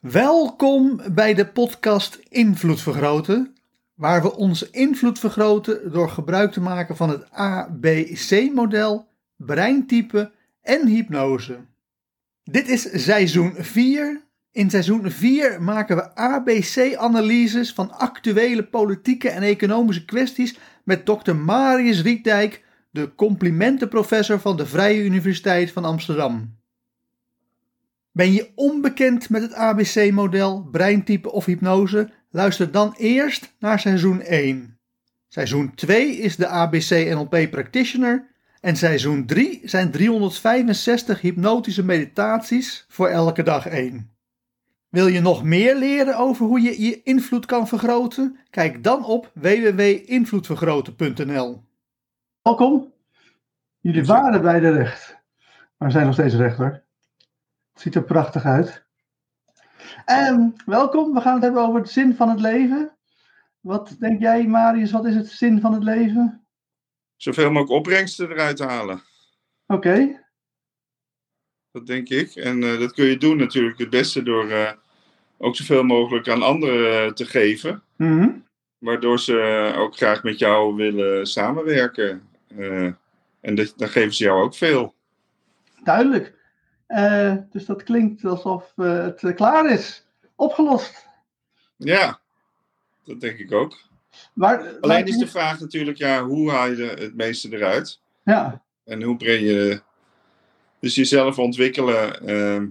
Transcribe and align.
Welkom 0.00 1.00
bij 1.12 1.34
de 1.34 1.46
podcast 1.46 2.18
Invloed 2.28 2.80
Vergroten, 2.80 3.54
waar 3.94 4.22
we 4.22 4.36
onze 4.36 4.68
invloed 4.70 5.18
vergroten 5.18 5.92
door 5.92 6.10
gebruik 6.10 6.52
te 6.52 6.60
maken 6.60 6.96
van 6.96 7.10
het 7.10 7.30
ABC-model, 7.30 9.08
breintype 9.36 10.32
en 10.62 10.86
hypnose. 10.86 11.58
Dit 12.44 12.68
is 12.68 13.04
seizoen 13.04 13.54
4. 13.58 14.24
In 14.52 14.70
seizoen 14.70 15.10
4 15.10 15.62
maken 15.62 15.96
we 15.96 16.14
ABC-analyses 16.14 17.72
van 17.72 17.92
actuele 17.92 18.64
politieke 18.64 19.28
en 19.28 19.42
economische 19.42 20.04
kwesties 20.04 20.58
met 20.84 21.04
Dr. 21.04 21.34
Marius 21.34 22.02
Rietdijk, 22.02 22.64
de 22.90 23.14
complimentenprofessor 23.14 24.40
van 24.40 24.56
de 24.56 24.66
Vrije 24.66 25.02
Universiteit 25.04 25.72
van 25.72 25.84
Amsterdam. 25.84 26.59
Ben 28.12 28.32
je 28.32 28.50
onbekend 28.54 29.30
met 29.30 29.42
het 29.42 29.54
ABC-model, 29.54 30.68
breintype 30.70 31.32
of 31.32 31.44
hypnose? 31.44 32.10
Luister 32.30 32.70
dan 32.70 32.94
eerst 32.96 33.54
naar 33.58 33.80
seizoen 33.80 34.20
1. 34.20 34.78
Seizoen 35.28 35.74
2 35.74 36.16
is 36.16 36.36
de 36.36 36.46
ABC-NLP 36.46 37.50
Practitioner 37.50 38.28
en 38.60 38.76
seizoen 38.76 39.26
3 39.26 39.60
zijn 39.64 39.90
365 39.90 41.20
hypnotische 41.20 41.84
meditaties 41.84 42.84
voor 42.88 43.08
elke 43.08 43.42
dag 43.42 43.66
1. 43.66 44.10
Wil 44.88 45.06
je 45.06 45.20
nog 45.20 45.44
meer 45.44 45.76
leren 45.76 46.16
over 46.16 46.46
hoe 46.46 46.60
je 46.60 46.82
je 46.82 47.02
invloed 47.02 47.46
kan 47.46 47.68
vergroten? 47.68 48.38
Kijk 48.50 48.84
dan 48.84 49.04
op 49.04 49.30
www.invloedvergroten.nl. 49.34 51.62
Welkom. 52.42 52.92
Jullie 53.80 54.04
waren 54.04 54.42
bij 54.42 54.60
de 54.60 54.70
recht, 54.70 55.18
maar 55.76 55.90
zijn 55.90 56.04
nog 56.04 56.14
steeds 56.14 56.34
rechter. 56.34 56.88
Ziet 57.80 57.94
er 57.94 58.04
prachtig 58.04 58.44
uit. 58.44 58.84
En 60.04 60.54
welkom, 60.66 61.14
we 61.14 61.20
gaan 61.20 61.34
het 61.34 61.42
hebben 61.42 61.62
over 61.62 61.80
het 61.80 61.90
zin 61.90 62.14
van 62.14 62.28
het 62.28 62.40
leven. 62.40 62.96
Wat 63.60 63.96
denk 63.98 64.20
jij, 64.20 64.46
Marius, 64.46 64.90
wat 64.90 65.04
is 65.06 65.14
het 65.14 65.26
zin 65.28 65.60
van 65.60 65.72
het 65.72 65.82
leven? 65.82 66.46
Zoveel 67.16 67.50
mogelijk 67.50 67.70
opbrengsten 67.70 68.30
eruit 68.30 68.58
halen. 68.58 69.02
Oké, 69.66 70.24
Dat 71.70 71.86
denk 71.86 72.08
ik. 72.08 72.34
En 72.34 72.62
eh, 72.62 72.78
dat 72.78 72.92
kun 72.92 73.04
je 73.04 73.16
doen 73.18 73.36
natuurlijk 73.36 73.78
het 73.78 73.90
beste 73.90 74.22
door 74.22 74.50
eh, 74.50 74.72
ook 75.38 75.56
zoveel 75.56 75.82
mogelijk 75.82 76.28
aan 76.28 76.42
anderen 76.42 77.04
eh, 77.06 77.12
te 77.12 77.24
geven. 77.26 77.82
mhm, 77.96 78.28
Waardoor 78.78 79.18
ze 79.20 79.72
ook 79.76 79.96
graag 79.96 80.22
met 80.22 80.38
jou 80.38 80.74
willen 80.74 81.26
samenwerken. 81.26 82.28
En 83.40 83.54
dat, 83.54 83.72
dan 83.76 83.88
geven 83.88 84.14
ze 84.14 84.24
jou 84.24 84.42
ook 84.42 84.54
veel. 84.54 84.94
duidelijk. 85.84 86.38
Eh, 86.90 87.34
dus 87.50 87.64
dat 87.64 87.82
klinkt 87.82 88.24
alsof 88.24 88.72
eh, 88.76 89.02
het 89.02 89.22
eh, 89.22 89.34
klaar 89.34 89.70
is. 89.70 90.06
Opgelost. 90.34 91.06
Ja, 91.76 92.20
dat 93.04 93.20
denk 93.20 93.38
ik 93.38 93.52
ook. 93.52 93.78
Maar, 94.32 94.78
Alleen 94.80 95.06
is 95.06 95.16
de 95.18 95.26
vraag 95.26 95.60
natuurlijk, 95.60 95.98
ja, 95.98 96.24
hoe 96.24 96.50
haal 96.50 96.70
je 96.70 96.82
het 96.84 97.14
meeste 97.14 97.52
eruit? 97.54 98.00
Ja, 98.24 98.62
En 98.84 99.02
hoe 99.02 99.16
breng 99.16 99.40
je 99.40 99.82
dus 100.80 100.94
jezelf 100.94 101.38
ontwikkelen. 101.38 102.26
ehm, 102.26 102.66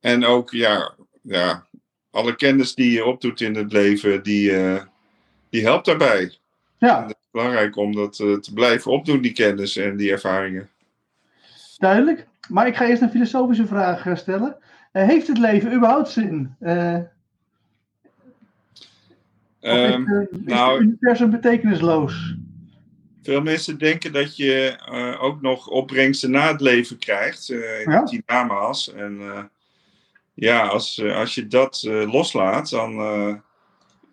en 0.00 0.24
ook, 0.24 0.50
ja, 0.50 0.94
ja, 1.22 1.66
alle 2.10 2.36
kennis 2.36 2.74
die 2.74 2.90
je 2.92 3.04
opdoet 3.04 3.40
in 3.40 3.54
het 3.54 3.72
leven, 3.72 4.22
die, 4.22 4.52
die 5.50 5.62
helpt 5.62 5.86
daarbij. 5.86 6.38
ja, 6.78 7.02
Het 7.06 7.10
is 7.10 7.28
belangrijk 7.30 7.76
om 7.76 7.94
dat 7.94 8.14
te 8.16 8.50
blijven 8.54 8.92
opdoen, 8.92 9.20
die 9.20 9.32
kennis 9.32 9.76
en 9.76 9.96
die 9.96 10.10
ervaringen. 10.12 10.70
duidelijk. 11.78 12.26
Maar 12.48 12.66
ik 12.66 12.76
ga 12.76 12.86
eerst 12.86 13.02
een 13.02 13.10
filosofische 13.10 13.66
vraag 13.66 14.06
eh, 14.06 14.16
stellen. 14.16 14.56
Eh, 14.92 15.06
heeft 15.06 15.26
het 15.28 15.38
leven 15.38 15.74
überhaupt 15.74 16.08
zin? 16.08 16.54
Ehm, 16.60 17.02
is, 19.60 20.28
is 20.30 20.38
nou- 20.44 20.72
het 20.72 20.82
universum 20.82 21.30
betekenisloos? 21.30 22.34
veel 23.22 23.40
mensen 23.42 23.78
denken 23.78 24.12
dat 24.12 24.36
je 24.36 24.78
ook 25.20 25.42
nog 25.42 25.68
opbrengsten 25.68 26.30
na 26.30 26.48
het 26.48 26.60
leven 26.60 26.98
krijgt, 26.98 27.50
eh 27.50 27.80
in 27.80 27.90
Ja. 27.90 28.00
het 28.00 28.10
hiernamaals. 28.10 28.92
En 28.94 29.20
ja, 30.34 30.66
als, 30.66 31.02
als 31.02 31.34
je 31.34 31.46
dat 31.46 31.82
loslaat, 32.06 32.70
dan 32.70 32.92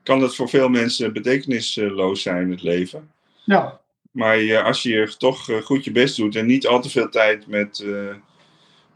kan 0.03 0.21
het 0.21 0.35
voor 0.35 0.49
veel 0.49 0.69
mensen 0.69 1.13
betekenisloos 1.13 2.21
zijn, 2.21 2.51
het 2.51 2.61
leven. 2.61 3.11
Ja, 3.43 3.80
Maar 4.11 4.37
je, 4.37 4.61
als 4.61 4.83
je 4.83 5.15
toch 5.17 5.49
eh, 5.49 5.57
goed 5.57 5.83
je 5.83 5.91
best 5.91 6.15
doet 6.17 6.35
en 6.35 6.45
niet 6.45 6.67
al 6.67 6.81
te 6.81 6.89
veel 6.89 7.09
tijd 7.09 7.47
met, 7.47 7.79
eh, 7.79 8.15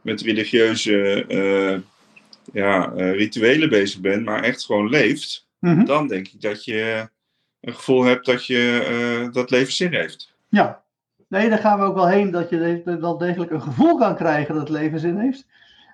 met 0.01 0.21
religieuze 0.21 1.25
eh, 1.27 1.79
ja, 2.53 2.91
eh, 2.93 3.11
rituelen 3.11 3.69
bezig 3.69 3.99
bent, 3.99 4.25
maar 4.25 4.43
echt 4.43 4.65
gewoon 4.65 4.89
leeft, 4.89 5.47
mhm, 5.59 5.85
dan 5.85 6.07
denk 6.07 6.27
ik 6.27 6.41
dat 6.41 6.63
je 6.65 7.09
een 7.61 7.73
gevoel 7.73 8.03
hebt 8.03 8.25
dat 8.25 8.45
je 8.45 8.85
eh, 9.25 9.33
dat 9.33 9.49
leven 9.49 9.73
zin 9.73 9.93
heeft. 9.93 10.33
ja. 10.49 10.83
Nee, 11.27 11.49
daar 11.49 11.57
gaan 11.59 11.79
we 11.79 11.85
ook 11.85 11.95
wel 11.95 12.07
heen 12.07 12.31
dat 12.31 12.49
je 12.49 12.81
wel 12.99 13.17
degelijk 13.17 13.51
een 13.51 13.61
gevoel 13.61 13.97
kan 13.97 14.15
krijgen 14.15 14.53
dat 14.53 14.67
het 14.67 14.77
leven 14.77 14.99
zin 14.99 15.17
heeft. 15.17 15.45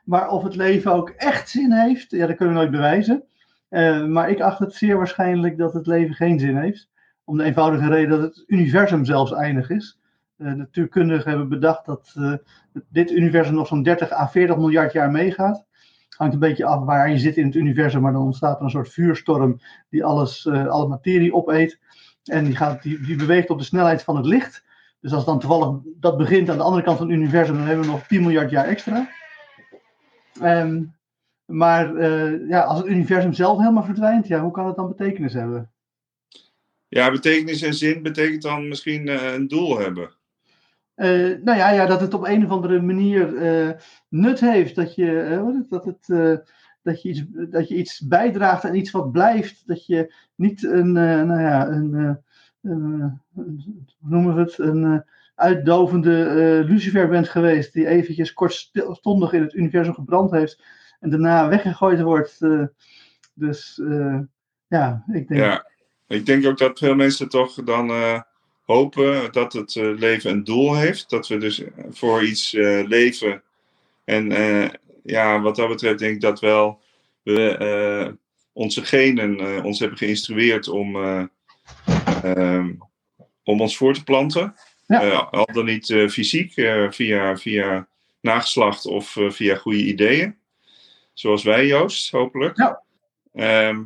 Maar 0.05 0.29
of 0.29 0.43
het 0.43 0.55
leven 0.55 0.93
ook 0.93 1.09
echt 1.09 1.49
zin 1.49 1.71
heeft, 1.71 2.11
ja, 2.11 2.27
dat 2.27 2.35
kunnen 2.35 2.55
we 2.55 2.59
nooit 2.61 2.71
bewijzen. 2.71 3.23
Eh, 3.69 4.05
maar 4.05 4.29
ik 4.29 4.39
acht 4.39 4.59
het 4.59 4.73
zeer 4.73 4.97
waarschijnlijk 4.97 5.57
dat 5.57 5.73
het 5.73 5.87
leven 5.87 6.15
geen 6.15 6.39
zin 6.39 6.57
heeft. 6.57 6.89
Om 7.31 7.37
de 7.37 7.43
eenvoudige 7.43 7.87
reden 7.87 8.09
dat 8.09 8.21
het 8.21 8.43
universum 8.47 9.05
zelfs 9.05 9.33
eindig 9.33 9.69
is. 9.69 9.99
Eh, 10.37 10.51
natuurkundigen 10.53 11.29
hebben 11.29 11.49
bedacht 11.49 11.85
dat 11.85 12.13
eh, 12.17 12.33
dit 12.89 13.11
universum 13.11 13.53
nog 13.55 13.67
zo'n 13.67 13.83
30 13.83 14.11
à 14.11 14.27
40 14.27 14.57
miljard 14.57 14.93
jaar 14.93 15.11
meegaat. 15.11 15.65
Hangt 16.17 16.33
een 16.33 16.39
beetje 16.39 16.65
af 16.65 16.83
waar 16.83 17.09
je 17.09 17.17
zit 17.17 17.37
in 17.37 17.45
het 17.45 17.55
universum, 17.55 18.01
maar 18.01 18.11
dan 18.11 18.21
ontstaat 18.21 18.57
er 18.57 18.63
een 18.63 18.69
soort 18.69 18.89
vuurstorm 18.89 19.59
die 19.89 20.05
alles, 20.05 20.45
eh, 20.45 20.67
alle 20.67 20.87
materie 20.87 21.33
opeet. 21.33 21.79
En 22.23 22.43
die, 22.43 22.55
gaat, 22.55 22.83
die, 22.83 23.15
beweegt 23.15 23.49
op 23.49 23.57
de 23.57 23.63
snelheid 23.63 24.03
van 24.03 24.15
het 24.15 24.25
licht. 24.25 24.63
Dus 25.01 25.13
als 25.13 25.25
dan 25.25 25.39
toevallig 25.39 25.79
dat 25.99 26.17
begint 26.17 26.49
aan 26.49 26.57
de 26.57 26.63
andere 26.63 26.83
kant 26.83 26.97
van 26.97 27.07
het 27.07 27.15
universum, 27.15 27.55
dan 27.55 27.65
hebben 27.65 27.85
we 27.85 27.91
nog 27.91 28.07
10 28.07 28.21
miljard 28.21 28.49
jaar 28.49 28.65
extra. 28.65 29.09
Ehm, 30.41 30.83
maar 31.45 32.03
ja, 32.47 32.61
als 32.61 32.77
het 32.77 32.87
universum 32.87 33.33
zelf 33.33 33.57
helemaal 33.57 33.83
verdwijnt, 33.83 34.27
ja, 34.27 34.41
hoe 34.41 34.51
kan 34.51 34.67
het 34.67 34.75
dan 34.75 34.87
betekenis 34.87 35.33
hebben? 35.33 35.71
Ja, 36.93 37.11
betekenis 37.11 37.61
en 37.61 37.73
zin 37.73 38.01
betekent 38.01 38.41
dan 38.41 38.67
misschien 38.67 39.07
eh, 39.07 39.33
een 39.33 39.47
doel 39.47 39.79
hebben. 39.79 40.11
Eh, 40.93 41.09
nou 41.43 41.57
ja, 41.57 41.71
ja, 41.71 41.85
dat 41.85 42.01
het 42.01 42.13
op 42.13 42.27
een 42.27 42.45
of 42.45 42.51
andere 42.51 42.81
manier 42.81 43.37
eh, 43.37 43.71
nut 44.09 44.39
heeft. 44.39 44.75
Dat 44.75 44.95
je, 44.95 45.39
wat 45.43 45.53
is 45.53 45.59
het, 45.59 45.69
dat 45.69 45.85
het, 45.85 46.43
dat, 46.81 47.01
je 47.01 47.09
iets, 47.09 47.23
dat 47.29 47.67
je 47.67 47.75
iets 47.75 47.99
bijdraagt 48.07 48.65
aan 48.65 48.75
iets 48.75 48.91
wat 48.91 49.11
blijft. 49.11 49.67
Dat 49.67 49.85
je 49.85 50.13
niet 50.35 50.63
een, 50.63 50.91
nou 50.91 51.41
ja, 51.41 51.67
een, 51.67 52.19
hoe 52.61 53.59
noemen 53.99 54.35
we 54.35 54.41
het, 54.41 54.57
een 54.57 55.03
uitdovende 55.35 56.63
lucifer 56.67 57.07
bent 57.07 57.29
geweest. 57.29 57.73
Die 57.73 57.87
eventjes 57.87 58.33
kortstondig 58.33 59.33
in 59.33 59.41
het 59.41 59.53
universum 59.53 59.93
gebrand 59.93 60.31
heeft. 60.31 60.63
En 60.99 61.09
daarna 61.09 61.49
weggegooid 61.49 62.01
wordt. 62.01 62.39
dus 63.33 63.81
ja, 64.67 65.03
ik 65.07 65.27
denk. 65.27 65.41
Ja, 65.41 65.70
ik 66.11 66.25
denk 66.25 66.45
ook 66.45 66.57
dat 66.57 66.79
veel 66.79 66.95
mensen 66.95 67.29
toch 67.29 67.53
dan 67.53 67.89
eh, 67.89 68.21
hopen 68.65 69.31
dat 69.31 69.53
het 69.53 69.75
eh, 69.75 69.91
leven 69.97 70.31
een 70.31 70.43
doel 70.43 70.75
heeft. 70.75 71.09
Dat 71.09 71.27
we 71.27 71.37
dus 71.37 71.61
voor 71.91 72.23
iets 72.23 72.53
eh, 72.53 72.83
leven. 72.87 73.43
En 74.03 74.31
ja, 75.03 75.41
wat 75.41 75.55
dat 75.55 75.67
betreft 75.67 75.99
denk 75.99 76.15
ik 76.15 76.21
dat 76.21 76.39
wel 76.39 76.79
we 77.23 78.17
onze 78.53 78.85
genen 78.85 79.63
ons 79.63 79.79
hebben 79.79 79.97
geïnstrueerd 79.97 80.67
om, 80.67 80.95
eh, 80.95 81.23
ehm, 82.23 82.71
om 83.43 83.61
ons 83.61 83.77
voor 83.77 83.93
te 83.93 84.03
planten. 84.03 84.55
Ja. 84.87 85.27
Al 85.31 85.47
dan 85.53 85.65
niet 85.65 85.85
fysiek, 86.09 86.57
eh, 86.57 86.91
via, 86.91 87.37
via 87.37 87.87
nageslacht 88.21 88.85
of 88.85 89.17
via 89.29 89.55
goede 89.55 89.83
ideeën. 89.83 90.35
Zoals 91.13 91.43
wij, 91.43 91.67
Joost, 91.67 92.11
hopelijk. 92.11 92.57
Ja. 92.57 92.81
Ehm, 93.33 93.83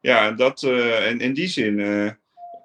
ja, 0.00 0.28
en 0.28 0.36
dat, 0.36 0.62
eh, 0.62 1.06
en 1.06 1.18
in 1.18 1.34
die 1.34 1.48
zin 1.48 1.80
eh, 1.80 2.10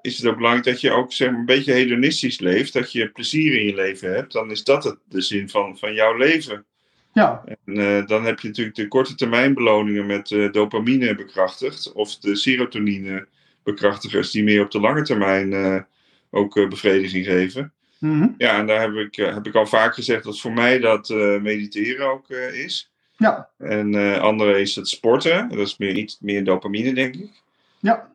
is 0.01 0.17
het 0.17 0.25
ook 0.25 0.35
belangrijk 0.35 0.65
dat 0.65 0.81
je 0.81 0.91
ook 0.91 1.13
zeg 1.13 1.29
maar, 1.29 1.39
een 1.39 1.45
beetje 1.45 1.73
hedonistisch 1.73 2.39
leeft. 2.39 2.73
Dat 2.73 2.91
je 2.91 3.11
plezier 3.11 3.59
in 3.59 3.65
je 3.65 3.75
leven 3.75 4.13
hebt. 4.13 4.33
Dan 4.33 4.51
is 4.51 4.63
dat 4.63 4.83
het, 4.83 4.97
de 5.09 5.21
zin 5.21 5.49
van, 5.49 5.77
van 5.77 5.93
jouw 5.93 6.17
leven. 6.17 6.65
Ja. 7.13 7.43
En 7.45 7.79
uh, 7.79 8.05
dan 8.05 8.25
heb 8.25 8.39
je 8.39 8.47
natuurlijk 8.47 8.75
de 8.75 8.87
korte 8.87 9.15
termijn 9.15 9.53
beloningen 9.53 10.05
met 10.05 10.49
dopamine 10.51 11.15
bekrachtigd. 11.15 11.91
Of 11.91 12.17
de 12.17 12.35
serotonine 12.35 13.27
bekrachtigers 13.63 14.31
die 14.31 14.43
meer 14.43 14.61
op 14.61 14.71
de 14.71 14.79
lange 14.79 15.01
termijn 15.01 15.85
ook 16.31 16.69
bevrediging 16.69 17.25
geven. 17.25 17.73
Mm 17.99 18.19
-hmm. 18.19 18.35
Ja, 18.37 18.59
en 18.59 18.67
daar 18.67 18.81
heb 18.81 18.93
ik, 18.93 19.15
heb 19.15 19.47
ik 19.47 19.55
al 19.55 19.67
vaak 19.67 19.93
gezegd 19.93 20.23
dat 20.23 20.39
voor 20.39 20.53
mij 20.53 20.79
dat 20.79 21.09
mediteren 21.41 22.11
ook 22.11 22.29
is. 22.29 22.92
Ja. 23.23 23.49
En 23.57 24.19
andere 24.19 24.61
is 24.61 24.75
het 24.75 24.87
sporten. 24.87 25.49
Dat 25.49 25.59
is 25.59 25.77
meer, 25.77 25.95
iets 25.95 26.17
meer 26.19 26.43
dopamine, 26.43 26.93
denk 26.93 27.15
ik. 27.15 27.41
Ja. 27.79 28.09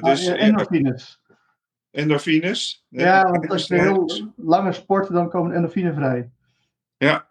dus, 0.00 0.28
ah, 0.28 0.40
endorfines. 0.40 1.20
Endorfines. 1.90 2.84
Ja, 2.88 3.30
want 3.30 3.50
als 3.50 3.66
je 3.66 3.74
heel 3.74 4.32
lange 4.36 4.72
sport, 4.72 5.12
dan 5.12 5.28
komen 5.28 5.52
endorfine 5.52 5.92
vrij. 5.92 6.30
Ja. 6.96 7.30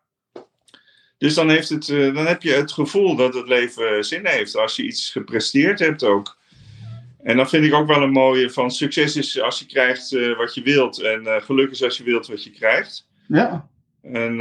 Dus 1.18 1.34
dan, 1.34 1.50
heeft 1.50 1.70
het, 1.70 1.88
uh, 1.88 2.16
dan 2.16 2.26
heb 2.26 2.42
je 2.42 2.54
het 2.54 2.72
gevoel 2.72 3.16
dat 3.16 3.34
het 3.34 3.48
leven 3.48 4.06
zin 4.06 4.26
heeft. 4.26 4.56
Als 4.56 4.76
je 4.76 4.84
iets 4.84 5.12
gepresteerd 5.12 5.80
hebt 5.80 6.04
ook. 6.04 6.38
En 7.24 7.38
dan 7.38 7.50
vind 7.50 7.66
ik 7.66 7.74
ook 7.74 7.88
wel 7.88 8.02
een 8.02 8.12
mooie 8.12 8.50
van 8.50 8.72
succes 8.72 9.16
is 9.16 9.42
als 9.42 9.60
je 9.60 9.66
krijgt 9.66 10.12
uh, 10.12 10.38
wat 10.38 10.56
je 10.56 10.62
wilt. 10.62 11.02
En 11.02 11.22
uh, 11.24 11.36
geluk 11.42 11.72
is 11.72 11.84
als 11.84 11.98
je 11.98 12.04
wilt 12.04 12.28
wat 12.28 12.44
je 12.44 12.50
krijgt. 12.50 13.08
Ja. 13.28 13.70
En 14.02 14.36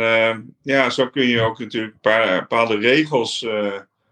ja, 0.63 0.91
zo 0.91 1.09
kun 1.09 1.27
je 1.27 1.41
ook 1.41 1.59
natuurlijk 1.59 1.95
een 1.95 2.01
paar, 2.01 2.41
bepaalde 2.41 2.77
regels 2.77 3.47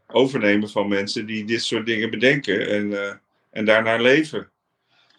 overnemen 0.06 0.70
van 0.70 0.88
mensen 0.88 1.26
die 1.26 1.44
dit 1.44 1.62
soort 1.62 1.86
dingen 1.86 2.10
bedenken. 2.10 2.68
En, 2.68 3.20
en 3.50 3.64
daarnaar 3.64 4.02
leven. 4.02 4.50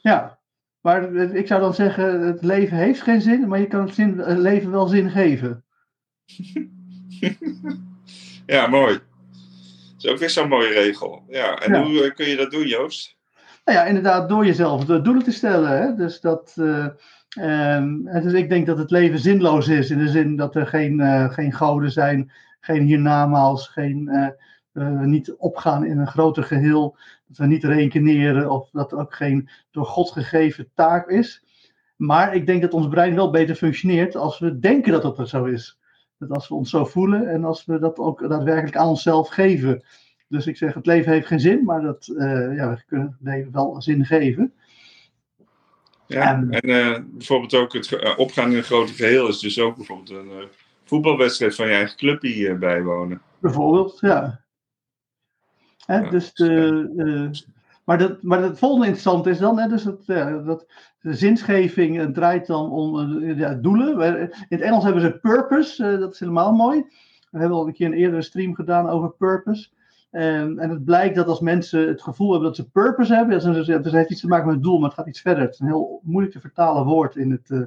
Ja, 0.01 0.39
maar 0.81 1.13
ik 1.15 1.47
zou 1.47 1.61
dan 1.61 1.73
zeggen, 1.73 2.21
het 2.21 2.43
leven 2.43 2.77
heeft 2.77 3.01
geen 3.01 3.21
zin, 3.21 3.47
maar 3.47 3.59
je 3.59 3.67
kan 3.67 3.85
het, 3.85 3.93
zin, 3.93 4.17
het 4.17 4.37
leven 4.37 4.71
wel 4.71 4.87
zin 4.87 5.09
geven. 5.09 5.63
ja, 8.45 8.67
mooi. 8.67 8.93
Dat 8.93 10.03
is 10.03 10.07
ook 10.07 10.17
weer 10.17 10.29
zo'n 10.29 10.47
mooie 10.49 10.73
regel. 10.73 11.23
Ja, 11.27 11.59
en 11.59 11.73
Ja. 11.73 11.83
hoe 11.83 12.03
eh, 12.03 12.13
kun 12.15 12.27
je 12.27 12.35
dat 12.35 12.51
doen, 12.51 12.67
Joost? 12.67 13.17
Nou 13.65 13.77
ja, 13.77 13.85
inderdaad, 13.85 14.29
door 14.29 14.45
jezelf 14.45 14.85
de 14.85 15.01
doelen 15.01 15.23
te 15.23 15.31
stellen. 15.31 15.81
Hè? 15.81 15.95
Dus, 15.95 16.21
dat, 16.21 16.53
dus 18.23 18.33
ik 18.33 18.49
denk 18.49 18.65
dat 18.65 18.77
het 18.77 18.91
leven 18.91 19.19
zinloos 19.19 19.67
is, 19.67 19.89
in 19.89 19.97
de 19.97 20.07
zin 20.07 20.35
dat 20.35 20.55
er 20.55 20.67
geen, 20.67 20.99
eh, 20.99 21.29
geen 21.29 21.53
goden 21.53 21.91
zijn, 21.91 22.31
geen 22.59 22.83
hiernamaals, 22.83 23.67
geen, 23.67 24.07
eh, 24.07 25.01
niet 25.01 25.33
opgaan 25.33 25.85
in 25.85 25.97
een 25.97 26.07
groter 26.07 26.43
geheel, 26.43 26.97
dat 27.27 27.37
we 27.37 27.45
niet 27.45 27.63
reïncarneren 27.63 28.51
of 28.51 28.69
dat 28.71 28.91
er 28.91 28.99
ook 28.99 29.13
geen 29.13 29.49
door 29.71 29.85
God 29.85 30.11
gegeven 30.11 30.69
taak 30.73 31.09
is. 31.09 31.43
Maar 31.95 32.35
ik 32.35 32.45
denk 32.45 32.61
dat 32.61 32.73
ons 32.73 32.87
brein 32.87 33.15
wel 33.15 33.29
beter 33.29 33.55
functioneert 33.55 34.15
als 34.15 34.39
we 34.39 34.59
denken 34.59 34.91
dat 34.91 35.17
dat 35.17 35.29
zo 35.29 35.45
is. 35.45 35.79
Dat 36.17 36.29
als 36.29 36.47
we 36.47 36.55
ons 36.55 36.69
zo 36.69 36.85
voelen 36.85 37.29
en 37.29 37.43
als 37.43 37.65
we 37.65 37.79
dat 37.79 37.97
ook 37.97 38.29
daadwerkelijk 38.29 38.75
aan 38.75 38.87
onszelf 38.87 39.29
geven. 39.29 39.83
Dus 40.27 40.47
ik 40.47 40.57
zeg, 40.57 40.73
het 40.73 40.85
leven 40.85 41.11
heeft 41.11 41.27
geen 41.27 41.39
zin, 41.39 41.63
maar 41.63 41.81
dat, 41.81 42.07
eh, 42.07 42.55
ja, 42.55 42.69
we 42.69 42.83
kunnen 42.85 43.07
het 43.07 43.17
leven 43.21 43.51
wel 43.51 43.81
zin 43.81 44.05
geven. 44.05 44.53
Ja, 46.09 46.33
En- 46.33 46.49
en 46.49 46.69
eh, 46.69 46.99
bijvoorbeeld 47.05 47.53
ook 47.53 47.73
het 47.73 47.91
eh, 47.91 48.19
opgaan 48.19 48.51
in 48.51 48.57
een 48.57 48.63
groter 48.63 48.95
geheel 48.95 49.27
is 49.27 49.39
dus 49.39 49.59
ook 49.59 49.75
bijvoorbeeld 49.75 50.09
een 50.09 50.29
eh, 50.29 50.45
voetbalwedstrijd 50.83 51.55
van 51.55 51.67
je 51.67 51.73
eigen 51.73 51.97
clubje 51.97 52.49
eh, 52.49 52.57
bijwonen. 52.57 53.21
Bijvoorbeeld, 53.39 53.97
ja. 53.99 54.41
Hè, 55.85 55.99
Ja, 55.99 56.09
dus 56.09 56.33
de, 56.33 57.29
maar, 57.83 57.97
dat, 57.97 58.23
maar 58.23 58.41
het 58.41 58.59
volgende 58.59 58.85
interessant 58.85 59.25
is 59.27 59.37
dan, 59.37 59.59
hè, 59.59 59.67
dus 59.67 59.83
dat, 60.45 60.65
de 61.01 61.13
zinsgeving 61.13 62.13
draait 62.13 62.47
dan 62.47 62.71
om 62.71 63.19
ja, 63.23 63.53
doelen. 63.53 64.19
In 64.21 64.31
het 64.49 64.61
Engels 64.61 64.83
hebben 64.83 65.01
ze 65.01 65.19
purpose, 65.19 65.97
dat 65.99 66.13
is 66.13 66.19
helemaal 66.19 66.53
mooi. 66.53 66.85
We 67.31 67.39
hebben 67.39 67.57
al 67.57 67.67
een 67.67 67.73
keer 67.73 67.87
een 67.87 67.93
eerdere 67.93 68.21
stream 68.21 68.55
gedaan 68.55 68.89
over 68.89 69.11
purpose. 69.11 69.69
En, 70.09 70.59
en 70.59 70.69
het 70.69 70.85
blijkt 70.85 71.15
dat 71.15 71.27
als 71.27 71.39
mensen 71.39 71.87
het 71.87 72.01
gevoel 72.01 72.31
hebben 72.31 72.47
dat 72.47 72.57
ze 72.57 72.69
purpose 72.69 73.15
hebben, 73.15 73.39
dat, 73.39 73.55
is, 73.55 73.65
dat 73.65 73.91
heeft 73.91 74.09
iets 74.09 74.21
te 74.21 74.27
maken 74.27 74.45
met 74.45 74.55
het 74.55 74.63
doel, 74.63 74.79
maar 74.79 74.89
het 74.89 74.97
gaat 74.97 75.07
iets 75.07 75.21
verder. 75.21 75.43
Het 75.43 75.53
is 75.53 75.59
een 75.59 75.67
heel 75.67 76.01
moeilijk 76.03 76.33
te 76.33 76.39
vertalen 76.39 76.85
woord 76.85 77.15
in 77.15 77.31
het 77.31 77.49
eh, 77.49 77.61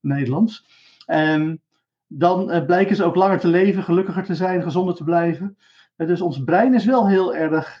Nederlands. 0.00 0.66
En 1.06 1.62
dan 2.06 2.50
eh, 2.50 2.64
blijken 2.64 2.96
ze 2.96 3.04
ook 3.04 3.14
langer 3.14 3.38
te 3.38 3.48
leven, 3.48 3.82
gelukkiger 3.82 4.24
te 4.24 4.34
zijn, 4.34 4.62
gezonder 4.62 4.94
te 4.94 5.04
blijven. 5.04 5.56
Eh, 5.96 6.06
Dus 6.06 6.20
ons 6.20 6.44
brein 6.44 6.74
is 6.74 6.84
wel 6.84 7.08
heel 7.08 7.34
erg 7.34 7.80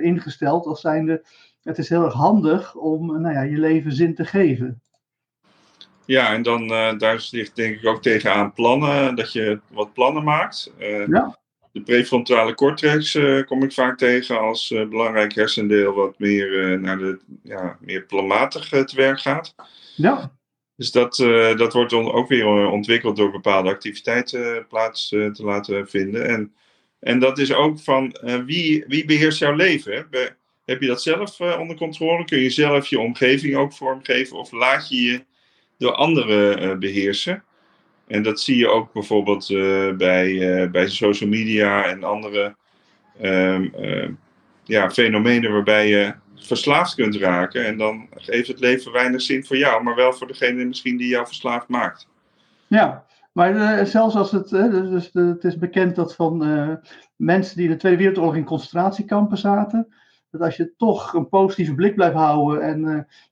ingesteld 0.00 0.66
als 0.66 0.80
zijnde, 0.80 1.24
het 1.62 1.78
is 1.78 1.88
heel 1.88 2.04
erg 2.04 2.14
handig 2.14 2.74
om 2.74 3.20
nou 3.20 3.34
ja, 3.34 3.42
je 3.42 3.58
leven 3.58 3.92
zin 3.92 4.14
te 4.14 4.24
geven. 4.24 4.80
Ja, 6.04 6.32
en 6.32 6.42
dan 6.42 6.68
daar 6.98 7.28
ligt 7.30 7.56
denk 7.56 7.76
ik 7.76 7.86
ook 7.86 8.02
tegenaan 8.02 8.52
plannen, 8.52 9.14
dat 9.16 9.32
je 9.32 9.60
wat 9.68 9.92
plannen 9.92 10.24
maakt. 10.24 10.72
Ja. 11.08 11.38
De 11.76 11.82
prefrontale 11.82 12.54
cortex 12.54 13.14
eh, 13.14 13.44
kom 13.44 13.62
ik 13.62 13.72
vaak 13.72 13.98
tegen 13.98 14.40
als 14.40 14.70
eh, 14.70 14.88
belangrijk 14.88 15.34
hersendeel 15.34 15.92
wat 15.92 16.18
meer 16.18 16.72
eh, 16.72 16.78
naar 16.78 16.98
de 16.98 17.18
ja, 17.42 17.78
meer 17.80 18.02
planmatig 18.02 18.68
te 18.68 18.96
werk 18.96 19.20
gaat. 19.20 19.54
Ja, 19.96 20.32
Dus 20.76 20.90
dat, 20.90 21.16
dat 21.56 21.72
wordt 21.72 21.90
dan 21.90 22.12
ook 22.12 22.28
weer 22.28 22.46
ontwikkeld 22.46 23.16
door 23.16 23.30
bepaalde 23.30 23.68
activiteiten 23.68 24.66
plaats 24.66 25.08
te 25.08 25.42
laten 25.42 25.88
vinden. 25.88 26.28
En, 26.28 26.54
en 27.00 27.18
dat 27.18 27.38
is 27.38 27.52
ook 27.52 27.80
van 27.80 28.16
wie, 28.46 28.84
wie 28.88 29.04
beheerst 29.04 29.38
jouw 29.38 29.54
leven? 29.54 29.92
Hè? 29.92 30.08
Be- 30.10 30.34
heb 30.64 30.80
je 30.80 30.86
dat 30.86 31.02
zelf 31.02 31.40
onder 31.40 31.76
controle? 31.76 32.24
Kun 32.24 32.38
je 32.38 32.50
zelf 32.50 32.86
je 32.86 33.00
omgeving 33.00 33.56
ook 33.56 33.72
vormgeven? 33.72 34.36
Of 34.38 34.52
laat 34.52 34.88
je 34.88 35.02
je 35.02 35.24
door 35.78 35.92
anderen 35.92 36.58
eh, 36.58 36.78
beheersen? 36.78 37.44
En 38.06 38.22
dat 38.22 38.40
zie 38.40 38.56
je 38.56 38.68
ook 38.68 38.92
bijvoorbeeld 38.92 39.50
eh, 39.50 39.92
bij, 39.96 40.60
eh, 40.62 40.70
bij 40.70 40.88
social 40.88 41.28
media 41.28 41.84
en 41.84 42.04
andere 42.04 42.56
ehm, 43.20 43.68
ja, 44.64 44.90
fenomenen 44.90 45.52
waarbij 45.52 45.88
je 45.88 46.14
verslaafd 46.34 46.94
kunt 46.94 47.16
raken. 47.16 47.66
En 47.66 47.78
dan 47.78 48.08
geeft 48.14 48.48
het 48.48 48.60
leven 48.60 48.92
weinig 48.92 49.22
zin 49.22 49.44
voor 49.44 49.56
jou, 49.56 49.82
maar 49.82 49.94
wel 49.94 50.12
voor 50.12 50.26
degene 50.26 50.64
misschien 50.64 50.96
die 50.96 51.08
jou 51.08 51.26
verslaafd 51.26 51.68
maakt. 51.68 52.08
ja. 52.66 53.04
Maar 53.32 53.86
zelfs 53.86 54.14
als 54.14 54.30
het, 54.30 54.48
dus, 54.48 54.90
dus, 54.90 55.10
het 55.12 55.44
is 55.44 55.58
bekend 55.58 55.96
dat 55.96 56.14
van 56.14 56.38
mensen 57.16 57.56
die 57.56 57.64
in 57.64 57.70
de 57.70 57.76
Tweede 57.76 57.98
Wereldoorlog 57.98 58.36
in 58.36 58.44
concentratiekampen 58.44 59.38
zaten, 59.38 59.88
dat 60.30 60.40
als 60.40 60.56
je 60.56 60.72
toch 60.76 61.12
een 61.14 61.28
positieve 61.28 61.74
blik 61.74 61.94
blijft 61.94 62.14
houden 62.14 62.62
en 62.62 62.80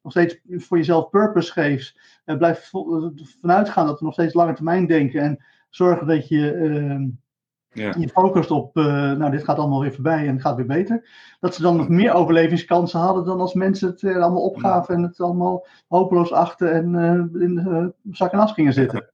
nog 0.03 0.13
steeds 0.13 0.39
voor 0.49 0.77
jezelf 0.77 1.11
purpose 1.11 1.53
geeft, 1.53 1.95
en 2.25 2.39
blijft 2.39 2.69
vo- 2.69 3.13
vanuit 3.41 3.69
gaan 3.69 3.87
dat 3.87 3.99
we 3.99 4.05
nog 4.05 4.15
steeds 4.15 4.35
lange 4.35 4.55
termijn 4.55 4.87
denken 4.87 5.21
en 5.21 5.45
zorgen 5.71 6.07
dat 6.07 6.29
je 6.29 6.51
eh, 6.53 7.07
Ja. 7.85 7.95
je 7.99 8.09
focust 8.09 8.51
op, 8.51 8.77
eh, 8.77 8.85
nou 9.13 9.31
dit 9.31 9.45
gaat 9.45 9.59
allemaal 9.59 9.81
weer 9.81 9.95
voorbij 9.95 10.27
en 10.27 10.33
het 10.33 10.41
gaat 10.43 10.57
weer 10.57 10.67
beter, 10.67 11.09
dat 11.41 11.55
ze 11.55 11.63
dan 11.63 11.77
nog 11.77 11.89
meer 11.89 12.13
overlevingskansen 12.13 13.01
hadden 13.01 13.25
dan 13.25 13.41
als 13.41 13.55
mensen 13.55 13.89
het 13.89 14.03
eh, 14.03 14.17
allemaal 14.17 14.43
opgaven 14.43 14.95
en 14.95 15.03
het 15.03 15.21
allemaal 15.21 15.67
hopeloos 15.89 16.33
achten 16.33 16.73
en 16.73 16.95
eh, 16.95 17.41
in 17.43 17.55
de 17.55 17.93
zak 18.13 18.33
en 18.33 18.39
as 18.39 18.53
gingen 18.53 18.73
zitten. 18.73 19.09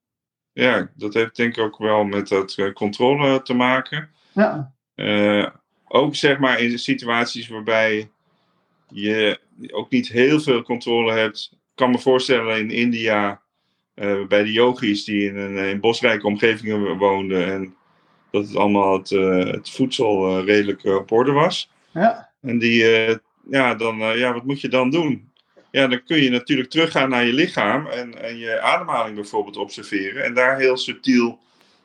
Ja, 0.52 0.90
dat 0.96 1.14
heeft 1.14 1.36
denk 1.36 1.56
ik 1.56 1.62
ook 1.64 1.78
wel 1.78 2.04
met 2.04 2.28
dat 2.28 2.72
controle 2.72 3.42
te 3.42 3.54
maken. 3.54 4.08
Ja, 4.32 4.72
ook 5.88 6.14
zeg 6.14 6.38
maar 6.38 6.60
in 6.60 6.78
situaties 6.78 7.48
waarbij 7.48 8.10
je 8.88 9.40
ook 9.70 9.90
niet 9.90 10.08
heel 10.08 10.40
veel 10.40 10.62
controle 10.62 11.12
hebt. 11.12 11.58
Ik 11.70 11.86
kan 11.86 11.90
me 11.90 11.98
voorstellen 11.98 12.58
in 12.58 12.70
India, 12.70 13.40
eh, 13.94 14.26
bij 14.28 14.42
de 14.42 14.52
yogis 14.52 15.04
die 15.04 15.28
in 15.28 15.36
een 15.36 15.56
in 15.56 15.80
bosrijke 15.80 16.26
omgevingen 16.26 16.96
woonden. 16.96 17.46
En 17.46 17.74
dat 18.30 18.46
het 18.46 18.56
allemaal 18.56 18.98
het, 18.98 19.10
eh, 19.12 19.44
het 19.52 19.70
voedsel 19.70 20.38
eh, 20.38 20.44
redelijk 20.44 20.84
op 20.84 21.10
orde 21.12 21.32
was. 21.32 21.70
ja, 21.92 22.30
En 22.40 22.58
die, 22.58 22.84
ja, 23.50 23.74
dan, 23.74 23.96
ja, 23.98 24.32
wat 24.32 24.44
moet 24.44 24.60
je 24.60 24.68
dan 24.68 24.90
doen? 24.90 25.28
Ja, 25.70 25.86
dan 25.86 26.02
kun 26.04 26.22
je 26.22 26.30
natuurlijk 26.30 26.70
teruggaan 26.70 27.08
naar 27.08 27.24
je 27.26 27.32
lichaam 27.32 27.86
en, 27.86 28.22
en 28.22 28.38
je 28.38 28.60
ademhaling 28.60 29.14
bijvoorbeeld 29.14 29.56
observeren. 29.56 30.24
En 30.24 30.34
daar 30.34 30.58
heel 30.58 30.76
subtiel 30.76 31.38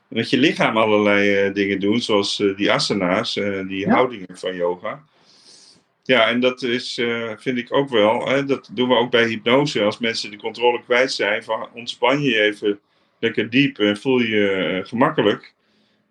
met 0.08 0.30
je 0.30 0.38
lichaam 0.38 0.78
allerlei 0.78 1.52
dingen 1.54 1.80
doen, 1.80 2.02
zoals 2.02 2.44
die 2.56 2.72
asana's, 2.72 3.34
die 3.68 3.80
Ja. 3.80 3.94
houdingen 3.94 4.38
van 4.38 4.56
yoga. 4.56 5.04
Ja, 6.08 6.28
en 6.28 6.40
dat 6.40 6.62
is, 6.62 6.98
eh, 6.98 7.32
vind 7.38 7.58
ik 7.58 7.74
ook 7.74 7.90
wel, 7.90 8.28
hè, 8.28 8.46
dat 8.46 8.70
doen 8.72 8.90
we 8.90 8.96
ook 8.96 9.12
bij 9.12 9.28
hypnose. 9.28 9.84
Als 9.84 9.98
mensen 9.98 10.32
de 10.32 10.38
controle 10.38 10.84
kwijt 10.84 11.12
zijn, 11.12 11.44
van 11.44 11.70
ontspan 11.74 12.22
je 12.22 12.42
even 12.42 12.80
lekker 13.20 13.50
diep 13.50 13.80
en 13.80 13.98
voel 13.98 14.20
je 14.20 14.50
eh, 14.50 14.88
gemakkelijk. 14.90 15.54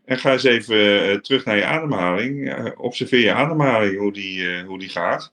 En 0.05 0.19
ga 0.19 0.33
eens 0.33 0.45
even 0.45 1.09
eh, 1.11 1.17
terug 1.17 1.45
naar 1.45 1.57
je 1.57 1.65
ademhaling. 1.65 2.55
Observeer 2.77 3.21
je 3.21 3.33
ademhaling, 3.33 3.99
hoe 3.99 4.13
die, 4.13 4.63
hoe 4.63 4.79
die 4.79 4.89
gaat. 4.89 5.33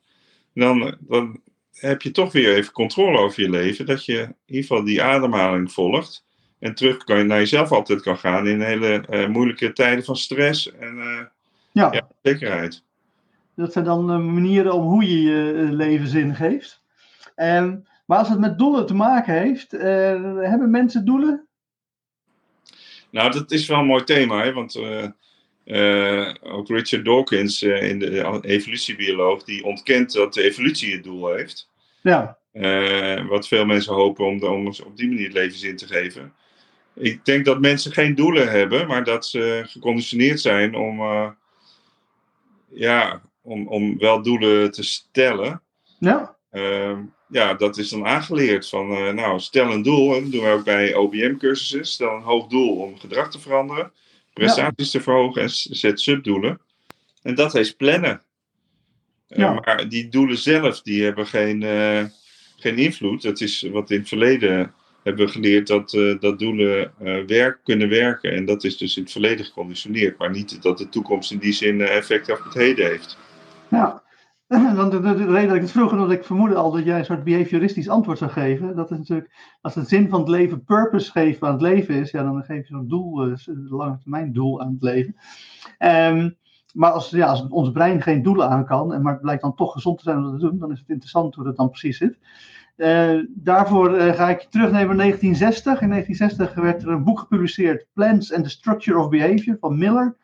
Dan, 0.54 0.98
dan 1.00 1.42
heb 1.74 2.02
je 2.02 2.12
toch 2.12 2.32
weer 2.32 2.56
even 2.56 2.74
controle 2.74 3.18
over 3.18 3.42
je 3.42 3.50
leven. 3.50 3.86
Dat 3.86 4.06
je 4.06 4.18
in 4.18 4.36
ieder 4.46 4.62
geval 4.68 4.84
die 4.84 5.04
ademhaling 5.04 5.72
volgt. 5.72 6.26
En 6.60 6.76
terug 6.76 6.98
kan, 6.98 7.28
naar 7.28 7.40
jezelf 7.40 7.72
altijd 7.72 8.02
kan 8.02 8.18
gaan 8.18 8.48
in 8.48 8.62
hele 8.62 9.28
moeilijke 9.30 9.74
tijden 9.74 10.04
van 10.04 10.16
stress 10.16 10.72
en 10.72 11.00
eh 11.00 11.26
ja. 11.72 11.92
ja, 11.92 12.08
zekerheid. 12.22 12.84
Dat 13.62 13.74
zijn 13.74 13.86
dan 13.86 14.12
eh, 14.12 14.18
manieren 14.18 14.74
om 14.74 14.84
hoe 14.84 15.04
je 15.04 15.22
je 15.22 15.54
eh, 15.54 15.72
leven 15.72 16.08
zin 16.08 16.36
geeft. 16.36 16.82
En, 17.36 17.88
maar 18.06 18.18
als 18.18 18.30
het 18.30 18.40
met 18.40 18.60
doelen 18.60 18.86
te 18.86 18.94
maken 18.94 19.34
heeft, 19.34 19.74
eh, 19.74 19.82
hebben 20.40 20.70
mensen 20.70 21.06
doelen? 21.06 21.48
Nou, 23.10 23.32
dat 23.32 23.52
is 23.52 23.68
wel 23.68 23.80
een 23.80 23.86
mooi 23.86 24.04
thema, 24.04 24.44
hè? 24.44 24.54
want 24.54 24.78
ook 26.42 26.68
Richard 26.68 27.06
Dawkins, 27.06 27.62
in 27.62 28.00
de 28.00 28.40
evolutiebioloog, 28.42 29.44
die 29.44 29.64
ontkent 29.64 30.14
dat 30.14 30.34
de 30.34 30.44
evolutie 30.44 30.94
het 30.94 31.04
doel 31.04 31.34
heeft. 31.34 31.70
Ja. 32.02 32.38
wat 33.28 33.48
veel 33.48 33.66
mensen 33.66 33.94
hopen 33.94 34.26
om, 34.26 34.44
om 34.44 34.68
op 34.68 34.98
die 34.98 35.08
manier 35.08 35.32
levenszin 35.32 35.76
te 35.76 35.88
geven. 35.88 36.34
Ik 36.94 37.26
denk 37.26 37.46
dat 37.46 37.60
mensen 37.60 37.92
geen 37.92 38.16
doelen 38.16 38.52
hebben, 38.52 38.88
maar 38.88 39.04
dat 39.04 39.26
ze 39.26 39.64
geconditioneerd 39.68 40.42
zijn 40.42 40.76
om, 40.76 41.02
ja, 42.74 43.22
om, 43.42 43.68
om 43.68 43.98
wel 43.98 44.22
doelen 44.22 44.72
te 44.72 44.84
stellen. 44.84 45.62
Ja. 46.00 46.36
Uh, 46.52 46.98
ja, 47.28 47.54
dat 47.54 47.78
is 47.78 47.90
dan 47.90 48.06
aangeleerd 48.06 48.70
van, 48.70 48.92
uh, 48.92 49.14
nou, 49.14 49.40
stel 49.40 49.72
een 49.72 49.82
doel. 49.82 50.16
En 50.16 50.22
dat 50.22 50.32
doen 50.32 50.44
we 50.44 50.50
ook 50.50 50.64
bij 50.64 50.96
OBM-cursussen. 50.96 51.86
Stel 51.86 52.16
een 52.16 52.22
hoog 52.22 52.48
doel 52.48 52.76
om 52.76 53.00
gedrag 53.00 53.32
te 53.32 53.40
veranderen, 53.40 53.92
prestaties 54.34 54.92
te 54.92 55.02
verhogen 55.02 55.42
en 55.42 55.50
zet 55.50 56.00
subdoelen. 56.00 56.62
En 57.22 57.36
dat 57.36 57.54
heet 57.54 57.78
plannen. 57.78 58.22
Uh, 59.30 59.38
ja. 59.38 59.54
Maar 59.54 59.90
die 59.90 60.10
doelen 60.10 60.38
zelf, 60.38 60.82
die 60.82 61.04
hebben 61.04 61.28
geen, 61.28 61.62
uh, 61.62 62.04
geen 62.58 62.78
invloed. 62.78 63.22
Dat 63.22 63.42
is 63.42 63.62
wat 63.72 63.92
in 63.92 64.00
het 64.00 64.08
verleden 64.08 64.74
hebben 65.04 65.26
we 65.26 65.32
geleerd 65.32 65.68
dat, 65.68 65.92
dat 66.20 66.40
doelen 66.40 66.94
werk, 67.28 67.60
kunnen 67.64 67.90
werken. 67.90 68.32
En 68.32 68.46
dat 68.46 68.64
is 68.64 68.78
dus 68.78 68.98
in 68.98 69.04
het 69.04 69.12
verleden 69.12 69.46
geconditioneerd. 69.46 70.18
Maar 70.18 70.30
niet 70.30 70.62
dat 70.62 70.78
de 70.78 70.90
toekomst 70.90 71.32
in 71.32 71.38
die 71.38 71.54
zin 71.54 71.82
effect 71.82 72.32
op 72.32 72.44
het 72.44 72.54
heden 72.54 72.86
heeft. 72.86 73.18
Ja, 73.72 74.02
want 74.76 74.92
de, 74.92 75.00
de, 75.00 75.16
de, 75.16 75.26
reden 75.26 75.48
dat 75.48 75.56
ik 75.56 75.62
het 75.62 75.72
vroeg, 75.72 75.92
omdat 75.92 76.12
ik 76.12 76.26
vermoedde 76.26 76.56
al 76.56 76.72
dat 76.72 76.84
jij 76.84 77.00
een 77.00 77.06
soort 77.06 77.24
behavioristisch 77.24 77.90
antwoord 77.90 78.18
zou 78.18 78.32
geven. 78.32 78.76
Dat 78.76 78.92
is 78.92 78.98
natuurlijk, 78.98 79.58
als 79.62 79.74
de 79.74 79.84
zin 79.84 80.10
van 80.10 80.20
het 80.20 80.30
leven 80.30 80.64
purpose 80.64 81.12
geven 81.12 81.48
aan 81.48 81.54
het 81.54 81.62
leven 81.62 81.96
is, 81.96 82.12
ja, 82.12 82.24
dan 82.24 82.44
geef 82.44 82.68
je 82.68 82.74
zo'n 82.74 82.88
doel, 82.88 83.22
een 83.22 83.40
uh, 83.46 83.72
lange 83.72 83.98
termijn 83.98 84.34
doel 84.34 84.62
aan 84.62 84.72
het 84.72 84.82
leven. 84.82 85.16
Um, 85.80 86.38
maar 86.74 86.92
als, 86.92 87.10
ja, 87.10 87.28
als 87.28 87.48
ons 87.48 87.72
brein 87.72 88.02
geen 88.02 88.24
doelen 88.24 88.50
aan 88.50 88.66
kan, 88.66 88.94
en 88.94 89.02
maar 89.02 89.14
het 89.14 89.22
blijkt 89.22 89.42
dan 89.42 89.56
toch 89.56 89.72
gezond 89.72 89.98
te 89.98 90.04
zijn 90.04 90.18
om 90.18 90.24
dat 90.24 90.40
te 90.40 90.48
doen, 90.48 90.60
dan 90.60 90.72
is 90.72 90.80
het 90.80 90.90
interessant 90.90 91.36
hoe 91.36 91.44
dat 91.44 91.56
dan 91.56 91.70
precies 91.70 91.98
zit. 91.98 92.18
Uh, 92.78 93.24
daarvoor 93.30 93.98
uh, 93.98 94.14
ga 94.14 94.30
ik 94.30 94.48
terugnemen 94.50 94.88
naar 94.88 95.06
1960. 95.06 95.82
In 95.82 95.90
1960 95.90 96.64
werd 96.64 96.84
er 96.84 96.90
een 96.90 97.04
boek 97.04 97.20
gepubliceerd, 97.20 97.86
Plans 97.94 98.34
and 98.34 98.44
the 98.44 98.50
Structure 98.50 99.00
of 99.00 99.10
Behavior, 99.10 99.58
van 99.60 99.78
Miller. 99.78 100.18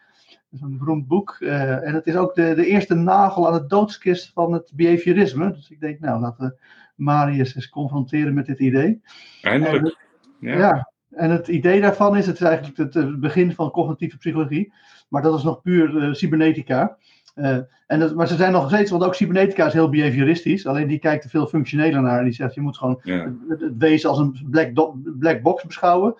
Is 0.57 0.63
een 0.63 0.77
beroemd 0.77 1.07
boek. 1.07 1.37
Uh, 1.39 1.87
en 1.87 1.93
het 1.93 2.07
is 2.07 2.15
ook 2.15 2.35
de, 2.35 2.53
de 2.55 2.65
eerste 2.65 2.95
nagel 2.95 3.47
aan 3.47 3.53
het 3.53 3.69
doodskist 3.69 4.31
van 4.33 4.53
het 4.53 4.71
behaviorisme. 4.75 5.51
Dus 5.51 5.69
ik 5.69 5.79
denk, 5.79 5.99
nou, 5.99 6.21
laten 6.21 6.45
we 6.47 6.57
Marius 6.95 7.55
eens 7.55 7.69
confronteren 7.69 8.33
met 8.33 8.45
dit 8.45 8.59
idee. 8.59 9.01
Eindelijk. 9.41 9.83
Het, 9.83 9.97
ja. 10.39 10.57
ja. 10.57 10.91
En 11.11 11.29
het 11.29 11.47
idee 11.47 11.81
daarvan 11.81 12.17
is, 12.17 12.25
het 12.25 12.35
is 12.35 12.41
eigenlijk 12.41 12.77
het, 12.77 12.93
het, 12.93 13.19
begin 13.19 13.53
van 13.53 13.71
cognitieve 13.71 14.17
psychologie. 14.17 14.73
Maar 15.09 15.21
dat 15.21 15.37
is 15.37 15.43
nog 15.43 15.61
puur 15.61 15.95
uh, 15.95 16.13
cybernetica. 16.13 16.97
Uh, 17.35 17.57
en 17.87 17.99
dat, 17.99 18.15
maar 18.15 18.27
ze 18.27 18.35
zijn 18.35 18.51
nog 18.51 18.67
steeds, 18.69 18.91
want 18.91 19.03
ook 19.03 19.15
cybernetica 19.15 19.65
is 19.65 19.73
heel 19.73 19.89
behavioristisch. 19.89 20.65
Alleen 20.65 20.87
die 20.87 20.99
kijkt 20.99 21.23
er 21.23 21.29
veel 21.29 21.47
functioneler 21.47 22.01
naar. 22.01 22.17
En 22.17 22.23
die 22.23 22.33
zegt, 22.33 22.53
je 22.53 22.61
moet 22.61 22.77
gewoon 22.77 22.99
ja. 23.03 23.33
het, 23.47 23.61
het, 23.61 23.73
wezen 23.77 24.09
als 24.09 24.19
een 24.19 24.47
black, 24.49 24.75
do, 24.75 24.95
black 25.19 25.41
box 25.41 25.63
beschouwen. 25.63 26.15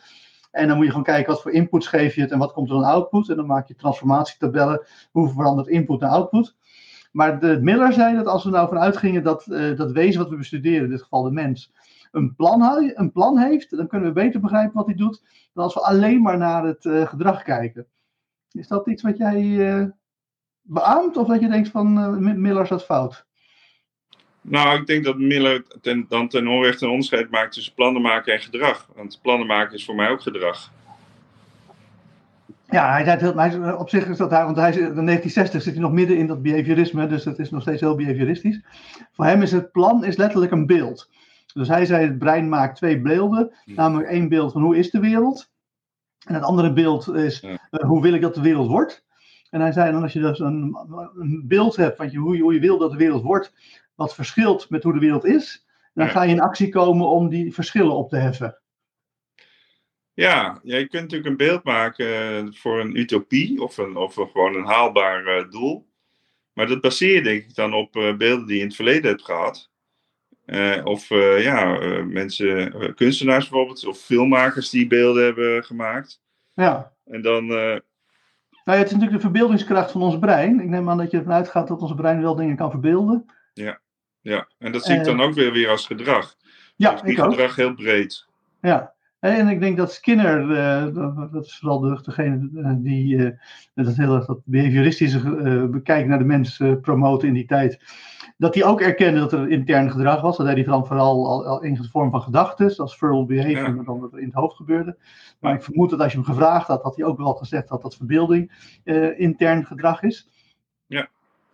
En 0.58 0.68
dan 0.68 0.76
moet 0.76 0.86
je 0.86 0.92
gewoon 0.92 1.06
kijken 1.06 1.34
wat 1.34 1.42
voor 1.42 1.52
inputs 1.52 1.88
geef 1.88 2.16
je 2.16 2.22
het 2.22 2.32
en 2.32 2.40
wat 2.40 2.54
komt 2.54 2.70
er 2.70 2.76
dan 2.76 2.84
output. 2.84 3.30
En 3.30 3.36
dan 3.36 3.46
maak 3.46 3.68
je 3.68 3.76
transformatietabellen, 3.76 4.86
hoe 5.12 5.30
verandert 5.30 5.68
input 5.68 6.00
naar 6.00 6.10
output. 6.10 6.56
Maar 7.12 7.40
de 7.40 7.60
Miller 7.62 7.94
zei 7.94 8.16
dat 8.16 8.26
als 8.26 8.44
we 8.44 8.50
nou 8.50 8.68
vanuit 8.68 8.98
gingen 8.98 9.24
dat 9.24 9.46
uh, 9.48 9.78
dat 9.78 9.92
wezen 9.92 10.22
wat 10.22 10.30
we 10.30 10.36
bestuderen, 10.36 10.84
in 10.84 10.90
dit 10.90 11.02
geval 11.02 11.24
de 11.24 11.32
mens, 11.32 11.74
een 12.12 12.36
plan, 12.36 12.92
een 12.94 13.12
plan 13.12 13.38
heeft, 13.38 13.78
dan 13.78 13.88
kunnen 13.88 14.08
we 14.08 14.14
beter 14.14 14.40
begrijpen 14.40 14.74
wat 14.74 14.86
hij 14.86 14.96
doet 14.96 15.24
dan 15.54 15.64
als 15.64 15.74
we 15.74 15.80
alleen 15.80 16.22
maar 16.22 16.38
naar 16.38 16.64
het 16.64 16.86
uh, 16.86 17.08
gedrag 17.08 17.44
kijken. 17.44 17.88
Is 18.52 18.68
dat 18.68 18.88
iets 18.88 19.04
wat 19.04 19.18
jij 19.18 19.42
uh, 19.42 19.86
beaamt 20.62 21.18
of 21.18 21.28
dat 21.28 21.40
je 21.40 21.48
denkt 21.48 21.70
van 21.70 22.42
Miller 22.42 22.68
zat 22.68 22.84
fout? 22.84 23.27
Nou, 24.50 24.80
ik 24.80 24.88
denk 24.88 25.04
dat 25.04 25.18
Miller 25.18 25.64
ten, 25.82 26.06
dan 26.10 26.28
ten 26.28 26.48
onrechte 26.48 26.86
een 26.86 26.92
onderscheid 26.92 27.30
maakt 27.30 27.54
tussen 27.54 27.74
plannen 27.74 28.02
maken 28.02 28.34
en 28.34 28.40
gedrag. 28.40 28.88
Want 28.96 29.20
plannen 29.22 29.48
maken 29.48 29.76
is 29.76 29.86
voor 29.86 29.96
mij 29.96 30.10
ook 30.10 30.22
gedrag. 30.22 30.72
Ja, 32.70 32.92
hij 32.92 33.04
zei 33.04 33.12
het 33.18 33.22
heel, 33.22 33.62
hij, 33.62 33.74
op 33.74 33.90
zich 33.90 34.06
is 34.08 34.18
dat 34.18 34.30
daar, 34.30 34.46
want 34.46 34.58
hij, 34.58 34.72
in 34.72 34.78
1960 34.78 35.62
zit 35.62 35.74
hij 35.74 35.82
nog 35.82 35.92
midden 35.92 36.18
in 36.18 36.28
dat 36.28 36.42
behaviorisme, 36.42 37.08
dus 37.08 37.24
dat 37.24 37.40
is 37.40 37.50
nog 37.50 37.62
steeds 37.62 37.82
heel 37.82 37.96
behavioristisch. 37.96 38.62
Voor 39.14 39.26
hem 39.26 39.42
is 39.42 39.52
het 39.52 39.72
plan 39.72 40.04
is 40.06 40.18
letterlijk 40.18 40.52
een 40.52 40.66
beeld. 40.66 41.10
Dus 41.54 41.68
hij 41.68 41.86
zei, 41.86 42.06
het 42.06 42.18
brein 42.18 42.50
maakt 42.50 42.76
twee 42.78 43.02
beelden, 43.02 43.52
Hm. 43.66 43.74
namelijk 43.74 44.10
één 44.10 44.30
beeld 44.30 44.52
van 44.52 44.62
hoe 44.62 44.78
is 44.78 44.90
de 44.92 45.00
wereld, 45.00 45.50
en 46.26 46.34
het 46.34 46.44
andere 46.44 46.74
beeld 46.74 47.14
is 47.16 47.40
Ja. 47.40 47.50
uh, 47.72 47.88
hoe 47.88 48.02
wil 48.02 48.14
ik 48.14 48.22
dat 48.22 48.36
de 48.36 48.42
wereld 48.42 48.68
wordt. 48.68 49.06
En 49.50 49.62
hij 49.62 49.72
zei 49.72 49.92
dan 49.92 50.02
als 50.04 50.14
je 50.14 50.20
dus 50.20 50.40
een, 50.40 50.78
een 51.16 51.44
beeld 51.48 51.76
hebt 51.76 51.98
van 51.98 52.12
je, 52.12 52.18
hoe, 52.18 52.36
je, 52.36 52.42
hoe 52.42 52.54
je 52.54 52.60
wil 52.60 52.78
dat 52.78 52.92
de 52.92 52.98
wereld 52.98 53.24
wordt, 53.24 53.54
wat 53.98 54.16
verschilt 54.16 54.70
met 54.70 54.84
hoe 54.84 54.94
de 54.94 55.00
wereld 55.00 55.26
is, 55.26 55.66
dan 55.94 56.10
ga 56.10 56.24
je 56.24 56.34
in 56.34 56.42
actie 56.42 56.70
komen 56.70 57.08
om 57.08 57.30
die 57.30 57.54
verschillen 57.54 57.96
op 57.96 58.10
te 58.10 58.18
heffen. 58.18 58.62
Ja, 60.14 60.60
ja, 60.64 60.78
je 60.78 60.88
kunt 60.88 61.02
natuurlijk 61.02 61.30
een 61.30 61.48
beeld 61.48 61.64
maken 61.64 62.08
eh, 62.08 62.48
voor 62.52 62.80
een 62.80 62.98
utopie 62.98 63.62
of, 63.62 63.78
een, 63.78 63.96
of 63.96 64.14
gewoon 64.14 64.56
een 64.56 64.66
haalbaar 64.66 65.26
eh, 65.26 65.50
doel. 65.50 65.88
Maar 66.54 66.68
dat 66.68 66.82
baseer 66.82 67.14
je 67.14 67.22
denk 67.22 67.44
ik 67.44 67.56
dan 67.56 67.74
op 67.74 67.96
eh, 67.96 68.16
beelden 68.16 68.46
die 68.46 68.56
je 68.56 68.62
in 68.62 68.68
het 68.68 68.76
verleden 68.76 69.10
hebt 69.10 69.26
gehad. 69.26 69.72
Eh, 70.46 70.82
of 70.86 71.10
ja, 71.40 71.78
mensen, 72.04 72.96
kunstenaars 72.96 73.50
bijvoorbeeld, 73.50 73.86
of 73.86 73.98
filmmakers 73.98 74.70
die 74.70 74.88
beelden 74.88 75.24
hebben 75.24 75.64
gemaakt. 75.64 76.22
Ja. 76.54 76.94
En 77.06 77.22
dan, 77.22 77.46
Nou 77.46 77.82
ja, 78.64 78.74
het 78.74 78.86
is 78.86 78.92
natuurlijk 78.92 79.22
de 79.22 79.30
verbeeldingskracht 79.30 79.92
van 79.92 80.02
ons 80.02 80.20
brein. 80.20 80.60
Ik 80.60 80.70
neem 80.70 80.90
aan 80.90 80.98
dat 80.98 81.12
je 81.12 81.18
ervan 81.18 81.34
uitgaat 81.34 81.68
dat 81.68 81.82
ons 81.82 81.96
brein 81.96 82.22
wel 82.22 82.36
dingen 82.36 82.56
kan 82.56 82.72
verbeelden. 82.72 83.26
ja, 83.54 83.80
en 84.58 84.72
dat 84.72 84.84
zie 84.86 84.94
ik 84.94 85.00
Eh, 85.00 85.06
dan 85.06 85.22
ook 85.22 85.34
weer, 85.34 85.52
weer 85.52 85.70
als 85.70 85.86
gedrag. 85.86 86.36
Ja, 86.76 86.92
Dus 86.92 87.02
die 87.02 87.12
ik 87.12 87.20
ook. 87.20 87.32
gedrag 87.32 87.56
heel 87.56 87.74
breed. 87.74 88.26
Ja. 88.62 88.96
En 89.20 89.48
ik 89.48 89.60
denk 89.60 89.78
dat 89.78 89.94
Skinner, 89.94 90.52
eh, 90.52 90.94
dat- 90.94 91.32
dat 91.32 91.46
is 91.46 91.58
vooral 91.60 91.80
de, 91.80 92.00
degene 92.04 92.50
eh, 92.64 92.72
die 92.78 93.26
eh, 93.26 93.32
dat 93.86 93.96
heel 93.96 94.16
erg 94.16 94.26
dat 94.26 94.40
behavioristische 94.46 95.18
eh, 95.20 95.66
bekijken 95.66 96.10
naar 96.10 96.18
de 96.20 96.24
mens 96.26 96.62
promoten 96.82 97.28
in 97.28 97.34
die 97.34 97.46
tijd. 97.46 97.80
Dat 98.38 98.54
hij 98.56 98.64
ook 98.64 98.82
erkende 98.82 99.20
dat 99.20 99.32
er 99.34 99.50
intern 99.50 99.92
gedrag 99.92 100.22
was. 100.22 100.38
Dat 100.38 100.46
hij 100.46 100.64
dan 100.64 100.88
vooral 100.88 101.28
al, 101.28 101.46
al 101.46 101.64
in 101.64 101.74
de 101.74 101.90
vorm 101.90 102.12
van 102.12 102.22
gedachten, 102.22 102.78
als 102.78 102.98
verbal 102.98 103.26
behavior, 103.26 103.76
Ja. 103.76 103.84
dan 103.84 104.00
wat 104.00 104.14
er 104.14 104.20
in 104.20 104.26
het 104.26 104.34
hoofd 104.34 104.56
gebeurde. 104.56 104.98
Maar 105.40 105.54
ik 105.54 105.64
vermoed 105.64 105.90
dat 105.90 106.00
als 106.00 106.12
je 106.12 106.18
hem 106.18 106.28
gevraagd 106.28 106.68
had, 106.68 106.84
had 106.84 106.96
hij 106.96 107.06
ook 107.06 107.18
wel 107.18 107.34
gezegd 107.34 107.68
dat 107.68 107.82
dat 107.82 107.96
verbeelding 107.96 108.52
intern 109.18 109.66
gedrag 109.66 110.04
is. 110.04 110.30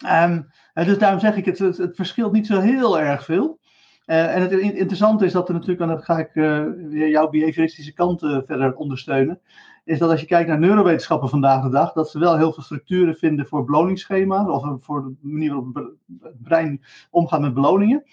Ja. 0.04 0.24
Ehm, 0.24 0.42
en 0.74 0.86
dus 0.86 0.98
daarom 0.98 1.20
zeg 1.20 1.36
ik, 1.36 1.46
het, 1.46 1.60
het, 1.60 1.78
het 1.78 1.96
verschilt 1.96 2.32
niet 2.32 2.48
zo 2.48 2.60
heel 2.60 3.00
erg 3.00 3.26
veel. 3.26 3.60
Eh, 4.06 4.36
en 4.36 4.42
het 4.42 4.52
in- 4.52 4.76
interessante 4.76 5.26
is 5.26 5.32
dat 5.32 5.48
er 5.48 5.54
natuurlijk, 5.54 5.82
en 5.82 5.88
dan 5.88 6.04
ga 6.04 6.18
ik 6.20 6.36
eh, 6.36 6.64
weer 6.90 7.10
jouw 7.10 7.30
behavioristische 7.30 7.94
kant 7.94 8.24
eh, 8.24 8.38
verder 8.46 8.76
ondersteunen, 8.76 9.40
is 9.86 10.00
dat 10.00 10.10
als 10.10 10.20
je 10.20 10.26
kijkt 10.26 10.50
naar 10.50 10.60
neurowetenschappen 10.60 11.30
vandaag 11.30 11.64
de 11.64 11.70
dag, 11.70 11.94
dat 11.94 12.10
ze 12.10 12.20
wel 12.20 12.38
heel 12.38 12.54
veel 12.54 12.64
structuren 12.64 13.16
vinden 13.16 13.48
voor 13.48 13.66
beloningsschema's, 13.66 14.48
of 14.48 14.64
eh, 14.64 14.74
voor 14.80 15.04
de 15.04 15.14
manier 15.22 15.50
waarop 15.50 15.66
het 15.76 15.84
bre- 15.84 16.28
het 16.30 16.42
brein 16.42 16.84
omgaat 17.10 17.42
met 17.42 17.54
beloningen, 17.54 18.04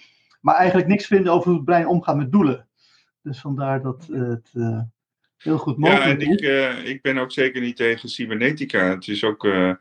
maar 0.40 0.54
eigenlijk 0.54 0.88
niks 0.88 1.06
vinden 1.06 1.32
over 1.32 1.46
hoe 1.48 1.56
het 1.56 1.64
brein 1.64 1.86
omgaat 1.86 2.16
met 2.16 2.32
doelen. 2.32 2.66
Dus 3.22 3.40
vandaar 3.40 3.82
dat 3.82 4.08
eh, 4.12 4.20
het 4.20 4.50
eh, 4.54 4.80
heel 5.36 5.58
goed 5.58 5.74
Ja, 5.78 5.90
mogelijk 5.92 6.20
en 6.22 6.30
ik, 6.30 6.40
is. 6.40 6.48
eh, 6.48 6.84
ik 6.88 7.02
ben 7.02 7.18
ook 7.18 7.32
zeker 7.32 7.60
niet 7.60 7.76
tegen 7.76 8.08
cybernetica. 8.08 8.78
Het 8.84 9.08
is 9.08 9.24
ook 9.24 9.44
eh, 9.44 9.72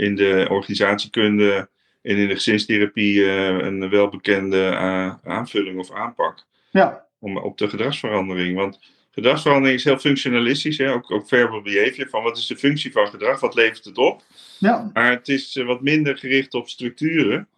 in 0.00 0.14
de 0.14 0.46
organisatiekunde 0.50 1.68
en 2.02 2.16
in 2.16 2.28
de 2.28 2.34
gezinstherapie 2.34 3.24
eh, 3.24 3.46
een 3.46 3.90
welbekende 3.90 4.64
eh, 4.64 5.14
aanvulling 5.24 5.78
of 5.78 5.92
aanpak 5.92 6.46
Ja, 6.70 7.06
om, 7.18 7.36
op 7.36 7.58
de 7.58 7.68
gedragsverandering. 7.68 8.56
Want 8.56 8.78
gedragsverandering 9.10 9.78
is 9.78 9.84
heel 9.84 9.98
functionalistisch, 9.98 10.78
hè? 10.78 10.92
Ook, 10.92 11.10
ook 11.10 11.28
verbal 11.28 11.62
behavior, 11.62 12.08
van 12.08 12.22
wat 12.22 12.36
is 12.38 12.46
de 12.46 12.56
functie 12.56 12.92
van 12.92 13.06
gedrag, 13.06 13.40
wat 13.40 13.54
levert 13.54 13.84
het 13.84 13.98
op? 13.98 14.22
ja, 14.58 14.90
Maar 14.92 15.10
het 15.10 15.28
is 15.28 15.56
eh, 15.56 15.66
wat 15.66 15.80
minder 15.80 16.18
gericht 16.18 16.54
op 16.54 16.68
structuren. 16.68 17.48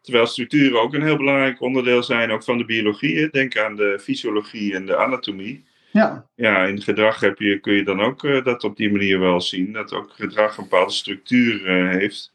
Terwijl 0.00 0.26
structuren 0.26 0.80
ook 0.80 0.94
een 0.94 1.02
heel 1.02 1.16
belangrijk 1.16 1.60
onderdeel 1.60 2.02
zijn, 2.02 2.30
ook 2.30 2.44
van 2.44 2.58
de 2.58 2.64
biologie. 2.64 3.18
hè. 3.18 3.28
Denk 3.28 3.58
aan 3.58 3.76
de 3.76 3.98
fysiologie 4.02 4.74
en 4.74 4.86
de 4.86 4.96
anatomie. 4.96 5.64
Ja, 5.96 6.26
Ja, 6.34 6.64
in 6.64 6.82
gedrag 6.82 7.20
heb 7.20 7.38
je, 7.38 7.58
kun 7.60 7.72
je 7.74 7.84
dan 7.84 8.00
ook 8.00 8.24
eh, 8.24 8.44
dat 8.44 8.64
op 8.64 8.76
die 8.76 8.90
manier 8.92 9.18
wel 9.20 9.40
zien. 9.40 9.72
Dat 9.72 9.92
ook 9.92 10.10
gedrag 10.12 10.56
een 10.56 10.62
bepaalde 10.68 10.92
structuur 10.92 11.66
eh, 11.66 11.88
heeft. 11.98 12.32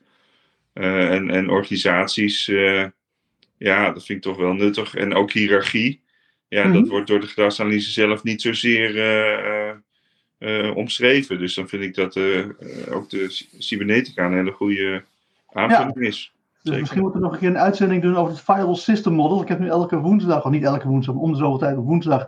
Eh, 0.73 1.13
en, 1.13 1.29
en 1.29 1.49
organisaties, 1.49 2.45
ja, 3.57 3.91
dat 3.91 4.05
vind 4.05 4.09
ik 4.09 4.21
toch 4.21 4.37
wel 4.37 4.53
nuttig. 4.53 4.95
En 4.95 5.13
ook 5.13 5.31
hiërarchie. 5.31 6.01
Ja, 6.47 6.63
Mhm. 6.67 6.73
dat 6.73 6.87
wordt 6.87 7.07
door 7.07 7.19
de 7.19 7.27
gedragsanalyse 7.27 7.91
zelf 7.91 8.23
niet 8.23 8.41
zozeer 8.41 9.81
omschreven. 10.75 11.39
Dus 11.39 11.53
dan 11.53 11.67
vind 11.67 11.83
ik 11.83 11.95
dat 11.95 12.17
ook 12.91 13.09
de 13.09 13.29
cy- 13.29 13.47
cybernetica 13.57 14.25
een 14.25 14.33
hele 14.33 14.51
goede 14.51 15.03
aanvulling 15.53 15.97
is. 16.07 16.33
Dus 16.63 16.79
misschien 16.79 17.01
moeten 17.01 17.19
we 17.19 17.25
nog 17.25 17.33
een 17.33 17.39
keer 17.41 17.49
een 17.49 17.57
uitzending 17.57 18.01
doen 18.01 18.15
over 18.15 18.33
het 18.33 18.41
Viable 18.41 18.75
System 18.75 19.13
Model. 19.13 19.41
Ik 19.41 19.47
heb 19.47 19.59
nu 19.59 19.67
elke 19.67 19.97
woensdag, 19.97 20.45
of 20.45 20.51
niet 20.51 20.63
elke 20.63 20.87
woensdag, 20.87 21.15
maar 21.15 21.23
om 21.23 21.31
de 21.31 21.37
zoveel 21.37 21.57
tijd 21.57 21.77
op 21.77 21.85
woensdag, 21.85 22.27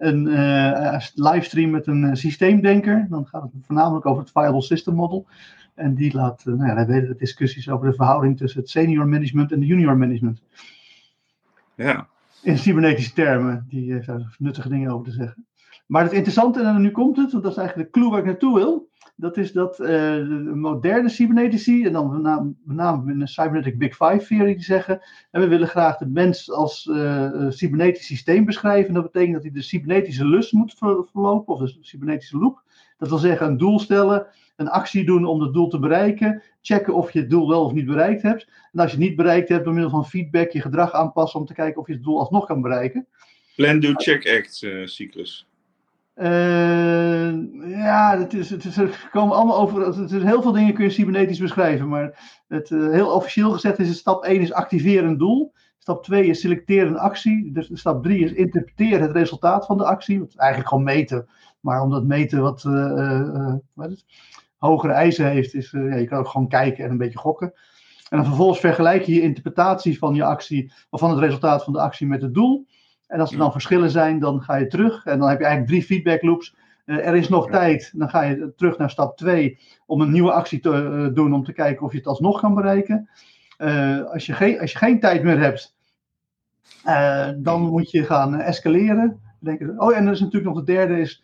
een 0.00 0.26
uh, 0.26 1.00
livestream 1.14 1.70
met 1.70 1.86
een 1.86 2.16
systeemdenker. 2.16 3.06
Dan 3.08 3.26
gaat 3.26 3.42
het 3.42 3.52
voornamelijk 3.66 4.06
over 4.06 4.22
het 4.22 4.30
Viable 4.30 4.62
System 4.62 4.94
Model. 4.94 5.26
En 5.74 5.94
die 5.94 6.14
laat, 6.14 6.44
uh, 6.46 6.54
nou 6.54 6.68
ja, 6.68 6.74
wij 6.74 6.86
weten 6.86 7.16
discussies 7.16 7.68
over 7.68 7.90
de 7.90 7.96
verhouding 7.96 8.36
tussen 8.36 8.60
het 8.60 8.70
senior 8.70 9.08
management 9.08 9.52
en 9.52 9.60
de 9.60 9.66
junior 9.66 9.96
management. 9.96 10.42
Ja. 11.74 12.06
In 12.42 12.58
cybernetische 12.58 13.12
termen. 13.12 13.66
Die 13.68 13.92
heeft 13.92 14.06
daar 14.06 14.36
nuttige 14.38 14.68
dingen 14.68 14.90
over 14.90 15.06
te 15.06 15.12
zeggen. 15.12 15.46
Maar 15.86 16.02
het 16.02 16.12
interessante, 16.12 16.62
en 16.62 16.80
nu 16.80 16.90
komt 16.90 17.16
het, 17.16 17.32
want 17.32 17.42
dat 17.42 17.52
is 17.52 17.58
eigenlijk 17.58 17.92
de 17.92 17.98
clue 17.98 18.10
waar 18.10 18.18
ik 18.18 18.24
naartoe 18.24 18.54
wil. 18.54 18.89
Dat 19.20 19.36
is 19.36 19.52
dat 19.52 19.80
uh, 19.80 19.86
de 19.86 20.52
moderne 20.54 21.08
cybernetici, 21.08 21.84
en 21.84 21.92
dan 21.92 22.22
met 22.64 22.76
name 22.76 23.12
in 23.12 23.18
de 23.18 23.26
Cybernetic 23.26 23.78
Big 23.78 23.96
Five 23.96 24.24
theory, 24.28 24.54
die 24.54 24.64
zeggen, 24.64 25.00
en 25.30 25.40
we 25.40 25.48
willen 25.48 25.68
graag 25.68 25.96
de 25.96 26.06
mens 26.06 26.50
als 26.50 26.86
uh, 26.86 27.46
cybernetisch 27.48 28.06
systeem 28.06 28.44
beschrijven. 28.44 28.94
dat 28.94 29.02
betekent 29.02 29.32
dat 29.32 29.42
hij 29.42 29.52
de 29.52 29.62
cybernetische 29.62 30.26
lust 30.26 30.52
moet 30.52 30.74
verlopen, 31.10 31.54
of 31.54 31.60
de 31.60 31.78
cybernetische 31.80 32.38
loop. 32.38 32.62
Dat 32.98 33.08
wil 33.08 33.18
zeggen 33.18 33.46
een 33.46 33.56
doel 33.56 33.78
stellen, 33.78 34.26
een 34.56 34.68
actie 34.68 35.04
doen 35.04 35.24
om 35.24 35.40
het 35.40 35.52
doel 35.52 35.68
te 35.68 35.78
bereiken, 35.78 36.42
checken 36.60 36.94
of 36.94 37.10
je 37.10 37.18
het 37.18 37.30
doel 37.30 37.48
wel 37.48 37.64
of 37.64 37.72
niet 37.72 37.86
bereikt 37.86 38.22
hebt. 38.22 38.48
En 38.72 38.80
als 38.80 38.90
je 38.90 38.96
het 38.96 39.06
niet 39.06 39.16
bereikt 39.16 39.48
hebt, 39.48 39.64
door 39.64 39.72
middel 39.72 39.90
van 39.90 40.06
feedback 40.06 40.50
je 40.50 40.60
gedrag 40.60 40.92
aanpassen 40.92 41.40
om 41.40 41.46
te 41.46 41.54
kijken 41.54 41.80
of 41.80 41.86
je 41.86 41.92
het 41.92 42.02
doel 42.02 42.18
alsnog 42.18 42.46
kan 42.46 42.62
bereiken. 42.62 43.06
Plan, 43.56 43.80
do, 43.80 43.92
check, 43.92 44.28
act 44.38 44.62
uh, 44.62 44.86
cyclus. 44.86 45.49
Uh, 46.14 47.30
ja, 47.70 48.18
het 48.18 48.34
is, 48.34 48.50
het 48.50 48.64
is, 48.64 48.76
er 48.76 49.08
komen 49.12 49.36
allemaal 49.36 49.58
over. 49.58 49.86
Het 49.86 50.10
is, 50.10 50.22
heel 50.22 50.42
veel 50.42 50.52
dingen 50.52 50.74
kun 50.74 50.84
je 50.84 50.90
cybernetisch 50.90 51.38
beschrijven. 51.38 51.88
Maar 51.88 52.40
het, 52.48 52.70
uh, 52.70 52.90
heel 52.90 53.14
officieel 53.14 53.50
gezegd 53.50 53.78
is 53.78 53.98
stap 53.98 54.24
1 54.24 54.40
is 54.40 54.52
activeren 54.52 55.08
een 55.08 55.18
doel. 55.18 55.52
Stap 55.78 56.02
2 56.02 56.26
is 56.26 56.40
selecteren 56.40 56.88
een 56.88 56.98
actie. 56.98 57.52
Dus 57.52 57.70
stap 57.72 58.02
3 58.02 58.24
is 58.24 58.32
interpreteren 58.32 59.02
het 59.02 59.12
resultaat 59.12 59.66
van 59.66 59.78
de 59.78 59.84
actie. 59.84 60.20
Wat 60.20 60.34
eigenlijk 60.36 60.68
gewoon 60.68 60.84
meten. 60.84 61.28
Maar 61.60 61.82
omdat 61.82 62.04
meten 62.04 62.42
wat, 62.42 62.64
uh, 62.64 63.54
wat 63.74 64.04
hogere 64.58 64.92
eisen 64.92 65.30
heeft, 65.30 65.54
is 65.54 65.70
ja, 65.70 65.94
je 65.94 66.06
kan 66.06 66.18
ook 66.18 66.28
gewoon 66.28 66.48
kijken 66.48 66.84
en 66.84 66.90
een 66.90 66.98
beetje 66.98 67.18
gokken. 67.18 67.52
En 68.08 68.16
dan 68.16 68.26
vervolgens 68.26 68.60
vergelijk 68.60 69.02
je 69.02 69.14
je 69.14 69.20
interpretatie 69.20 69.98
van 69.98 70.14
je 70.14 70.24
actie, 70.24 70.72
of 70.90 71.00
van 71.00 71.10
het 71.10 71.18
resultaat 71.18 71.64
van 71.64 71.72
de 71.72 71.80
actie 71.80 72.06
met 72.06 72.22
het 72.22 72.34
doel. 72.34 72.66
En 73.10 73.20
als 73.20 73.32
er 73.32 73.38
dan 73.38 73.52
verschillen 73.52 73.90
zijn, 73.90 74.18
dan 74.18 74.42
ga 74.42 74.56
je 74.56 74.66
terug. 74.66 75.04
En 75.04 75.18
dan 75.18 75.28
heb 75.28 75.38
je 75.38 75.44
eigenlijk 75.44 75.72
drie 75.72 75.84
feedback 75.84 76.22
loops. 76.22 76.56
Uh, 76.86 77.06
er 77.06 77.14
is 77.14 77.28
nog 77.28 77.50
tijd. 77.50 77.92
Dan 77.94 78.08
ga 78.08 78.22
je 78.22 78.52
terug 78.56 78.78
naar 78.78 78.90
stap 78.90 79.16
2 79.16 79.58
om 79.86 80.00
een 80.00 80.10
nieuwe 80.10 80.32
actie 80.32 80.60
te 80.60 80.70
uh, 80.70 81.14
doen 81.14 81.34
om 81.34 81.44
te 81.44 81.52
kijken 81.52 81.86
of 81.86 81.92
je 81.92 81.98
het 81.98 82.06
alsnog 82.06 82.40
kan 82.40 82.54
bereiken. 82.54 83.08
Uh, 83.58 84.04
als, 84.04 84.26
je 84.26 84.32
geen, 84.32 84.60
als 84.60 84.72
je 84.72 84.78
geen 84.78 85.00
tijd 85.00 85.22
meer 85.22 85.38
hebt, 85.38 85.76
dan 87.42 87.60
moet 87.60 87.90
je 87.90 88.04
gaan 88.04 88.34
escaleren. 88.34 89.20
Denken, 89.40 89.80
oh, 89.80 89.96
en 89.96 90.06
er 90.06 90.12
is 90.12 90.20
natuurlijk 90.20 90.54
nog 90.54 90.64
de 90.64 90.72
derde, 90.72 91.00
is 91.00 91.22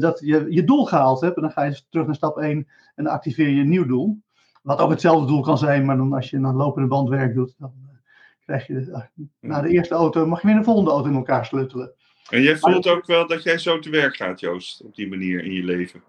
dat 0.00 0.20
je 0.24 0.46
je 0.48 0.64
doel 0.64 0.84
gehaald 0.84 1.20
hebt. 1.20 1.36
En 1.36 1.42
dan 1.42 1.50
ga 1.50 1.62
je 1.62 1.80
terug 1.90 2.06
naar 2.06 2.14
stap 2.14 2.38
1 2.38 2.50
en 2.94 3.04
dan 3.04 3.12
activeer 3.12 3.48
je 3.48 3.60
een 3.60 3.68
nieuw 3.68 3.86
doel. 3.86 4.18
Wat 4.62 4.80
ook 4.80 4.90
hetzelfde 4.90 5.26
doel 5.26 5.40
kan 5.40 5.58
zijn, 5.58 5.84
maar 5.84 5.96
dan 5.96 6.12
als 6.12 6.30
je 6.30 6.36
een 6.36 6.54
lopende 6.54 6.88
bandwerk 6.88 7.34
doet, 7.34 7.54
dan 7.58 7.72
krijg 8.46 8.66
je 8.66 9.08
na 9.40 9.60
de 9.60 9.68
eerste 9.68 9.94
auto, 9.94 10.26
mag 10.26 10.40
je 10.40 10.46
weer 10.46 10.56
een 10.56 10.64
volgende 10.64 10.90
auto 10.90 11.08
in 11.08 11.14
elkaar 11.14 11.46
sleutelen. 11.46 11.92
En 12.30 12.42
jij 12.42 12.56
voelt 12.56 12.88
ook 12.88 13.06
wel 13.06 13.26
dat 13.26 13.42
jij 13.42 13.58
zo 13.58 13.78
te 13.78 13.90
werk 13.90 14.16
gaat, 14.16 14.40
Joost, 14.40 14.82
op 14.84 14.94
die 14.94 15.08
manier 15.08 15.44
in 15.44 15.52
je 15.52 15.64
leven? 15.64 16.02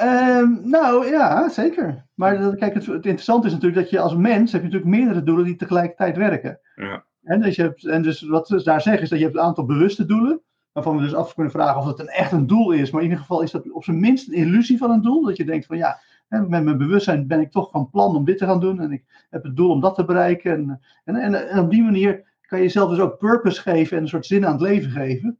Um, 0.00 0.60
nou 0.64 1.06
ja, 1.06 1.48
zeker. 1.48 2.06
Maar 2.14 2.40
dat, 2.40 2.56
kijk, 2.56 2.74
het, 2.74 2.86
het, 2.86 2.94
interessante 2.94 3.46
is 3.46 3.52
natuurlijk 3.52 3.80
dat 3.80 3.90
je 3.90 3.98
als 3.98 4.14
mens 4.14 4.52
heb 4.52 4.60
je 4.60 4.66
natuurlijk 4.66 4.96
meerdere 4.96 5.22
doelen 5.22 5.44
die 5.44 5.56
tegelijkertijd 5.56 6.16
werken. 6.16 6.60
Ja. 6.74 7.04
En, 7.22 7.40
dus 7.40 7.56
je 7.56 7.62
hebt, 7.62 7.86
en 7.86 8.02
dus 8.02 8.22
wat 8.22 8.46
ze 8.46 8.62
daar 8.62 8.80
zeggen 8.80 9.02
is 9.02 9.08
dat 9.08 9.18
je 9.18 9.24
hebt 9.24 9.36
een 9.36 9.42
aantal 9.42 9.64
bewuste 9.64 10.06
doelen, 10.06 10.40
waarvan 10.72 10.96
we 10.96 11.02
dus 11.02 11.14
af 11.14 11.34
kunnen 11.34 11.52
vragen 11.52 11.80
of 11.80 11.86
het 11.86 11.98
een 11.98 12.08
echt 12.08 12.32
een 12.32 12.46
doel 12.46 12.72
is. 12.72 12.90
Maar 12.90 13.00
in 13.00 13.06
ieder 13.06 13.22
geval 13.22 13.42
is 13.42 13.50
dat 13.50 13.70
op 13.70 13.84
zijn 13.84 14.00
minst 14.00 14.28
een 14.28 14.34
illusie 14.34 14.78
van 14.78 14.90
een 14.90 15.02
doel. 15.02 15.24
Dat 15.24 15.36
je 15.36 15.44
denkt 15.44 15.66
van 15.66 15.76
ja, 15.76 16.00
met 16.28 16.48
mijn 16.48 16.78
bewustzijn 16.78 17.26
ben 17.26 17.40
ik 17.40 17.50
toch 17.50 17.70
van 17.70 17.90
plan 17.90 18.16
om 18.16 18.24
dit 18.24 18.38
te 18.38 18.44
gaan 18.44 18.60
doen. 18.60 18.80
En 18.80 18.92
ik 18.92 19.26
heb 19.30 19.42
het 19.42 19.56
doel 19.56 19.70
om 19.70 19.80
dat 19.80 19.94
te 19.94 20.04
bereiken. 20.04 20.52
En, 20.52 20.80
en, 21.04 21.16
en, 21.16 21.48
en 21.48 21.58
op 21.58 21.70
die 21.70 21.82
manier 21.82 22.24
kan 22.40 22.58
je 22.58 22.64
jezelf 22.64 22.90
dus 22.90 22.98
ook 22.98 23.18
purpose 23.18 23.60
geven 23.60 23.96
en 23.96 24.02
een 24.02 24.08
soort 24.08 24.26
zin 24.26 24.46
aan 24.46 24.52
het 24.52 24.60
leven 24.60 24.90
geven. 24.90 25.38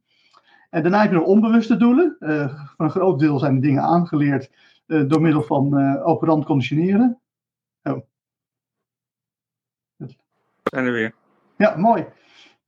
En 0.69 0.81
daarna 0.81 1.01
heb 1.01 1.11
je 1.11 1.17
nog 1.17 1.25
onbewuste 1.25 1.77
doelen. 1.77 2.15
Uh, 2.19 2.65
voor 2.75 2.85
een 2.85 2.91
groot 2.91 3.19
deel 3.19 3.39
zijn 3.39 3.55
de 3.55 3.61
dingen 3.61 3.83
aangeleerd 3.83 4.51
uh, 4.87 5.09
door 5.09 5.21
middel 5.21 5.43
van 5.43 5.79
uh, 5.79 6.07
operant 6.07 6.45
conditioneren. 6.45 7.19
Oh. 7.83 8.01
Zijn 10.63 10.85
er 10.85 10.91
weer. 10.91 11.13
Ja, 11.57 11.75
mooi. 11.77 12.05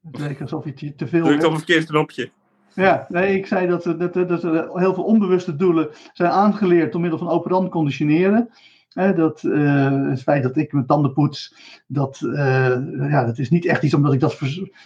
Het 0.01 0.19
leek 0.19 0.41
alsof 0.41 0.65
je 0.65 0.95
te 0.95 1.07
veel... 1.07 1.23
Druk 1.25 1.45
op 1.45 1.51
een 1.51 1.57
verkeerd 1.57 1.85
knopje. 1.85 2.31
Ja, 2.77 3.05
nee, 3.09 3.35
ik 3.35 3.45
zei 3.45 3.67
dat, 3.67 3.83
dat, 3.83 4.13
dat, 4.13 4.43
er 4.43 4.79
heel 4.79 4.93
veel 4.93 5.03
onbewuste 5.03 5.55
doelen 5.55 5.89
zijn 6.13 6.31
aangeleerd 6.31 6.91
door 6.91 7.01
middel 7.01 7.19
van 7.19 7.29
operant 7.29 7.69
conditioneren. 7.69 8.49
Eh, 8.89 9.15
dat, 9.15 9.43
uh, 9.43 10.09
het 10.09 10.21
feit 10.21 10.43
dat 10.43 10.57
ik 10.57 10.73
mijn 10.73 10.85
tanden 10.85 11.13
poets, 11.13 11.55
dat, 11.87 12.21
uh, 12.23 13.09
ja, 13.09 13.25
dat 13.25 13.37
is 13.37 13.49
niet 13.49 13.65
echt 13.65 13.83
iets 13.83 13.93
omdat 13.93 14.13
ik 14.13 14.19
dat 14.19 14.39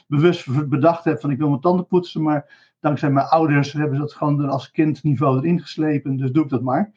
bewust 0.07 0.69
bedacht 0.69 1.03
heb 1.03 1.19
van 1.19 1.31
ik 1.31 1.37
wil 1.37 1.49
mijn 1.49 1.61
tanden 1.61 1.87
poetsen, 1.87 2.21
maar 2.21 2.73
dankzij 2.79 3.11
mijn 3.11 3.27
ouders 3.27 3.73
hebben 3.73 3.95
ze 3.95 4.01
dat 4.01 4.13
gewoon 4.13 4.49
als 4.49 4.71
kindniveau 4.71 5.37
erin 5.37 5.61
geslepen, 5.61 6.17
dus 6.17 6.31
doe 6.31 6.43
ik 6.43 6.49
dat 6.49 6.61
maar. 6.61 6.91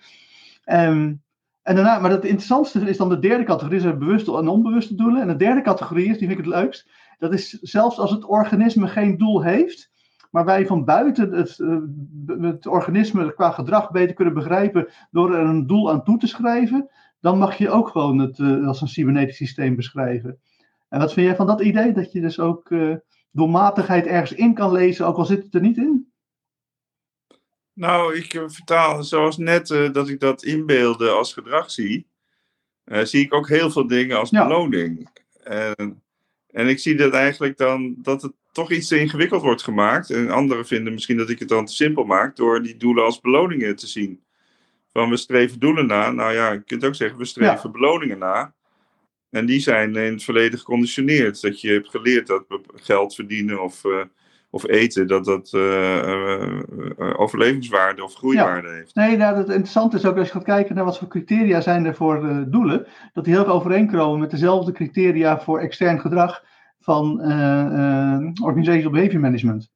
Um, 0.66 1.22
en 1.62 1.74
daarna, 1.74 1.98
maar 1.98 2.11
het 2.11 2.24
interessantste 2.24 2.80
is 2.80 2.96
dan 2.96 3.09
de 3.09 3.18
derde 3.18 3.44
categorie, 3.44 3.80
zijn 3.80 3.98
bewuste 3.98 4.37
en 4.37 4.48
onbewuste 4.48 4.94
doelen. 4.94 5.20
En 5.20 5.28
de 5.28 5.37
derde 5.37 5.62
categorie 5.62 6.09
is, 6.09 6.18
die 6.18 6.28
vind 6.28 6.38
ik 6.38 6.44
het 6.44 6.54
leukst, 6.54 6.88
dat 7.18 7.33
is 7.33 7.50
zelfs 7.50 7.98
als 7.98 8.11
het 8.11 8.24
organisme 8.24 8.88
geen 8.88 9.18
doel 9.18 9.42
heeft, 9.42 9.92
maar 10.35 10.44
wij 10.44 10.66
van 10.66 10.85
buiten 10.85 11.33
het, 11.33 11.59
het 12.40 12.66
organisme 12.66 13.35
qua 13.35 13.51
gedrag 13.51 13.90
beter 13.90 14.14
kunnen 14.14 14.35
begrijpen 14.35 14.88
door 15.11 15.35
er 15.35 15.47
een 15.47 15.66
doel 15.66 15.90
aan 15.90 16.05
toe 16.05 16.18
te 16.18 16.27
schrijven, 16.27 16.90
dan 17.20 17.38
mag 17.38 17.59
je 17.59 17.70
ook 17.70 17.88
gewoon 17.88 18.18
het 18.18 18.38
uh, 18.38 18.66
als 18.66 18.81
een 18.81 18.88
cybernetisch 18.88 19.37
systeem 19.37 19.77
beschrijven. 19.77 20.40
En 20.88 20.99
wat 20.99 21.12
vind 21.12 21.27
jij 21.27 21.37
van 21.37 21.47
dat 21.47 21.61
idee? 21.61 21.92
Dat 21.92 22.12
je 22.12 22.20
dus 22.20 22.40
ook 22.40 22.70
uh, 22.70 22.97
doelmatigheid 23.31 24.07
ergens 24.07 24.33
in 24.33 24.55
kan 24.55 24.73
lezen, 24.73 25.07
ook 25.07 25.16
al 25.16 25.25
zit 25.25 25.42
het 25.42 25.55
er 25.55 25.61
niet 25.61 25.77
in? 25.77 26.12
Nou, 27.73 28.16
ik 28.16 28.44
vertaal 28.47 29.03
zoals 29.03 29.37
net 29.37 29.70
uh, 29.70 29.92
dat 29.92 30.09
ik 30.09 30.20
dat 30.20 30.44
inbeelde 30.44 31.09
als 31.09 31.33
gedrag 31.33 31.70
zie, 31.70 32.07
zie 32.85 33.25
ik 33.25 33.35
ook 33.35 33.49
heel 33.49 33.70
veel 33.70 33.87
dingen 33.87 34.18
als 34.18 34.31
ja. 34.31 34.47
beloning. 34.47 35.09
En, 35.42 36.04
en 36.55 36.69
ik 36.69 36.79
zie 36.79 36.95
dat 36.95 37.12
eigenlijk 37.12 37.57
dan 37.57 37.95
dat 37.99 38.23
het 38.23 38.33
toch 38.53 38.71
iets 38.71 38.88
te 38.88 38.99
ingewikkeld 38.99 39.43
wordt 39.43 39.62
gemaakt. 39.62 40.11
En 40.11 40.31
anderen 40.31 40.67
vinden 40.67 40.93
misschien 40.93 41.17
dat 41.17 41.31
ik 41.31 41.38
het 41.38 41.49
dan 41.49 41.67
te 41.67 41.73
simpel 41.73 42.05
maak 42.05 42.37
door 42.37 42.62
die 42.62 42.77
doelen 42.77 43.05
als 43.05 43.21
beloningen 43.21 43.77
te 43.77 43.87
zien. 43.87 44.23
Van 44.93 45.11
we 45.11 45.17
streven 45.17 45.59
doelen 45.59 45.87
na. 45.87 46.11
Nou 46.11 46.33
ja, 46.33 46.53
je 46.53 46.62
kunt 46.62 46.85
ook 46.85 46.95
zeggen 46.95 47.19
we 47.19 47.25
streven 47.25 47.61
ja. 47.62 47.71
beloningen 47.71 48.19
na. 48.19 48.55
En 49.31 49.47
die 49.47 49.61
zijn 49.61 49.97
in 49.97 50.12
het 50.12 50.25
verleden 50.25 50.59
geconditioneerd. 50.59 51.40
Dat 51.40 51.61
je 51.61 51.73
hebt 51.73 51.88
geleerd 51.88 52.27
dat 52.27 52.45
geld 52.75 53.14
verdienen 53.14 53.62
of, 53.62 53.85
uh, 53.85 54.03
of 54.55 54.69
eten, 54.69 55.07
dat 55.07 55.25
dat 55.25 55.53
uh, 55.55 55.62
uh, 56.03 57.21
overlevingswaarde 57.21 58.05
of 58.05 58.14
groeiwaarde 58.14 58.69
ja. 58.69 58.75
heeft. 58.75 58.95
Nee, 58.95 59.17
nou, 59.17 59.37
het 59.37 59.49
interessante 59.49 59.97
is 59.97 60.07
ook 60.07 60.17
als 60.17 60.27
je 60.27 60.33
gaat 60.33 60.45
kijken 60.45 60.75
naar 60.75 60.85
wat 60.85 60.99
voor 60.99 61.09
criteria 61.09 61.61
zijn 61.61 61.85
er 61.85 61.95
voor 61.95 62.45
doelen, 62.49 62.87
dat 63.12 63.25
die 63.25 63.35
heel 63.35 63.45
veel 63.45 63.53
overeenkomen 63.53 64.21
met 64.21 64.31
dezelfde 64.31 64.73
criteria 64.73 65.40
voor 65.40 65.59
extern 65.61 66.01
gedrag 66.01 66.45
van 66.81 67.21
organizational 68.43 68.90
behavior 68.90 69.21
management. 69.21 69.73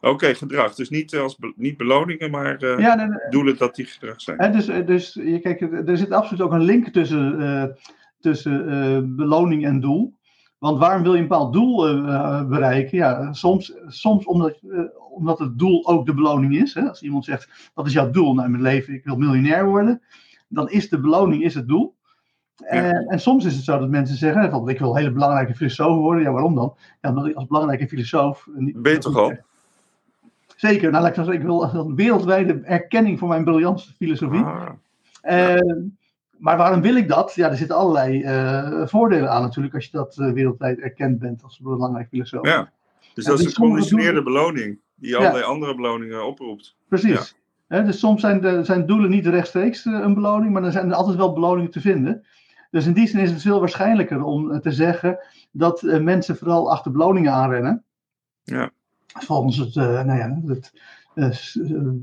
Oké, 0.00 0.08
okay, 0.14 0.34
gedrag. 0.34 0.74
Dus 0.74 0.90
niet, 0.90 1.16
als 1.16 1.36
be 1.36 1.52
niet 1.56 1.76
beloningen, 1.76 2.30
maar 2.30 2.62
uh, 2.62 2.78
ja, 2.78 2.94
nee, 2.94 3.06
nee. 3.06 3.18
doelen 3.30 3.56
dat 3.56 3.74
die 3.74 3.86
gedrag 3.86 4.20
zijn. 4.20 4.52
Dus, 4.52 4.66
dus 4.66 5.14
je, 5.14 5.38
kijk, 5.38 5.60
er 5.60 5.96
zit 5.96 6.10
absoluut 6.10 6.42
ook 6.42 6.52
een 6.52 6.64
link 6.64 6.88
tussen, 6.88 7.40
uh, 7.40 7.64
tussen 8.20 8.68
uh, 8.68 9.16
beloning 9.16 9.64
en 9.64 9.80
doel. 9.80 10.14
Want 10.58 10.78
waarom 10.78 11.02
wil 11.02 11.14
je 11.14 11.20
een 11.20 11.28
bepaald 11.28 11.52
doel 11.52 11.76
bereiken? 12.48 12.98
Ja, 12.98 13.32
soms, 13.32 13.74
soms 13.86 14.24
omdat, 14.24 14.60
omdat 15.10 15.38
het 15.38 15.58
doel 15.58 15.86
ook 15.86 16.06
de 16.06 16.14
beloning 16.14 16.56
is. 16.56 16.74
Hè? 16.74 16.88
Als 16.88 17.02
iemand 17.02 17.24
zegt, 17.24 17.70
wat 17.74 17.86
is 17.86 17.92
jouw 17.92 18.10
doel? 18.10 18.34
Nou, 18.34 18.44
in 18.44 18.50
mijn 18.50 18.62
leven, 18.62 18.94
ik 18.94 19.04
wil 19.04 19.16
miljonair 19.16 19.66
worden. 19.66 20.02
Dan 20.48 20.70
is 20.70 20.88
de 20.88 21.00
beloning 21.00 21.42
is 21.42 21.54
het 21.54 21.68
doel. 21.68 21.94
Ja. 22.56 22.66
En, 22.66 23.06
en, 23.06 23.20
soms 23.20 23.44
is 23.44 23.54
het 23.54 23.64
zo 23.64 23.78
dat 23.78 23.88
mensen 23.88 24.16
zeggen, 24.16 24.50
van, 24.50 24.68
ik 24.68 24.78
wil 24.78 24.90
een 24.90 24.96
hele 24.96 25.12
belangrijke 25.12 25.54
filosoof 25.54 25.98
worden. 25.98 26.22
Ja, 26.22 26.30
waarom 26.30 26.54
dan? 26.54 26.74
Ja, 27.00 27.08
omdat 27.08 27.26
ik 27.26 27.34
als 27.34 27.46
belangrijke 27.46 27.88
filosoof... 27.88 28.48
Ben 28.54 28.92
je 28.92 28.98
toch 28.98 29.16
al? 29.16 29.36
Zeker, 30.56 30.90
nou, 30.90 31.06
ik, 31.06 31.16
ik 31.16 31.42
wil 31.42 31.62
een 31.62 31.94
wereldwijde 31.94 32.60
erkenning 32.60 33.18
voor 33.18 33.28
mijn 33.28 33.44
briljante 33.44 33.82
filosofie. 33.96 34.44
Ah, 34.44 34.68
ja. 35.22 35.54
uh, 35.54 35.84
maar 36.38 36.56
waarom 36.56 36.80
wil 36.80 36.96
ik 36.96 37.08
dat? 37.08 37.34
Ja, 37.34 37.50
er 37.50 37.56
zitten 37.56 37.76
allerlei 37.76 38.22
uh, 38.22 38.86
voordelen 38.86 39.30
aan 39.30 39.42
natuurlijk 39.42 39.74
als 39.74 39.84
je 39.84 39.90
dat 39.90 40.16
uh, 40.16 40.32
wereldwijd 40.32 40.78
erkend 40.78 41.18
bent 41.18 41.42
als 41.42 41.58
belangrijk 41.58 42.08
filosoof. 42.08 42.46
Ja, 42.46 42.72
dus 43.14 43.24
dat 43.24 43.38
is 43.38 43.44
een 43.44 43.50
geconditioneerde 43.50 44.22
beloning 44.22 44.78
die 44.94 45.16
allerlei 45.16 45.42
ja. 45.42 45.48
andere 45.48 45.74
beloningen 45.74 46.26
oproept. 46.26 46.76
Precies. 46.88 47.36
Ja. 47.68 47.80
dus 47.80 47.98
soms 47.98 48.20
zijn, 48.20 48.40
de, 48.40 48.64
zijn 48.64 48.86
doelen 48.86 49.10
niet 49.10 49.26
rechtstreeks 49.26 49.84
een 49.84 50.14
beloning, 50.14 50.52
maar 50.52 50.64
er 50.64 50.72
zijn 50.72 50.90
er 50.90 50.96
altijd 50.96 51.16
wel 51.16 51.32
beloningen 51.32 51.70
te 51.70 51.80
vinden. 51.80 52.26
Dus 52.70 52.86
in 52.86 52.92
die 52.92 53.08
zin 53.08 53.20
is 53.20 53.30
het 53.30 53.42
veel 53.42 53.60
waarschijnlijker 53.60 54.22
om 54.22 54.60
te 54.60 54.72
zeggen 54.72 55.18
dat 55.50 55.82
mensen 55.82 56.36
vooral 56.36 56.70
achter 56.70 56.92
beloningen 56.92 57.32
aanrennen. 57.32 57.84
Ja. 58.44 58.70
Volgens 59.06 59.56
het, 59.56 59.74
nou 59.74 60.16
ja, 60.16 60.40
het 60.44 60.72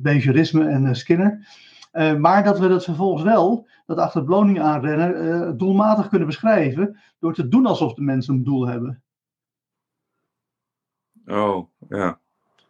behaviorisme 0.02 0.68
en 0.68 0.96
Skinner. 0.96 1.48
Maar 1.94 2.44
dat 2.44 2.60
we 2.60 2.68
dat 2.68 2.84
vervolgens 2.84 3.24
wel, 3.24 3.68
dat 3.86 3.98
achter 3.98 4.24
beloningen 4.24 4.64
aanrennen, 4.64 5.58
doelmatig 5.58 6.08
kunnen 6.08 6.28
beschrijven 6.28 7.00
door 7.20 7.34
te 7.34 7.48
doen 7.48 7.66
alsof 7.66 7.94
de 7.94 8.02
mensen 8.02 8.34
een 8.34 8.44
doel 8.44 8.68
hebben. 8.68 9.04
Oh, 11.26 11.68
ja. 11.90 12.20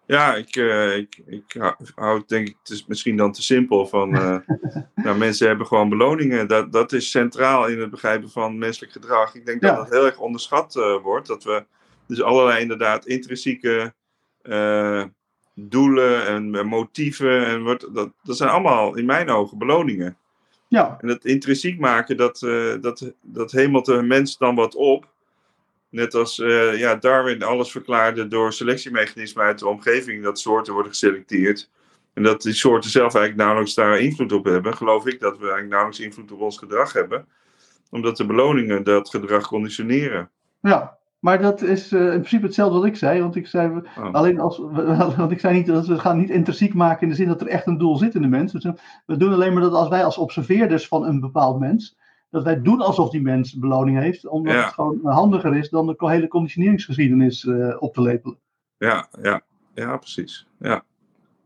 Ja, 0.06 0.36
ik, 0.36 0.56
uh, 0.56 0.98
ik, 0.98 1.22
ik 1.26 1.74
hou 1.96 2.20
het 2.20 2.28
denk 2.28 2.48
ik, 2.48 2.56
het 2.60 2.70
is 2.70 2.86
misschien 2.86 3.18
dan 3.18 3.32
te 3.32 3.42
simpel 3.42 3.88
van, 3.88 4.10
nou, 4.96 5.18
mensen 5.18 5.48
hebben 5.48 5.68
gewoon 5.68 5.90
beloningen. 5.90 6.48
Dat, 6.48 6.72
dat 6.72 6.92
is 6.92 7.12
centraal 7.12 7.68
in 7.68 7.80
het 7.80 7.90
begrijpen 7.90 8.30
van 8.30 8.58
menselijk 8.58 8.92
gedrag. 8.92 9.36
Ik 9.36 9.46
denk 9.46 9.62
dat 9.62 9.76
dat 9.76 9.90
heel 9.90 10.06
erg 10.06 10.20
onderschat 10.20 10.74
wordt. 11.04 11.28
Dat 11.28 11.44
we 11.44 11.66
dus 12.08 12.22
allerlei 12.22 12.62
inderdaad 12.62 13.06
intrinsieke 13.06 13.94
doelen 15.54 16.28
en 16.28 16.68
motieven, 16.68 17.46
en 17.46 17.64
wordt, 17.64 17.94
dat, 17.94 18.12
dat 18.24 18.38
zijn 18.38 18.50
allemaal 18.50 18.96
in 18.96 19.06
mijn 19.06 19.30
ogen 19.30 19.58
beloningen. 19.58 20.18
Ja. 20.68 20.98
En 21.02 21.08
dat 21.08 21.26
intrinsiek 21.26 21.80
maken, 21.80 22.18
dat, 22.18 22.40
dat, 22.82 23.14
dat 23.22 23.52
hemelt 23.52 23.86
de 23.86 24.02
mens 24.02 24.38
dan 24.38 24.56
wat 24.56 24.76
op. 24.76 25.12
Net 25.90 26.14
als 26.14 26.40
uh, 26.40 26.80
ja, 26.80 26.96
Darwin 26.96 27.44
alles 27.44 27.72
verklaarde 27.72 28.28
door 28.28 28.54
selectiemechanismen 28.54 29.46
uit 29.46 29.60
de 29.60 29.68
omgeving, 29.68 30.24
dat 30.24 30.40
soorten 30.40 30.74
worden 30.74 30.92
geselecteerd. 30.92 31.70
En 32.14 32.24
dat 32.24 32.42
die 32.42 32.54
soorten 32.54 32.90
zelf 32.90 33.16
eigenlijk 33.16 33.36
nauwelijks 33.36 33.74
daar 33.74 34.00
invloed 34.00 34.32
op 34.32 34.46
hebben, 34.46 34.78
geloof 34.78 35.06
ik 35.06 35.20
dat 35.20 35.34
we 35.34 35.42
eigenlijk 35.42 35.70
nauwelijks 35.70 36.00
invloed 36.00 36.32
op 36.32 36.40
ons 36.40 36.58
gedrag 36.58 36.94
hebben. 36.94 37.28
Omdat 37.90 38.18
de 38.18 38.26
beloningen 38.26 38.84
dat 38.84 39.10
gedrag 39.10 39.48
conditioneren. 39.48 40.30
Ja, 40.62 40.98
maar 41.24 41.42
dat 41.42 41.62
is 41.62 41.92
uh, 41.92 42.02
in 42.02 42.20
principe 42.20 42.46
hetzelfde 42.46 42.78
wat 42.78 42.88
ik 42.88 42.96
zei. 42.96 43.22
Want 43.22 43.36
ik 43.36 43.48
zei, 43.48 43.82
oh. 43.98 44.14
alleen 44.14 44.40
als, 44.40 44.58
want 45.18 45.32
ik 45.32 45.40
zei 45.40 45.54
niet 45.54 45.66
dat 45.66 45.88
we 45.88 46.00
gaan 46.00 46.18
niet 46.18 46.30
intrinsiek 46.30 46.74
maken 46.74 47.02
in 47.02 47.10
de 47.10 47.16
zin 47.16 47.28
dat 47.28 47.42
er 47.42 47.48
echt 47.48 47.68
een 47.68 47.78
doel 47.78 47.98
zit 47.98 48.16
in 48.16 48.22
de 48.22 48.28
mens. 48.28 48.52
Dus 48.52 48.68
we 49.06 49.18
doen 49.18 49.34
alleen 49.34 49.54
maar 49.54 49.62
dat 49.62 49.74
als 49.74 49.88
wij 49.88 50.06
als 50.06 50.18
observeerders 50.18 50.88
van 50.88 51.06
een 51.06 51.20
bepaald 51.20 51.60
mens 51.60 51.98
dat 52.30 52.44
wij 52.44 52.62
doen 52.62 52.82
alsof 52.82 53.10
die 53.10 53.22
mens 53.22 53.54
beloning 53.54 54.00
heeft, 54.00 54.28
omdat 54.28 54.56
het 54.56 54.74
gewoon 54.74 55.00
handiger 55.04 55.56
is 55.56 55.70
dan 55.70 55.88
de 55.88 55.96
hele 56.10 56.28
conditioneringsgeschiedenis 56.28 57.44
uh, 57.44 57.76
op 57.80 57.94
te 57.94 58.02
lepelen. 58.02 58.38
Ja, 58.78 59.08
ja, 59.22 59.42
ja, 59.74 59.98
precies. 59.98 60.48
Ja. 60.60 60.84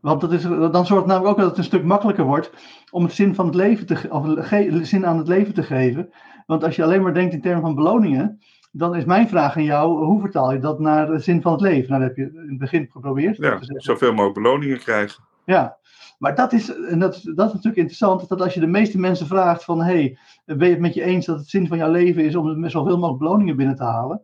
Want 0.00 0.20
dat 0.20 0.32
is, 0.32 0.42
dan 0.42 0.86
zorgt 0.86 0.90
het 0.90 1.06
namelijk 1.06 1.28
ook 1.28 1.38
dat 1.38 1.48
het 1.48 1.58
een 1.58 1.64
stuk 1.64 1.84
makkelijker 1.84 2.24
wordt 2.24 2.50
om 2.90 3.02
het 3.02 3.12
zin, 3.12 3.34
van 3.34 3.46
het 3.46 3.54
leven 3.54 3.86
te, 3.86 4.08
of 4.10 4.86
zin 4.86 5.06
aan 5.06 5.18
het 5.18 5.28
leven 5.28 5.54
te 5.54 5.62
geven. 5.62 6.10
Want 6.46 6.64
als 6.64 6.76
je 6.76 6.84
alleen 6.84 7.02
maar 7.02 7.14
denkt 7.14 7.34
in 7.34 7.40
termen 7.40 7.62
van 7.62 7.74
beloningen, 7.74 8.40
dan 8.70 8.96
is 8.96 9.04
mijn 9.04 9.28
vraag 9.28 9.56
aan 9.56 9.64
jou, 9.64 10.04
hoe 10.04 10.20
vertaal 10.20 10.52
je 10.52 10.58
dat 10.58 10.78
naar 10.78 11.06
de 11.06 11.18
zin 11.18 11.42
van 11.42 11.52
het 11.52 11.60
leven? 11.60 11.90
Nou, 11.90 12.00
dat 12.00 12.16
heb 12.16 12.16
je 12.16 12.40
in 12.40 12.48
het 12.48 12.58
begin 12.58 12.88
geprobeerd. 12.90 13.36
Ja, 13.36 13.58
zoveel 13.60 14.12
mogelijk 14.12 14.34
beloningen 14.34 14.78
krijgen. 14.78 15.24
Ja, 15.44 15.78
maar 16.18 16.34
dat 16.34 16.52
is, 16.52 16.74
en 16.74 16.98
dat, 16.98 17.12
dat 17.12 17.46
is 17.46 17.52
natuurlijk 17.52 17.76
interessant, 17.76 18.28
dat 18.28 18.40
als 18.40 18.54
je 18.54 18.60
de 18.60 18.66
meeste 18.66 18.98
mensen 18.98 19.26
vraagt 19.26 19.64
van, 19.64 19.82
hey, 19.82 20.18
ben 20.44 20.66
je 20.66 20.72
het 20.72 20.80
met 20.80 20.94
je 20.94 21.02
eens 21.02 21.26
dat 21.26 21.38
het 21.38 21.48
zin 21.48 21.66
van 21.66 21.78
jouw 21.78 21.90
leven 21.90 22.24
is 22.24 22.34
om 22.34 22.60
met 22.60 22.70
zoveel 22.70 22.96
mogelijk 22.98 23.18
beloningen 23.18 23.56
binnen 23.56 23.76
te 23.76 23.84
halen? 23.84 24.22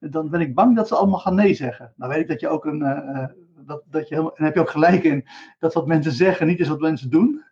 Dan 0.00 0.30
ben 0.30 0.40
ik 0.40 0.54
bang 0.54 0.76
dat 0.76 0.88
ze 0.88 0.94
allemaal 0.94 1.18
gaan 1.18 1.34
nee 1.34 1.54
zeggen. 1.54 1.92
Nou 1.96 2.12
weet 2.12 2.20
ik 2.20 2.28
dat 2.28 2.40
je 2.40 2.48
ook 2.48 2.64
een, 2.64 2.80
uh, 2.80 3.24
dat, 3.66 3.82
dat 3.90 4.08
je 4.08 4.14
helemaal, 4.14 4.36
en 4.36 4.44
heb 4.44 4.54
je 4.54 4.60
ook 4.60 4.70
gelijk 4.70 5.04
in, 5.04 5.28
dat 5.58 5.74
wat 5.74 5.86
mensen 5.86 6.12
zeggen 6.12 6.46
niet 6.46 6.60
is 6.60 6.68
wat 6.68 6.80
mensen 6.80 7.10
doen. 7.10 7.44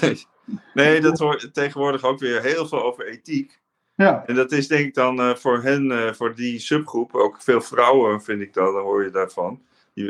Nee, 0.00 0.26
nee 0.74 1.00
dat 1.00 1.18
hoort 1.18 1.54
tegenwoordig 1.54 2.04
ook 2.04 2.18
weer 2.18 2.42
heel 2.42 2.66
veel 2.66 2.82
over 2.82 3.06
ethiek. 3.06 3.61
Ja. 3.94 4.22
En 4.26 4.34
dat 4.34 4.52
is 4.52 4.68
denk 4.68 4.86
ik 4.86 4.94
dan 4.94 5.20
uh, 5.20 5.34
voor 5.34 5.62
hen, 5.62 5.86
uh, 5.86 6.12
voor 6.12 6.34
die 6.34 6.58
subgroep, 6.58 7.14
ook 7.14 7.42
veel 7.42 7.60
vrouwen 7.60 8.22
vind 8.22 8.40
ik 8.40 8.54
dan 8.54 8.74
hoor 8.74 9.04
je 9.04 9.10
daarvan 9.10 9.60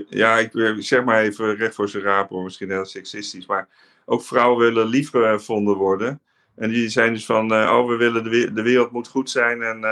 ja, 0.09 0.38
ik 0.38 0.51
zeg 0.79 1.05
maar 1.05 1.23
even 1.23 1.57
recht 1.57 1.75
voor 1.75 1.88
zijn 1.88 2.03
raap, 2.03 2.31
misschien 2.31 2.71
heel 2.71 2.85
seksistisch, 2.85 3.47
maar 3.47 3.68
ook 4.05 4.23
vrouwen 4.23 4.59
willen 4.59 4.87
lief 4.87 5.11
gevonden 5.11 5.77
worden. 5.77 6.21
En 6.57 6.71
die 6.71 6.88
zijn 6.88 7.12
dus 7.12 7.27
van, 7.27 7.53
oh, 7.53 7.88
we 7.88 7.97
willen 7.97 8.25
de, 8.25 8.53
de, 8.53 8.62
wereld 8.62 8.90
moet 8.90 9.09
goed 9.09 9.31
zijn 9.31 9.62
en, 9.62 9.85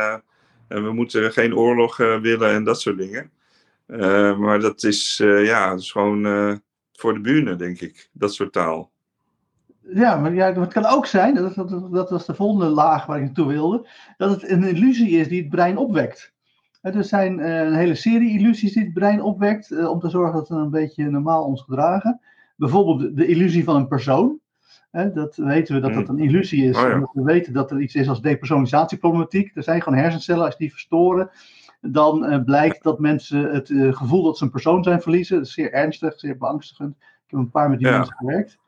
en 0.68 0.84
we 0.84 0.92
moeten 0.92 1.32
geen 1.32 1.56
oorlog 1.56 1.96
willen 1.96 2.50
en 2.50 2.64
dat 2.64 2.80
soort 2.80 2.98
dingen. 2.98 3.30
maar 4.40 4.60
dat 4.60 4.82
is, 4.82 5.16
ja, 5.22 5.70
dat 5.70 5.80
is 5.80 5.92
gewoon 5.92 6.22
voor 6.92 7.14
de 7.14 7.20
buren, 7.20 7.58
denk 7.58 7.80
ik, 7.80 8.08
dat 8.12 8.34
soort 8.34 8.52
taal. 8.52 8.90
Ja, 9.94 10.16
maar 10.16 10.34
ja, 10.34 10.52
het 10.52 10.72
kan 10.72 10.86
ook 10.86 11.06
zijn, 11.06 11.34
dat, 11.34 11.54
dat, 11.54 11.92
dat 11.92 12.10
was 12.10 12.26
de 12.26 12.34
volgende 12.34 12.66
laag 12.66 13.06
waar 13.06 13.16
ik 13.18 13.24
naartoe 13.24 13.46
wilde, 13.46 13.88
dat 14.16 14.30
het 14.30 14.50
een 14.50 14.64
illusie 14.64 15.10
is 15.10 15.28
die 15.28 15.40
het 15.40 15.50
brein 15.50 15.76
opwekt. 15.76 16.32
Er 16.80 17.04
zijn 17.04 17.40
eh, 17.40 17.60
een 17.60 17.74
hele 17.74 17.94
serie 17.94 18.38
illusies 18.38 18.72
die 18.72 18.84
het 18.84 18.92
brein 18.92 19.22
opwekt 19.22 19.70
eh, 19.70 19.90
om 19.90 20.00
te 20.00 20.08
zorgen 20.08 20.34
dat 20.34 20.48
we 20.48 20.54
een 20.54 20.70
beetje 20.70 21.10
normaal 21.10 21.44
ons 21.44 21.62
gedragen. 21.62 22.20
Bijvoorbeeld 22.56 23.16
de, 23.16 23.26
illusie 23.26 23.64
van 23.64 23.76
een 23.76 23.88
persoon. 23.88 24.38
dat 24.90 25.36
weten 25.36 25.74
we 25.74 25.80
dat 25.80 25.94
dat 25.94 26.08
mm. 26.08 26.18
een 26.18 26.24
illusie 26.24 26.64
is. 26.64 26.76
Oh, 26.76 26.94
omdat 26.94 27.10
we 27.12 27.22
weten 27.22 27.52
dat 27.52 27.70
er 27.70 27.80
iets 27.80 27.94
is 27.94 28.08
als 28.08 28.20
depersonisatieproblematiek. 28.20 29.56
Er 29.56 29.62
zijn 29.62 29.82
gewoon 29.82 29.98
hersencellen, 29.98 30.44
als 30.44 30.56
die 30.56 30.70
verstoren, 30.70 31.30
dan 31.80 32.32
uh, 32.32 32.44
blijkt 32.44 32.82
dat 32.82 32.98
mensen 32.98 33.50
het 33.50 33.68
gevoel 33.90 34.22
dat 34.22 34.38
ze 34.38 34.44
een 34.44 34.50
persoon 34.50 34.82
zijn 34.82 35.00
verliezen. 35.00 35.36
Dat 35.36 35.46
is 35.46 35.52
zeer 35.52 35.72
ernstig, 35.72 36.18
zeer 36.18 36.38
beangstigend. 36.38 36.96
Ik 36.98 37.30
heb 37.30 37.40
een 37.40 37.50
paar 37.50 37.70
met 37.70 37.78
die 37.78 37.90
mensen 37.90 38.14
gewerkt. 38.16 38.58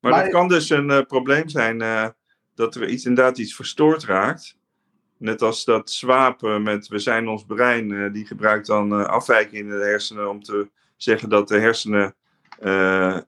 Maar, 0.00 0.10
maar 0.10 0.22
dat 0.22 0.32
kan 0.32 0.48
dus 0.48 0.70
een 0.70 1.06
probleem 1.06 1.48
zijn 1.48 1.78
dat 2.54 2.74
er 2.74 2.88
iets, 2.88 3.04
inderdaad 3.04 3.38
iets 3.38 3.54
verstoord 3.54 4.04
raakt. 4.04 4.56
Net 5.18 5.42
als 5.42 5.64
dat 5.64 5.90
zwapen 5.90 6.62
met 6.62 6.88
we 6.88 6.98
zijn 6.98 7.28
ons 7.28 7.44
brein, 7.44 7.90
uh, 7.90 8.12
die 8.12 8.26
gebruikt 8.26 8.66
dan 8.66 9.08
afwijkingen 9.08 9.64
in 9.64 9.70
de 9.70 9.84
hersenen 9.84 10.30
om 10.30 10.42
te 10.42 10.70
zeggen 10.96 11.28
dat 11.28 11.48
de 11.48 11.58
hersenen 11.58 12.14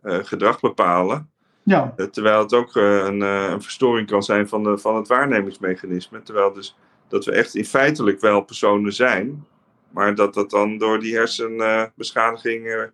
gedrag 0.03 0.61
bepalen. 0.61 1.31
Ja. 1.63 1.95
terwijl 2.11 2.39
het 2.39 2.53
ook 2.53 2.75
een, 2.75 3.21
een, 3.21 3.63
verstoring 3.63 4.07
kan 4.07 4.23
zijn 4.23 4.49
van, 4.49 4.63
de, 4.63 4.79
van 4.79 4.97
het 4.97 5.09
waarnemingsmechanisme. 5.09 6.23
Terwijl 6.23 6.53
dus 6.53 6.77
dat 7.09 7.25
we 7.25 7.33
echt 7.33 7.55
in 7.55 7.65
feitelijk 7.65 8.21
wel 8.21 8.41
personen 8.41 8.93
zijn, 8.93 9.47
maar 9.91 10.15
dat 10.15 10.35
dat 10.35 10.51
dan 10.51 10.79
door 10.79 11.01
die 11.01 11.15
hersenbeschadiging 11.15 12.91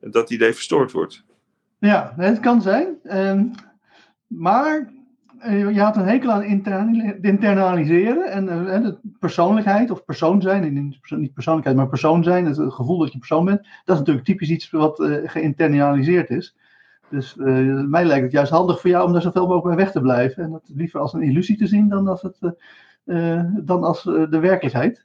dat 0.00 0.30
idee 0.30 0.52
verstoord 0.52 0.92
wordt. 0.92 1.24
Ja, 1.84 2.12
het 2.16 2.40
kan 2.40 2.62
zijn. 2.62 2.86
Ehm, 3.02 3.46
maar 4.26 4.92
eh, 5.38 5.74
je 5.74 5.80
had 5.80 5.96
een 5.96 6.06
hekel 6.06 6.30
aan 6.30 6.42
internaliseren 7.20 8.30
en 8.30 8.44
uh, 8.44 8.82
de 8.82 8.98
persoonlijkheid 9.18 9.90
of 9.90 10.04
persoon 10.04 10.42
zijn, 10.42 10.72
niet 11.08 11.32
persoonlijkheid, 11.34 11.76
maar 11.76 11.88
persoon 11.88 12.24
zijn, 12.24 12.44
het 12.44 12.72
gevoel 12.72 12.98
dat 12.98 13.12
je 13.12 13.18
persoon 13.18 13.44
bent, 13.44 13.60
dat 13.84 13.94
is 13.94 13.98
natuurlijk 13.98 14.26
typisch 14.26 14.50
iets 14.50 14.70
wat 14.70 15.00
uh, 15.00 15.30
geïnternaliseerd 15.30 16.30
is. 16.30 16.56
Dus 17.10 17.34
mij 17.86 18.04
lijkt 18.04 18.22
het 18.22 18.32
juist 18.32 18.50
handig 18.50 18.80
voor 18.80 18.90
jou 18.90 19.06
om 19.06 19.12
daar 19.12 19.22
zoveel 19.22 19.46
mogelijk 19.46 19.76
bij 19.76 19.84
weg 19.84 19.92
te 19.92 20.00
blijven 20.00 20.44
en 20.44 20.50
dat 20.50 20.70
liever 20.74 21.00
als 21.00 21.12
een 21.12 21.22
illusie 21.22 21.56
te 21.56 21.66
zien 21.66 21.88
dan 21.88 22.08
als, 22.08 22.22
het, 22.22 22.38
dan 23.66 23.84
als 23.84 24.02
de 24.02 24.38
werkelijkheid. 24.40 25.04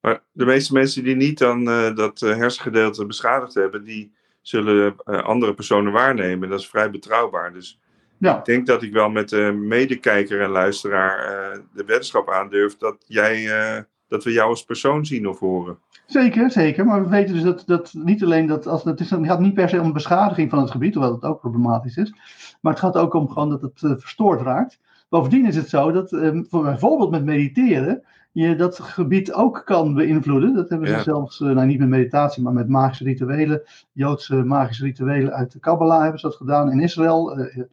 Maar 0.00 0.22
de 0.32 0.44
meeste 0.44 0.72
mensen 0.72 1.04
die 1.04 1.16
niet 1.16 1.38
dan 1.38 1.64
dat 1.94 2.20
hersengedeelte 2.20 3.06
beschadigd 3.06 3.54
hebben, 3.54 3.84
die 3.84 4.16
zullen 4.48 4.96
andere 5.04 5.54
personen 5.54 5.92
waarnemen. 5.92 6.48
Dat 6.48 6.60
is 6.60 6.68
vrij 6.68 6.90
betrouwbaar. 6.90 7.52
Dus 7.52 7.78
ja. 8.18 8.38
Ik 8.38 8.44
denk 8.44 8.66
dat 8.66 8.82
ik 8.82 8.92
wel 8.92 9.10
met 9.10 9.28
de 9.28 9.52
medekijker 9.52 10.40
en 10.40 10.50
luisteraar 10.50 11.18
uh, 11.18 11.62
de 11.72 11.84
wetenschap 11.84 12.30
aandurf 12.30 12.76
dat, 12.76 13.04
jij, 13.06 13.42
uh, 13.44 13.82
dat 14.08 14.24
we 14.24 14.32
jou 14.32 14.48
als 14.48 14.64
persoon 14.64 15.06
zien 15.06 15.28
of 15.28 15.38
horen. 15.38 15.78
Zeker, 16.06 16.50
zeker. 16.50 16.84
Maar 16.84 17.02
we 17.02 17.08
weten 17.08 17.34
dus 17.34 17.42
dat, 17.42 17.62
dat 17.66 17.92
niet 17.92 18.22
alleen 18.22 18.46
dat 18.46 18.66
als 18.66 18.84
het, 18.84 19.00
is, 19.00 19.10
het 19.10 19.26
gaat 19.26 19.40
niet 19.40 19.54
per 19.54 19.68
se 19.68 19.80
om 19.80 19.92
beschadiging 19.92 20.50
van 20.50 20.58
het 20.58 20.70
gebied, 20.70 20.94
hoewel 20.94 21.12
het 21.12 21.22
ook 21.22 21.40
problematisch 21.40 21.96
is. 21.96 22.14
Maar 22.60 22.72
het 22.72 22.82
gaat 22.82 22.96
ook 22.96 23.14
om 23.14 23.28
gewoon 23.28 23.50
dat 23.50 23.62
het 23.62 23.82
uh, 23.82 23.92
verstoord 23.96 24.40
raakt. 24.40 24.78
Bovendien 25.08 25.46
is 25.46 25.56
het 25.56 25.68
zo 25.68 25.92
dat 25.92 26.10
bijvoorbeeld 26.50 27.10
met 27.10 27.24
mediteren 27.24 28.02
je 28.32 28.54
dat 28.54 28.80
gebied 28.80 29.32
ook 29.32 29.62
kan 29.64 29.94
beïnvloeden. 29.94 30.54
Dat 30.54 30.68
hebben 30.68 30.88
ze 30.88 31.02
zelfs, 31.02 31.38
nou 31.38 31.66
niet 31.66 31.78
met 31.78 31.88
meditatie, 31.88 32.42
maar 32.42 32.52
met 32.52 32.68
magische 32.68 33.04
rituelen. 33.04 33.62
Joodse 33.92 34.34
magische 34.34 34.84
rituelen 34.84 35.32
uit 35.32 35.52
de 35.52 35.58
Kabbalah 35.58 36.02
hebben 36.02 36.20
ze 36.20 36.26
dat 36.26 36.36
gedaan. 36.36 36.70
In 36.70 36.80
Israël, 36.80 37.38
uh, 37.38 37.64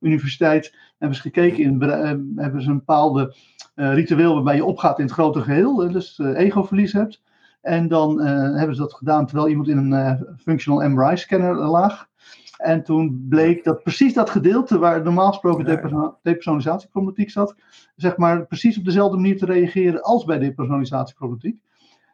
universiteit, 0.00 0.76
hebben 0.98 1.16
ze 1.16 1.22
gekeken, 1.22 1.62
in, 1.62 1.82
uh, 1.82 2.42
hebben 2.44 2.62
ze 2.62 2.70
een 2.70 2.78
bepaalde 2.78 3.36
uh, 3.74 3.94
ritueel 3.94 4.34
waarbij 4.34 4.56
je 4.56 4.64
opgaat 4.64 4.98
in 4.98 5.04
het 5.04 5.14
grote 5.14 5.40
geheel. 5.40 5.74
dus 5.92 6.18
egoverlies 6.18 6.92
hebt. 6.92 7.22
En 7.60 7.88
dan 7.88 8.20
hebben 8.56 8.76
ze 8.76 8.82
dat 8.82 8.94
gedaan 8.94 9.26
terwijl 9.26 9.48
iemand 9.48 9.68
in 9.68 9.78
een 9.78 10.26
functional 10.36 10.88
MRI-scanner 10.88 11.54
lag. 11.54 12.08
En 12.56 12.82
toen 12.82 13.26
bleek 13.28 13.64
dat 13.64 13.82
precies 13.82 14.14
dat 14.14 14.30
gedeelte 14.30 14.78
waar 14.78 15.02
normaal 15.02 15.28
gesproken 15.28 15.66
ja. 15.66 16.16
depersonalisatieproblematiek 16.22 17.30
zat, 17.30 17.54
zeg 17.96 18.16
maar 18.16 18.46
precies 18.46 18.78
op 18.78 18.84
dezelfde 18.84 19.16
manier 19.16 19.38
te 19.38 19.46
reageren 19.46 20.02
als 20.02 20.24
bij 20.24 20.38
depersonalisatieproblematiek. 20.38 21.56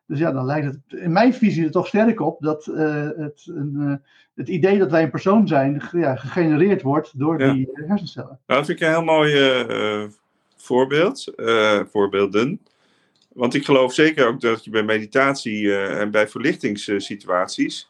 Dus 0.07 0.19
ja, 0.19 0.33
dan 0.33 0.45
lijkt 0.45 0.67
het 0.67 1.01
in 1.01 1.13
mijn 1.13 1.35
visie 1.35 1.65
er 1.65 1.71
toch 1.71 1.87
sterk 1.87 2.21
op 2.21 2.41
dat 2.41 2.67
uh, 2.67 3.09
het, 3.17 3.47
uh, 3.47 3.95
het 4.35 4.49
idee 4.49 4.79
dat 4.79 4.91
wij 4.91 5.03
een 5.03 5.11
persoon 5.11 5.49
zijn 5.49 5.83
ja, 5.93 6.17
gegenereerd 6.17 6.83
wordt 6.83 7.19
door 7.19 7.39
die 7.39 7.69
hersencellen. 7.73 8.39
Nou, 8.47 8.61
dat 8.61 8.67
vind 8.67 8.81
ik 8.81 8.87
een 8.87 8.93
heel 8.93 9.05
mooi 9.05 9.61
uh, 9.69 10.09
voorbeeld, 10.57 11.33
voorbeelden. 11.91 12.61
Want 13.33 13.55
ik 13.55 13.65
geloof 13.65 13.93
zeker 13.93 14.27
ook 14.27 14.41
dat 14.41 14.65
je 14.65 14.71
bij 14.71 14.83
meditatie 14.83 15.77
en 15.77 16.11
bij 16.11 16.29
verlichtingssituaties, 16.29 17.90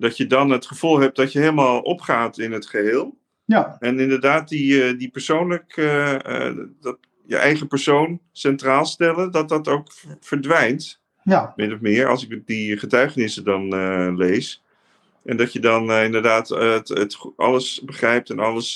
dat 0.00 0.16
je 0.16 0.26
dan 0.26 0.50
het 0.50 0.66
gevoel 0.66 1.00
hebt 1.00 1.16
dat 1.16 1.32
je 1.32 1.38
helemaal 1.38 1.80
opgaat 1.80 2.38
in 2.38 2.52
het 2.52 2.66
geheel. 2.66 3.18
Ja. 3.44 3.76
En 3.78 3.98
inderdaad, 3.98 4.48
die, 4.48 4.96
die 4.96 5.10
persoonlijk, 5.10 5.74
dat, 6.80 6.98
je 7.26 7.36
eigen 7.36 7.66
persoon 7.66 8.20
centraal 8.32 8.86
stellen, 8.86 9.30
dat 9.30 9.48
dat 9.48 9.68
ook 9.68 9.86
verdwijnt. 10.20 11.00
Ja. 11.22 11.52
Min 11.56 11.72
of 11.72 11.80
meer, 11.80 12.06
als 12.06 12.26
ik 12.26 12.46
die 12.46 12.78
getuigenissen 12.78 13.44
dan 13.44 13.68
lees. 14.16 14.62
En 15.24 15.36
dat 15.36 15.52
je 15.52 15.60
dan 15.60 15.92
inderdaad 15.92 16.48
het, 16.48 16.88
het, 16.88 17.18
alles 17.36 17.82
begrijpt 17.84 18.30
en 18.30 18.38
alles, 18.38 18.74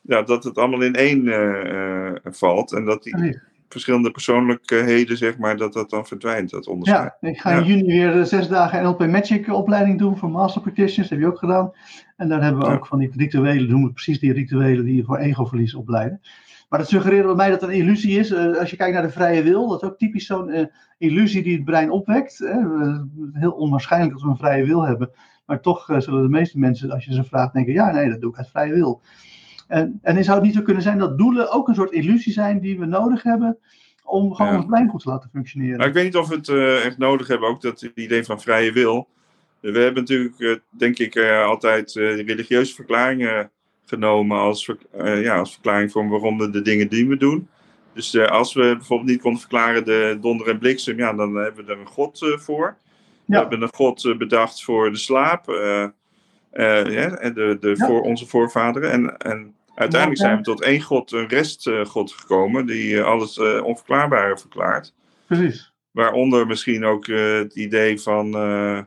ja, 0.00 0.22
dat 0.22 0.44
het 0.44 0.58
allemaal 0.58 0.82
in 0.82 0.94
één 0.94 2.20
valt. 2.24 2.72
En 2.72 2.84
dat 2.84 3.02
die. 3.02 3.40
Verschillende 3.68 4.10
persoonlijkheden, 4.10 5.16
zeg 5.16 5.38
maar, 5.38 5.56
dat 5.56 5.72
dat 5.72 5.90
dan 5.90 6.06
verdwijnt, 6.06 6.50
dat 6.50 6.66
onderscheid. 6.66 7.16
Ja, 7.20 7.28
ik 7.28 7.40
ga 7.40 7.50
in 7.52 7.64
juni 7.64 7.86
weer 7.86 8.24
zes 8.24 8.48
dagen 8.48 8.82
NLP 8.82 9.06
Magic 9.06 9.52
opleiding 9.52 9.98
doen 9.98 10.16
voor 10.18 10.30
Master 10.30 10.60
Practitioners. 10.60 11.08
Dat 11.08 11.18
heb 11.18 11.28
je 11.28 11.32
ook 11.34 11.38
gedaan. 11.38 11.72
En 12.16 12.28
daar 12.28 12.42
hebben 12.42 12.60
we 12.60 12.66
Ja. 12.68 12.74
ook 12.74 12.86
van 12.86 12.98
die 12.98 13.10
rituelen, 13.16 13.68
doen 13.68 13.84
we 13.84 13.92
precies 13.92 14.20
die 14.20 14.32
rituelen 14.32 14.84
die 14.84 14.96
je 14.96 15.04
voor 15.04 15.16
egoverlies 15.18 15.74
opleiden. 15.74 16.20
Maar 16.68 16.78
dat 16.78 16.88
suggereert 16.88 17.26
bij 17.26 17.34
mij 17.34 17.50
dat 17.50 17.60
het 17.60 17.70
een 17.70 17.76
illusie 17.76 18.18
is. 18.18 18.30
Eh, 18.30 18.56
als 18.58 18.70
je 18.70 18.76
kijkt 18.76 18.94
naar 18.94 19.02
de 19.02 19.10
vrije 19.10 19.42
wil, 19.42 19.68
dat 19.68 19.82
is 19.82 19.88
ook 19.88 19.98
typisch 19.98 20.26
zo'n 20.26 20.50
eh, 20.50 20.66
illusie 20.98 21.42
die 21.42 21.54
het 21.54 21.64
brein 21.64 21.90
opwekt. 21.90 22.38
Hè. 22.38 22.54
Heel 23.32 23.52
onwaarschijnlijk 23.52 24.12
dat 24.12 24.22
we 24.22 24.28
een 24.28 24.36
vrije 24.36 24.64
wil 24.64 24.82
hebben. 24.86 25.10
Maar 25.46 25.60
toch 25.60 25.90
eh, 25.90 26.00
zullen 26.00 26.22
de 26.22 26.28
meeste 26.28 26.58
mensen, 26.58 26.90
als 26.90 27.04
je 27.04 27.12
ze 27.14 27.24
vraagt, 27.24 27.52
denken: 27.52 27.72
ja, 27.72 27.90
nee, 27.92 28.08
dat 28.10 28.20
doe 28.20 28.30
ik 28.30 28.38
uit 28.38 28.48
vrije 28.50 28.72
wil. 28.74 29.00
En, 29.66 29.98
en 30.02 30.24
zou 30.24 30.36
het 30.36 30.46
niet 30.46 30.54
zo 30.54 30.62
kunnen 30.62 30.82
zijn 30.82 30.98
dat 30.98 31.18
doelen 31.18 31.52
ook 31.52 31.68
een 31.68 31.74
soort 31.74 31.92
illusie 31.92 32.32
zijn 32.32 32.60
die 32.60 32.78
we 32.78 32.86
nodig 32.86 33.22
hebben 33.22 33.58
om 34.04 34.34
gewoon 34.34 34.52
Ja. 34.52 34.58
ons 34.58 34.66
brein 34.66 34.88
goed 34.88 35.02
te 35.02 35.08
laten 35.08 35.30
functioneren? 35.32 35.76
Maar 35.76 35.86
ik 35.86 35.92
weet 35.92 36.04
niet 36.04 36.16
of 36.16 36.28
we 36.28 36.34
het 36.34 36.48
eh, 36.48 36.84
echt 36.84 36.98
nodig 36.98 37.26
hebben, 37.26 37.48
ook 37.48 37.60
dat 37.60 37.90
idee 37.94 38.24
van 38.24 38.40
vrije 38.40 38.72
wil. 38.72 39.08
We 39.60 39.78
hebben 39.78 40.02
natuurlijk, 40.02 40.40
eh, 40.40 40.54
denk 40.70 40.98
ik, 40.98 41.14
eh, 41.14 41.44
altijd 41.44 41.92
religieuze 41.92 42.74
verklaringen 42.74 43.50
genomen 43.86 44.38
als, 44.38 44.70
ja, 45.04 45.38
als 45.38 45.52
verklaring 45.52 45.90
voor 45.90 46.08
waarom 46.08 46.38
we 46.38 46.50
de 46.50 46.62
dingen 46.62 46.88
die 46.88 47.08
we 47.08 47.16
doen. 47.16 47.48
Dus 47.92 48.18
als 48.18 48.54
we 48.54 48.74
bijvoorbeeld 48.76 49.10
niet 49.10 49.20
konden 49.20 49.40
verklaren 49.40 49.84
de 49.84 50.18
donder 50.20 50.48
en 50.48 50.58
bliksem, 50.58 50.98
ja, 50.98 51.12
dan 51.12 51.34
hebben 51.34 51.64
we 51.64 51.72
er 51.72 51.78
een 51.78 51.86
god 51.86 52.36
voor. 52.38 52.76
We 53.24 53.36
hebben 53.36 53.62
een 53.62 53.74
god 53.74 54.14
bedacht 54.18 54.64
voor 54.64 54.90
de 54.90 54.98
slaap 54.98 55.46
ja, 56.62 57.10
en 57.16 57.34
de, 57.34 57.56
de, 57.60 57.74
Ja. 57.76 57.86
voor 57.86 58.00
onze 58.00 58.26
voorvaderen. 58.26 58.90
En, 58.90 59.16
en 59.16 59.54
uiteindelijk 59.74 60.20
zijn 60.20 60.36
we 60.36 60.42
tot 60.42 60.62
één 60.62 60.80
god, 60.82 61.12
een 61.12 61.28
restgod 61.28 62.12
gekomen, 62.12 62.66
die 62.66 62.98
eh, 62.98 63.04
alles 63.04 63.38
eh, 63.38 63.64
onverklaarbare 63.64 64.38
verklaart. 64.38 64.94
Precies. 65.26 65.72
Waaronder 65.90 66.46
misschien 66.46 66.84
ook 66.84 67.06
eh, 67.08 67.32
het 67.34 67.54
idee 67.54 68.00
van 68.00 68.34
eh, 68.34 68.78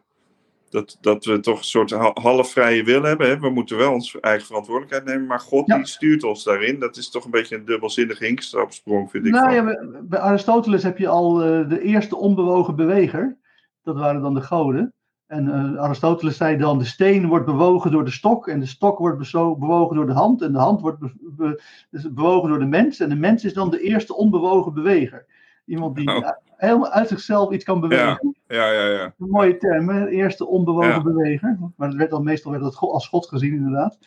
dat, 0.70 0.98
dat 1.02 1.26
we 1.26 1.40
toch 1.40 1.58
een 1.58 1.64
soort 1.64 1.90
ha- 1.92 2.12
half 2.14 2.52
vrije 2.52 2.84
wil 2.84 3.04
hebben. 3.04 3.28
Hè? 3.28 3.40
We 3.40 3.50
moeten 3.50 3.78
wel 3.78 3.94
onze 3.94 4.22
eigen 4.22 4.46
verantwoordelijkheid 4.48 5.06
nemen, 5.06 5.26
maar 5.28 5.40
God 5.40 5.68
Ja. 5.68 5.76
die 5.76 5.86
stuurt 5.86 6.24
ons 6.24 6.44
daarin. 6.44 6.80
Dat 6.80 6.98
is 6.98 7.10
toch 7.10 7.26
een 7.26 7.32
beetje 7.32 7.56
een 7.56 7.66
dubbelzinnige 7.66 8.26
hinkstapsprong, 8.26 9.12
vind 9.12 9.26
ik. 9.26 9.32
Nou 9.32 9.46
van. 9.46 9.54
ja, 9.56 9.78
bij- 10.02 10.20
Aristoteles 10.20 10.84
heb 10.84 10.98
je 10.98 11.08
al 11.08 11.42
eh, 11.44 11.70
de 11.70 11.82
eerste 11.82 12.16
onbewogen 12.16 12.76
beweger. 12.76 13.38
Dat 13.84 13.96
waren 13.98 14.22
dan 14.22 14.34
de 14.34 14.42
goden. 14.42 14.94
En 15.30 15.48
eh, 15.76 15.82
Aristoteles 15.82 16.38
zei 16.38 16.58
dan: 16.58 16.78
de 16.80 16.86
steen 16.86 17.28
wordt 17.28 17.46
bewogen 17.46 17.92
door 17.92 18.06
de 18.06 18.12
stok. 18.12 18.48
En 18.48 18.60
de 18.60 18.66
stok 18.66 18.98
wordt 18.98 19.32
bewogen 19.60 19.96
door 19.96 20.06
de 20.06 20.14
hand. 20.14 20.42
En 20.42 20.52
de 20.52 20.58
hand 20.60 20.82
wordt 20.82 21.00
be- 21.00 21.14
be- 21.22 21.62
dus 21.92 22.12
bewogen 22.14 22.50
door 22.50 22.60
de 22.60 22.66
mens. 22.66 23.00
En 23.00 23.10
de 23.10 23.16
mens 23.16 23.44
is 23.46 23.54
dan 23.54 23.70
de 23.70 23.82
eerste 23.82 24.16
onbewogen 24.16 24.74
beweger. 24.74 25.26
Iemand 25.66 25.96
die 25.96 26.08
Oh. 26.16 26.30
helemaal 26.56 26.90
uit 26.92 27.08
zichzelf 27.08 27.52
iets 27.52 27.64
kan 27.64 27.80
bewegen. 27.80 28.36
Ja, 28.48 28.72
ja, 28.72 28.86
ja. 28.88 29.04
Een 29.04 29.30
mooie 29.30 29.58
term, 29.58 29.90
hè? 29.90 30.08
eerste 30.08 30.48
onbewogen 30.48 30.90
Ja. 30.90 31.02
beweger. 31.02 31.58
Maar 31.76 31.88
het 31.88 31.98
werd 31.98 32.10
dan, 32.10 32.24
meestal 32.24 32.52
werd 32.52 32.64
dat 32.64 32.76
als 32.78 33.08
God 33.08 33.28
gezien, 33.28 33.54
inderdaad. 33.54 33.98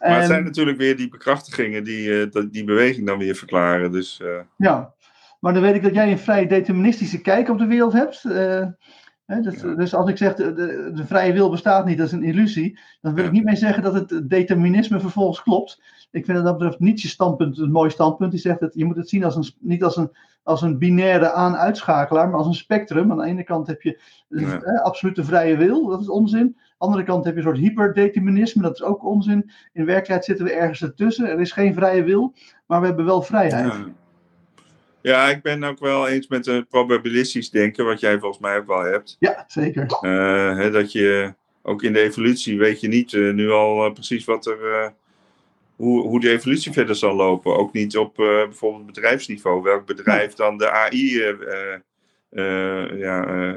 Maar 0.00 0.16
het 0.18 0.26
zijn 0.26 0.44
natuurlijk 0.44 0.78
weer 0.78 0.96
die 0.96 1.08
bekrachtigingen 1.08 1.84
die 1.84 2.20
eh, 2.20 2.30
dat- 2.30 2.52
die 2.52 2.64
beweging 2.64 3.06
dan 3.06 3.18
weer 3.18 3.34
verklaren. 3.34 3.92
Dus 3.92 4.20
eh, 4.20 4.40
Ja, 4.56 4.92
maar 5.40 5.52
dan 5.52 5.62
weet 5.62 5.74
ik 5.74 5.82
dat 5.82 5.94
jij 5.94 6.10
een 6.10 6.18
vrij 6.18 6.46
deterministische 6.46 7.20
kijk 7.20 7.48
op 7.48 7.58
de 7.58 7.66
wereld 7.66 7.92
hebt. 7.92 8.24
Dus, 9.26 9.60
Ja. 9.60 9.74
dus 9.74 9.94
als 9.94 10.08
ik 10.10 10.16
zeg 10.16 10.34
de, 10.34 10.52
de, 10.52 10.90
de 10.94 11.06
vrije 11.06 11.32
wil 11.32 11.50
bestaat 11.50 11.84
niet, 11.86 11.98
dat 11.98 12.06
is 12.06 12.12
een 12.12 12.22
illusie, 12.22 12.78
dan 13.00 13.14
wil 13.14 13.22
Ja. 13.22 13.28
ik 13.28 13.34
niet 13.36 13.44
mee 13.44 13.56
zeggen 13.56 13.82
dat 13.82 13.94
het 13.94 14.30
determinisme 14.30 15.00
vervolgens 15.00 15.42
klopt. 15.42 15.82
Ik 16.10 16.24
vind 16.24 16.36
dat 16.36 16.46
dat 16.46 16.58
betreft 16.58 16.80
Nietzsche's 16.80 17.12
standpunt 17.12 17.58
een 17.58 17.70
mooi 17.70 17.90
standpunt. 17.90 18.30
Die 18.30 18.40
zegt 18.40 18.60
dat 18.60 18.74
je 18.74 18.84
moet 18.84 18.96
het 18.96 19.08
zien 19.08 19.24
als 19.24 19.36
een, 19.36 19.44
niet 19.60 19.84
als 19.84 19.96
een, 19.96 20.10
als 20.42 20.62
een 20.62 20.78
binaire 20.78 21.32
aan-uitschakelaar, 21.32 22.28
maar 22.28 22.38
als 22.38 22.46
een 22.46 22.54
spectrum. 22.54 23.10
Aan 23.10 23.16
de 23.18 23.24
ene 23.24 23.44
kant 23.44 23.66
heb 23.66 23.82
je 23.82 24.00
Ja. 24.28 24.60
eh, 24.62 24.82
absolute 24.82 25.24
vrije 25.24 25.56
wil, 25.56 25.86
dat 25.86 26.00
is 26.00 26.08
onzin. 26.08 26.40
Aan 26.40 26.54
de 26.56 26.64
andere 26.78 27.02
kant 27.04 27.24
heb 27.24 27.32
je 27.34 27.38
een 27.40 27.46
soort 27.46 27.58
hyperdeterminisme, 27.58 28.62
dat 28.62 28.74
is 28.74 28.82
ook 28.82 29.04
onzin. 29.04 29.50
In 29.72 29.84
werkelijkheid 29.84 30.24
zitten 30.24 30.44
we 30.44 30.52
ergens 30.52 30.82
ertussen. 30.82 31.28
Er 31.28 31.40
is 31.40 31.52
geen 31.52 31.74
vrije 31.74 32.02
wil, 32.02 32.34
maar 32.66 32.80
we 32.80 32.86
hebben 32.86 33.04
wel 33.04 33.22
vrijheid. 33.22 33.72
Ja. 35.02 35.28
ik 35.28 35.42
ben 35.42 35.64
ook 35.64 35.78
wel 35.78 36.08
eens 36.08 36.28
met 36.28 36.46
een 36.46 36.66
probabilistisch 36.66 37.50
denken, 37.50 37.84
wat 37.84 38.00
jij 38.00 38.18
volgens 38.18 38.40
mij 38.42 38.56
ook 38.56 38.66
wel 38.66 38.82
hebt. 38.82 39.16
Ja, 39.18 39.44
zeker. 39.46 39.86
Eh, 40.00 40.56
hè, 40.56 40.70
dat 40.70 40.92
je 40.92 41.34
ook 41.62 41.82
in 41.82 41.92
de 41.92 42.00
evolutie 42.00 42.58
weet 42.58 42.80
je 42.80 42.88
niet 42.88 43.12
eh, 43.12 43.32
nu 43.32 43.50
al 43.50 43.86
eh, 43.86 43.92
precies 43.92 44.24
wat 44.24 44.46
er, 44.46 44.72
eh, 44.72 44.88
hoe, 45.76 46.02
hoe 46.06 46.20
de 46.20 46.30
evolutie 46.30 46.72
verder 46.72 46.96
zal 46.96 47.14
lopen. 47.14 47.56
Ook 47.56 47.72
niet 47.72 47.96
op 47.96 48.18
eh, 48.18 48.26
bijvoorbeeld 48.26 48.86
bedrijfsniveau. 48.86 49.62
Welk 49.62 49.86
bedrijf 49.86 50.34
dan 50.34 50.58
de 50.58 50.70
AI 50.70 51.20
eh, 51.20 51.28
eh, 51.28 51.80
eh, 52.30 52.98
ja, 52.98 53.26
eh, 53.26 53.54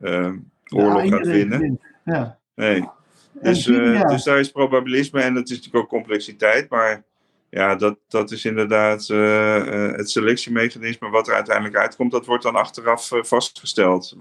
eh, 0.00 0.32
oorlog 0.68 1.02
Ja, 1.02 1.08
gaat 1.08 1.18
iedereen 1.26 1.48
winnen. 1.48 1.80
Ja. 2.04 2.38
Nee. 2.54 2.88
Dus, 3.32 3.66
eh, 3.66 4.08
dus 4.08 4.24
daar 4.24 4.38
is 4.38 4.50
probabilisme 4.50 5.20
en 5.20 5.34
het 5.34 5.50
is 5.50 5.56
natuurlijk 5.56 5.84
ook 5.84 5.90
complexiteit. 5.90 6.70
Maar 6.70 7.04
ja, 7.50 7.74
dat, 7.74 7.98
dat 8.08 8.30
is 8.30 8.44
inderdaad 8.44 9.08
eh, 9.08 9.56
eh, 9.56 9.96
het 9.96 10.10
selectiemechanisme 10.10 11.08
wat 11.10 11.28
er 11.28 11.34
uiteindelijk 11.34 11.76
uitkomt. 11.76 12.10
Dat 12.10 12.26
wordt 12.26 12.42
dan 12.42 12.54
achteraf 12.56 13.12
eh, 13.12 13.22
vastgesteld. 13.22 14.16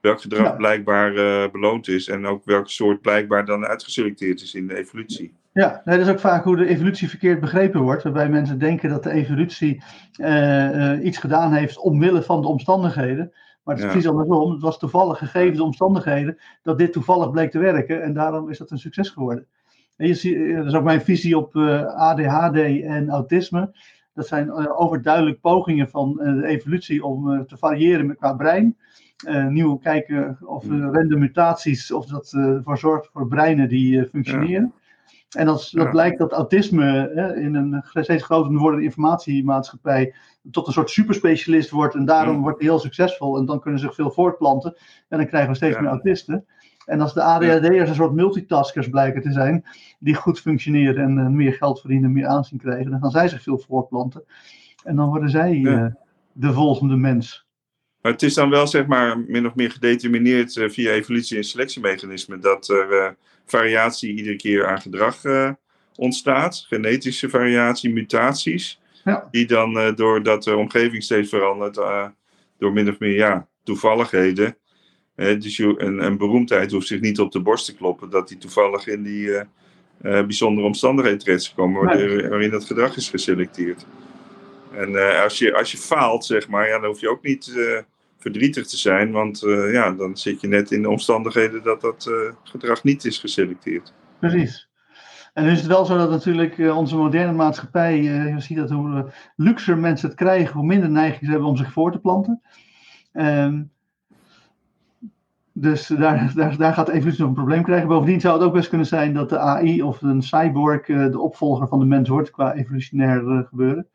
Welk 0.00 0.20
gedrag 0.20 0.46
Ja. 0.46 0.52
blijkbaar 0.52 1.12
beloond 1.50 1.88
is 1.88 2.08
en 2.08 2.26
ook 2.26 2.44
welk 2.44 2.70
soort 2.70 3.00
blijkbaar 3.00 3.44
dan 3.44 3.66
uitgeselecteerd 3.66 4.42
is 4.42 4.54
in 4.54 4.66
de 4.66 4.76
evolutie. 4.76 5.34
Ja, 5.52 5.82
nee, 5.84 5.98
dat 5.98 6.06
is 6.06 6.12
ook 6.12 6.20
vaak 6.20 6.44
hoe 6.44 6.56
de 6.56 6.66
evolutie 6.66 7.08
verkeerd 7.08 7.40
begrepen 7.40 7.80
wordt. 7.80 8.02
Waarbij 8.02 8.28
mensen 8.28 8.58
denken 8.58 8.88
dat 8.88 9.02
de 9.02 9.10
evolutie 9.10 9.82
iets 11.02 11.18
gedaan 11.18 11.52
heeft 11.52 11.78
omwille 11.78 12.22
van 12.22 12.40
de 12.42 12.48
omstandigheden. 12.48 13.32
Maar 13.62 13.74
het 13.74 13.84
is 13.84 13.90
Ja. 13.90 13.90
precies 13.90 14.10
andersom. 14.10 14.52
Het 14.52 14.62
was 14.62 14.78
toevallig 14.78 15.18
gegeven 15.18 15.56
de 15.56 15.62
omstandigheden 15.62 16.38
dat 16.62 16.78
dit 16.78 16.92
toevallig 16.92 17.30
bleek 17.30 17.50
te 17.50 17.58
werken. 17.58 18.02
En 18.02 18.14
daarom 18.14 18.50
is 18.50 18.58
dat 18.58 18.70
een 18.70 18.78
succes 18.78 19.08
geworden. 19.08 19.46
En 19.96 20.06
je 20.06 20.14
ziet, 20.14 20.34
eh, 20.36 20.56
dat 20.56 20.66
is 20.66 20.74
ook 20.74 20.84
mijn 20.84 21.00
visie 21.00 21.38
op 21.38 21.56
eh, 21.56 21.84
ADHD 21.96 22.56
en 22.82 23.08
autisme. 23.10 23.70
Dat 24.14 24.26
zijn 24.26 24.48
eh, 24.50 24.80
overduidelijk 24.80 25.40
pogingen 25.40 25.88
van 25.88 26.12
de 26.16 26.46
evolutie 26.46 27.04
om 27.04 27.46
te 27.46 27.56
variëren 27.56 28.06
met 28.06 28.16
qua 28.16 28.32
brein. 28.32 28.76
Nieuw 29.48 29.76
kijken 29.76 30.38
of 30.40 30.64
uh, 30.64 30.88
random 30.92 31.18
mutaties, 31.18 31.92
of 31.92 32.06
dat 32.06 32.32
eh, 32.36 32.44
ervoor 32.46 32.78
zorgt 32.78 33.08
voor 33.12 33.28
breinen 33.28 33.68
die 33.68 34.04
functioneren. 34.06 34.72
En 35.30 35.48
als 35.48 35.70
dat 35.70 35.84
Ja. 35.84 35.90
blijkt 35.90 36.18
dat 36.18 36.32
autisme 36.32 37.12
in 37.36 37.54
een 37.54 37.82
steeds 37.92 38.24
groter 38.24 38.52
wordende 38.58 38.84
informatiemaatschappij 38.84 40.14
tot 40.50 40.66
een 40.66 40.72
soort 40.72 40.90
superspecialist 40.90 41.70
wordt 41.70 41.94
en 41.94 42.04
daarom 42.04 42.34
Ja. 42.34 42.40
wordt 42.40 42.58
hij 42.58 42.68
heel 42.68 42.78
succesvol 42.78 43.38
en 43.38 43.44
dan 43.46 43.60
kunnen 43.60 43.80
ze 43.80 43.86
zich 43.86 43.94
veel 43.94 44.10
voortplanten 44.10 44.76
en 45.08 45.18
dan 45.18 45.26
krijgen 45.26 45.50
we 45.50 45.56
steeds 45.56 45.78
meer 45.80 45.90
autisten. 45.90 46.46
En 46.84 47.00
als 47.00 47.14
de 47.14 47.22
ADHD'ers 47.22 47.88
een 47.88 47.94
soort 47.94 48.12
multitaskers 48.12 48.88
blijken 48.88 49.22
te 49.22 49.32
zijn, 49.32 49.64
die 49.98 50.14
goed 50.14 50.40
functioneren 50.40 51.04
en 51.04 51.18
eh, 51.18 51.26
meer 51.26 51.52
geld 51.52 51.80
verdienen, 51.80 52.12
meer 52.12 52.26
aanzien 52.26 52.58
krijgen, 52.58 52.90
dan 52.90 53.00
gaan 53.00 53.10
zij 53.10 53.28
zich 53.28 53.42
veel 53.42 53.58
voortplanten. 53.58 54.24
En 54.84 54.96
dan 54.96 55.08
worden 55.08 55.30
zij 55.30 55.62
eh, 55.64 55.86
de 56.32 56.52
volgende 56.52 56.96
mens. 56.96 57.46
Maar 58.00 58.12
het 58.12 58.22
is 58.22 58.34
dan 58.34 58.50
wel 58.50 58.66
zeg 58.66 58.86
maar 58.86 59.18
min 59.18 59.46
of 59.46 59.54
meer 59.54 59.70
gedetermineerd 59.70 60.56
eh, 60.56 60.68
via 60.68 60.90
evolutie- 60.90 61.36
en 61.36 61.44
selectiemechanismen 61.44 62.40
dat 62.40 62.68
er 62.68 63.16
variatie 63.46 64.14
iedere 64.14 64.36
keer 64.36 64.66
aan 64.66 64.80
gedrag 64.80 65.22
ontstaat. 65.96 66.64
Genetische 66.68 67.28
variatie, 67.28 67.92
mutaties. 67.92 68.80
Ja. 69.04 69.28
Die 69.30 69.46
dan 69.46 69.94
doordat 69.94 70.44
de 70.44 70.56
omgeving 70.56 71.02
steeds 71.02 71.28
verandert, 71.28 71.74
door 72.58 72.72
min 72.72 72.88
of 72.88 72.98
meer 72.98 73.14
ja, 73.14 73.48
toevalligheden. 73.62 74.56
Dus 75.14 75.56
je, 75.56 75.74
een, 75.76 76.04
een 76.04 76.16
beroemdheid 76.16 76.72
hoeft 76.72 76.86
zich 76.86 77.00
niet 77.00 77.20
op 77.20 77.32
de 77.32 77.40
borst 77.40 77.66
te 77.66 77.74
kloppen 77.74 78.10
dat 78.10 78.28
hij 78.28 78.38
toevallig 78.38 78.86
in 78.86 79.02
die 79.02 79.34
eh, 79.34 79.40
eh, 80.00 80.26
bijzondere 80.26 80.66
omstandigheden 80.66 81.18
terecht 81.18 81.40
is 81.40 81.48
gekomen, 81.48 81.84
waarin, 81.84 82.28
waarin 82.28 82.50
dat 82.50 82.64
gedrag 82.64 82.96
is 82.96 83.08
geselecteerd. 83.08 83.86
En 84.72 84.96
eh, 84.96 85.22
als, 85.22 85.38
je, 85.38 85.54
als 85.54 85.72
je 85.72 85.78
faalt, 85.78 86.24
zeg 86.24 86.48
maar, 86.48 86.68
ja, 86.68 86.78
dan 86.78 86.88
hoef 86.88 87.00
je 87.00 87.10
ook 87.10 87.22
niet 87.22 87.52
verdrietig 88.18 88.66
te 88.66 88.76
zijn, 88.76 89.10
want 89.10 89.40
ja, 89.72 89.90
dan 89.92 90.16
zit 90.16 90.40
je 90.40 90.48
net 90.48 90.70
in 90.70 90.82
de 90.82 90.90
omstandigheden 90.90 91.62
dat 91.62 91.80
dat 91.80 92.10
gedrag 92.42 92.84
niet 92.84 93.04
is 93.04 93.18
geselecteerd. 93.18 93.92
Precies. 94.20 94.68
En 95.32 95.44
nu 95.44 95.50
is 95.50 95.58
het 95.58 95.66
wel 95.66 95.84
zo 95.84 95.96
dat 95.96 96.10
natuurlijk 96.10 96.58
onze 96.58 96.96
moderne 96.96 97.32
maatschappij, 97.32 98.02
je 98.02 98.34
ziet 98.40 98.56
dat 98.56 98.70
hoe 98.70 99.12
luxer 99.36 99.78
mensen 99.78 100.08
het 100.08 100.16
krijgen, 100.16 100.54
hoe 100.54 100.66
minder 100.66 100.90
neiging 100.90 101.24
ze 101.24 101.30
hebben 101.30 101.48
om 101.48 101.56
zich 101.56 101.72
voor 101.72 101.92
te 101.92 101.98
planten. 101.98 102.42
Ehm, 103.12 103.62
dus 105.56 105.86
daar, 105.86 106.32
daar, 106.34 106.56
daar 106.56 106.74
gaat 106.74 106.88
evolutie 106.88 107.20
nog 107.20 107.28
een 107.28 107.34
probleem 107.34 107.62
krijgen. 107.62 107.88
Bovendien 107.88 108.20
zou 108.20 108.34
het 108.34 108.46
ook 108.46 108.52
best 108.52 108.68
kunnen 108.68 108.86
zijn 108.86 109.14
dat 109.14 109.28
de 109.28 109.38
AI 109.38 109.82
of 109.82 110.02
een 110.02 110.22
cyborg 110.22 110.86
de 110.86 111.20
opvolger 111.20 111.68
van 111.68 111.78
de 111.78 111.84
mens 111.84 112.08
wordt 112.08 112.30
qua 112.30 112.54
evolutionair 112.54 113.46
gebeuren. 113.48 113.88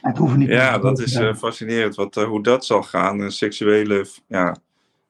Het 0.00 0.18
hoeft 0.18 0.36
niet 0.36 0.48
ja, 0.48 0.78
dat 0.78 0.98
is 0.98 1.20
fascinerend 1.36 1.94
wat, 1.94 2.14
hoe 2.14 2.42
dat 2.42 2.64
zal 2.64 2.82
gaan. 2.82 3.30
seksuele, 3.30 4.06
ja, 4.28 4.56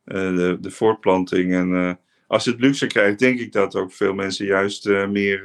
de, 0.04 0.56
de 0.60 0.70
voortplanting 0.70 1.54
en 1.54 1.98
als 2.28 2.44
je 2.44 2.50
het 2.50 2.60
luxe 2.60 2.86
krijgt, 2.86 3.18
denk 3.18 3.40
ik 3.40 3.52
dat 3.52 3.76
ook 3.76 3.92
veel 3.92 4.14
mensen 4.14 4.46
juist 4.46 4.88
meer, 4.88 5.44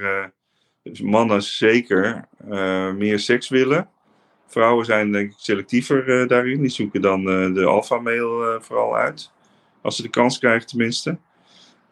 uh, 0.84 1.02
mannen 1.02 1.42
zeker, 1.42 2.28
uh, 2.50 2.94
meer 2.94 3.20
seks 3.20 3.50
willen. 3.50 3.90
Vrouwen 4.48 4.86
zijn 4.86 5.12
denk 5.12 5.32
ik 5.32 5.38
selectiever 5.38 6.28
daarin. 6.28 6.62
Die 6.62 6.70
zoeken 6.70 7.02
dan 7.02 7.24
de 7.54 7.66
alpha-mail 7.66 8.62
vooral 8.62 8.96
uit. 8.96 9.33
Als 9.84 9.96
ze 9.96 10.02
de 10.02 10.10
kans 10.10 10.40
krijgen 10.40 10.68
tenminste. 10.68 11.18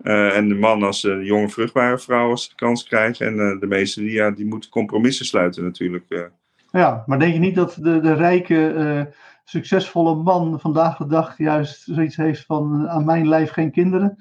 en 0.04 0.47
de 0.49 0.56
man 0.56 0.84
als 0.84 1.01
de 1.01 1.23
jonge 1.23 1.49
vruchtbare 1.49 1.99
vrouw 1.99 2.30
als 2.30 2.43
ze 2.43 2.49
de 2.49 2.56
kans 2.56 2.84
krijgen. 2.84 3.25
En 3.25 3.60
de 3.60 3.67
meesten 3.67 4.04
die, 4.04 4.12
ja, 4.12 4.32
die 4.32 4.45
moeten 4.45 4.69
compromissen 4.69 5.25
sluiten 5.25 5.63
natuurlijk. 5.63 6.30
Ja, 6.71 7.04
maar 7.06 7.19
denk 7.19 7.34
je 7.34 7.39
niet 7.39 7.56
dat 7.56 7.77
de, 7.80 7.99
de 7.99 8.13
rijke, 8.13 9.13
succesvolle 9.43 10.15
man 10.15 10.60
vandaag 10.60 10.97
de 10.97 11.08
dag 11.08 11.38
juist 11.38 11.82
zoiets 11.82 12.15
heeft 12.15 12.45
van 12.45 12.89
aan 12.89 13.06
mijn 13.06 13.27
lijf 13.27 13.51
geen 13.51 13.71
kinderen? 13.71 14.17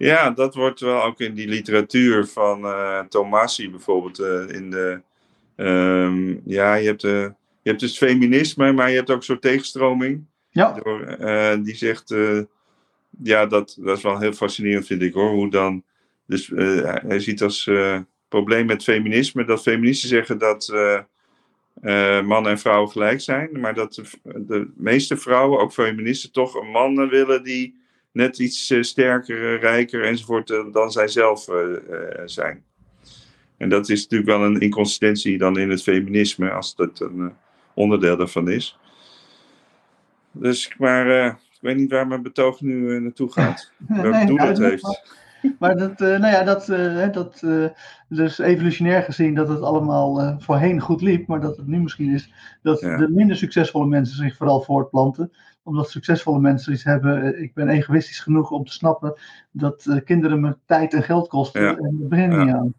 Ja, 0.00 0.30
dat 0.30 0.54
wordt 0.54 0.80
wel 0.80 1.02
ook 1.02 1.20
in 1.20 1.34
die 1.34 1.48
literatuur 1.48 2.26
van 2.26 2.64
uh, 2.64 3.00
Tomasi 3.00 3.70
bijvoorbeeld. 3.70 4.20
Uh, 4.20 4.48
in 4.48 4.70
de, 4.70 5.00
um, 5.56 6.40
ja, 6.44 6.74
je 6.74 6.86
hebt, 6.86 7.02
uh, 7.02 7.22
je 7.62 7.68
hebt 7.68 7.80
dus 7.80 7.98
feminisme, 7.98 8.72
maar 8.72 8.90
je 8.90 8.96
hebt 8.96 9.10
ook 9.10 9.16
een 9.16 9.22
soort 9.22 9.42
tegenstroming. 9.42 10.24
Ja. 10.50 10.72
Door, 10.82 11.16
die 11.62 11.74
zegt, 11.74 12.14
ja, 13.22 13.46
dat, 13.46 13.76
dat 13.80 13.96
is 13.96 14.02
wel 14.02 14.18
heel 14.18 14.32
fascinerend 14.32 14.86
vind 14.86 15.02
ik 15.02 15.14
hoor. 15.14 15.30
Hoe 15.30 15.50
dan, 15.50 15.84
dus 16.26 16.46
hij 17.06 17.20
ziet 17.20 17.42
als 17.42 17.70
probleem 18.28 18.66
met 18.66 18.82
feminisme 18.82 19.44
dat 19.44 19.62
feministen 19.62 20.08
zeggen 20.08 20.38
dat 20.38 20.72
mannen 22.24 22.50
en 22.50 22.58
vrouwen 22.58 22.90
gelijk 22.90 23.20
zijn. 23.20 23.60
Maar 23.60 23.74
dat 23.74 23.94
de, 23.94 24.44
de 24.46 24.70
meeste 24.76 25.16
vrouwen, 25.16 25.60
ook 25.60 25.72
feministen, 25.72 26.32
toch 26.32 26.64
mannen 26.64 27.08
willen 27.08 27.44
die 27.44 27.78
net 28.12 28.38
iets 28.38 28.70
uh, 28.70 28.82
sterker, 28.82 29.54
uh, 29.54 29.60
rijker 29.60 30.04
enzovoort 30.04 30.50
uh, 30.50 30.72
dan 30.72 30.92
zij 30.92 31.08
zelf 31.08 31.48
zijn. 32.24 32.64
En 33.56 33.68
dat 33.68 33.88
is 33.88 34.02
natuurlijk 34.02 34.30
wel 34.30 34.44
een 34.44 34.60
inconsistentie 34.60 35.38
dan 35.38 35.58
in 35.58 35.70
het 35.70 35.82
feminisme, 35.82 36.50
als 36.50 36.74
dat 36.74 37.00
een 37.00 37.32
onderdeel 37.74 38.16
daarvan 38.16 38.50
is. 38.50 38.78
Dus, 40.32 40.74
maar 40.78 41.26
ik 41.26 41.58
weet 41.60 41.76
niet 41.76 41.90
waar 41.90 42.06
mijn 42.06 42.22
betoog 42.22 42.60
nu 42.60 43.00
naartoe 43.00 43.32
gaat. 43.32 43.72
Welk 43.88 44.14
nee, 44.14 44.26
doel 44.26 44.38
het 44.38 44.58
heeft. 44.58 45.18
Maar 45.58 45.76
dat, 45.76 45.98
nou 45.98 46.26
ja, 46.26 46.42
dat, 46.42 46.66
dat 47.12 47.44
dus 48.08 48.38
evolutionair 48.38 49.02
gezien 49.02 49.34
dat 49.34 49.48
het 49.48 49.60
allemaal 49.60 50.36
voorheen 50.40 50.80
goed 50.80 51.02
liep, 51.02 51.26
maar 51.26 51.40
dat 51.40 51.56
het 51.56 51.66
nu 51.66 51.80
misschien 51.80 52.14
is 52.14 52.32
dat 52.62 52.80
de 52.80 53.08
minder 53.10 53.36
succesvolle 53.36 53.86
mensen 53.86 54.16
zich 54.16 54.36
vooral 54.36 54.62
voortplanten 54.62 55.32
omdat 55.62 55.90
succesvolle 55.90 56.40
mensen 56.40 56.72
iets 56.72 56.84
hebben. 56.84 57.22
Eh, 57.22 57.42
ik 57.42 57.54
ben 57.54 57.68
egoïstisch 57.68 58.20
genoeg 58.20 58.50
om 58.50 58.64
te 58.64 58.72
snappen 58.72 59.20
dat 59.50 59.84
uh, 59.88 59.96
kinderen 60.04 60.40
me 60.40 60.56
tijd 60.66 60.94
en 60.94 61.02
geld 61.02 61.28
kosten. 61.28 61.62
Ja. 61.62 61.76
En 61.76 61.96
daar 61.98 62.08
begin 62.08 62.32
ik 62.32 62.38
niet 62.38 62.54
aan. 62.54 62.74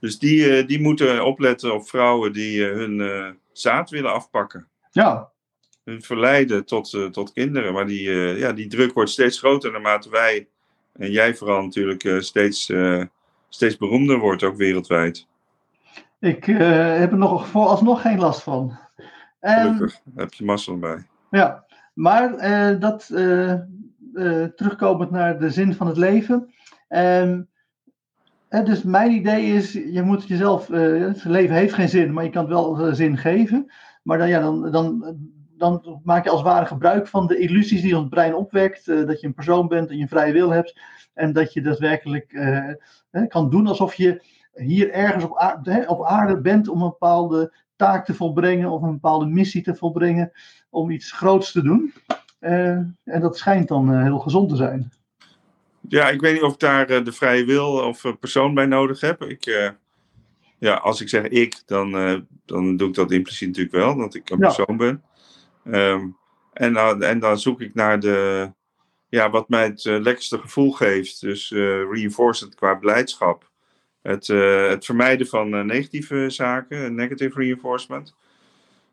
Dus 0.00 0.18
die, 0.18 0.60
uh, 0.60 0.66
die 0.66 0.80
moeten 0.80 1.24
opletten 1.24 1.74
op 1.74 1.88
vrouwen 1.88 2.32
die 2.32 2.64
hun 2.64 3.36
zaad 3.52 3.90
willen 3.90 4.12
afpakken. 4.12 4.68
Ja. 4.90 5.30
Verleiden 5.98 6.64
tot, 6.64 7.12
tot 7.12 7.32
kinderen. 7.32 7.72
Maar 7.72 7.86
die, 7.86 8.10
ja, 8.10 8.52
die 8.52 8.66
druk 8.66 8.92
wordt 8.92 9.10
steeds 9.10 9.38
groter 9.38 9.72
naarmate 9.72 10.10
wij, 10.10 10.48
en 10.92 11.10
jij 11.10 11.34
vooral 11.34 11.62
natuurlijk, 11.62 12.22
steeds, 12.22 12.72
steeds 13.48 13.76
beroemder 13.76 14.18
wordt, 14.18 14.42
ook 14.42 14.56
wereldwijd. 14.56 15.26
Ik 16.20 16.44
heb 16.44 17.12
er 17.12 17.18
nog 17.18 17.48
vooralsnog 17.48 18.00
geen 18.00 18.18
last 18.18 18.42
van. 18.42 18.78
Gelukkig, 19.40 20.00
heb 20.14 20.32
je 20.32 20.44
massa 20.44 20.74
bij. 20.74 21.06
Ja, 21.30 21.64
maar 21.94 22.36
dat, 22.80 23.06
terugkomend 24.56 25.10
naar 25.10 25.38
de 25.38 25.50
zin 25.50 25.74
van 25.74 25.86
het 25.86 25.96
leven. 25.96 26.54
Um, 26.88 27.48
dus 28.64 28.82
mijn 28.82 29.10
idee 29.10 29.44
is, 29.54 29.72
je 29.72 30.02
moet 30.02 30.28
jezelf, 30.28 30.66
het 30.68 31.24
leven 31.24 31.54
heeft 31.54 31.74
geen 31.74 31.88
zin, 31.88 32.12
maar 32.12 32.24
je 32.24 32.30
kan 32.30 32.42
het 32.42 32.52
wel 32.52 32.94
zin 32.94 33.16
geven. 33.16 33.72
Maar 34.02 34.18
dan, 34.18 34.28
ja, 34.28 34.40
dan, 34.40 34.70
dan, 34.70 35.16
dan 35.58 36.00
maak 36.04 36.24
je 36.24 36.30
als 36.30 36.40
het 36.40 36.48
ware 36.48 36.66
gebruik 36.66 37.08
van 37.08 37.26
de 37.26 37.38
illusies 37.38 37.82
die 37.82 37.96
ons 37.96 38.08
brein 38.08 38.34
opwekt. 38.34 38.86
dat 38.86 39.20
je 39.20 39.26
een 39.26 39.34
persoon 39.34 39.68
bent 39.68 39.90
en 39.90 39.96
je 39.96 40.02
een 40.02 40.08
vrije 40.08 40.32
wil 40.32 40.50
hebt. 40.50 40.80
En 41.14 41.32
dat 41.32 41.52
je 41.52 41.60
daadwerkelijk 41.60 42.40
kan 43.28 43.50
doen 43.50 43.66
alsof 43.66 43.94
je 43.94 44.22
hier 44.52 44.90
ergens 44.90 45.24
op 45.24 45.38
aarde, 45.38 45.84
op 45.86 46.04
aarde 46.04 46.40
bent 46.40 46.68
om 46.68 46.82
een 46.82 46.88
bepaalde 46.88 47.52
taak 47.76 48.04
te 48.04 48.14
volbrengen 48.14 48.70
of 48.70 48.82
een 48.82 48.92
bepaalde 48.92 49.26
missie 49.26 49.62
te 49.62 49.74
volbrengen 49.74 50.32
om 50.70 50.90
iets 50.90 51.12
groots 51.12 51.52
te 51.52 51.62
doen. 51.62 51.92
Uh, 52.40 52.70
en 53.04 53.20
dat 53.20 53.36
schijnt 53.36 53.68
dan 53.68 53.92
uh, 53.92 54.02
heel 54.02 54.18
gezond 54.18 54.48
te 54.48 54.56
zijn. 54.56 54.92
Ja, 55.88 56.08
ik 56.08 56.20
weet 56.20 56.32
niet 56.32 56.42
of 56.42 56.52
ik 56.52 56.58
daar 56.58 56.90
uh, 56.90 57.04
de 57.04 57.12
vrije 57.12 57.44
wil 57.44 57.72
of 57.72 58.04
persoon 58.20 58.54
bij 58.54 58.66
nodig 58.66 59.00
heb. 59.00 59.22
Ik, 59.22 59.72
ja, 60.58 60.74
als 60.74 61.00
ik 61.00 61.08
zeg 61.08 61.22
ik, 61.22 61.62
dan, 61.66 61.90
dan 62.44 62.76
doe 62.76 62.88
ik 62.88 62.94
dat 62.94 63.10
impliciet 63.10 63.48
natuurlijk 63.48 63.74
wel, 63.74 63.96
dat 63.96 64.14
ik 64.14 64.30
een 64.30 64.38
persoon 64.38 64.76
ben. 64.76 65.02
Um, 65.70 66.16
en, 66.52 66.76
en 67.00 67.18
dan 67.18 67.38
zoek 67.38 67.60
ik 67.60 67.74
naar 67.74 68.00
de, 68.00 68.50
ja, 69.08 69.30
wat 69.30 69.48
mij 69.48 69.64
het 69.64 69.84
lekkerste 69.84 70.38
gevoel 70.38 70.72
geeft. 70.72 71.20
Dus 71.20 71.50
reinforcement 71.90 72.54
qua 72.54 72.78
beleidschap. 72.78 73.50
Het, 74.02 74.26
het 74.26 74.84
vermijden 74.84 75.26
van 75.26 75.66
negatieve 75.66 76.30
zaken, 76.30 76.94
negative 76.94 77.38
reinforcement. 77.38 78.14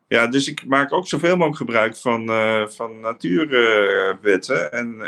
Ja, 0.08 0.28
dus 0.28 0.48
ik 0.48 0.66
maak 0.66 0.94
ook 0.94 1.08
zoveel 1.08 1.36
mogelijk 1.36 1.58
gebruik 1.58 1.96
van, 1.96 2.26
van 2.72 3.00
natuurwetten 3.00 4.72
en, 4.72 5.02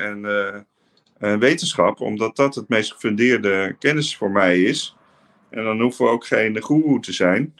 en 1.19 1.39
wetenschap, 1.39 1.99
omdat 1.99 2.35
dat 2.35 2.55
het 2.55 2.69
meest 2.69 2.91
gefundeerde 2.91 3.75
kennis 3.79 4.17
voor 4.17 4.31
mij 4.31 4.61
is. 4.61 4.95
En 5.49 5.63
dan 5.63 5.81
hoeven 5.81 6.05
we 6.05 6.11
ook 6.11 6.25
geen 6.25 6.63
guru 6.63 6.99
te 6.99 7.13
zijn. 7.13 7.55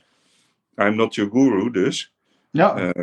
I'm 0.76 0.96
not 0.96 1.15
your 1.15 1.32
guru, 1.32 1.72
dus. 1.72 2.13
Ja. 2.52 2.93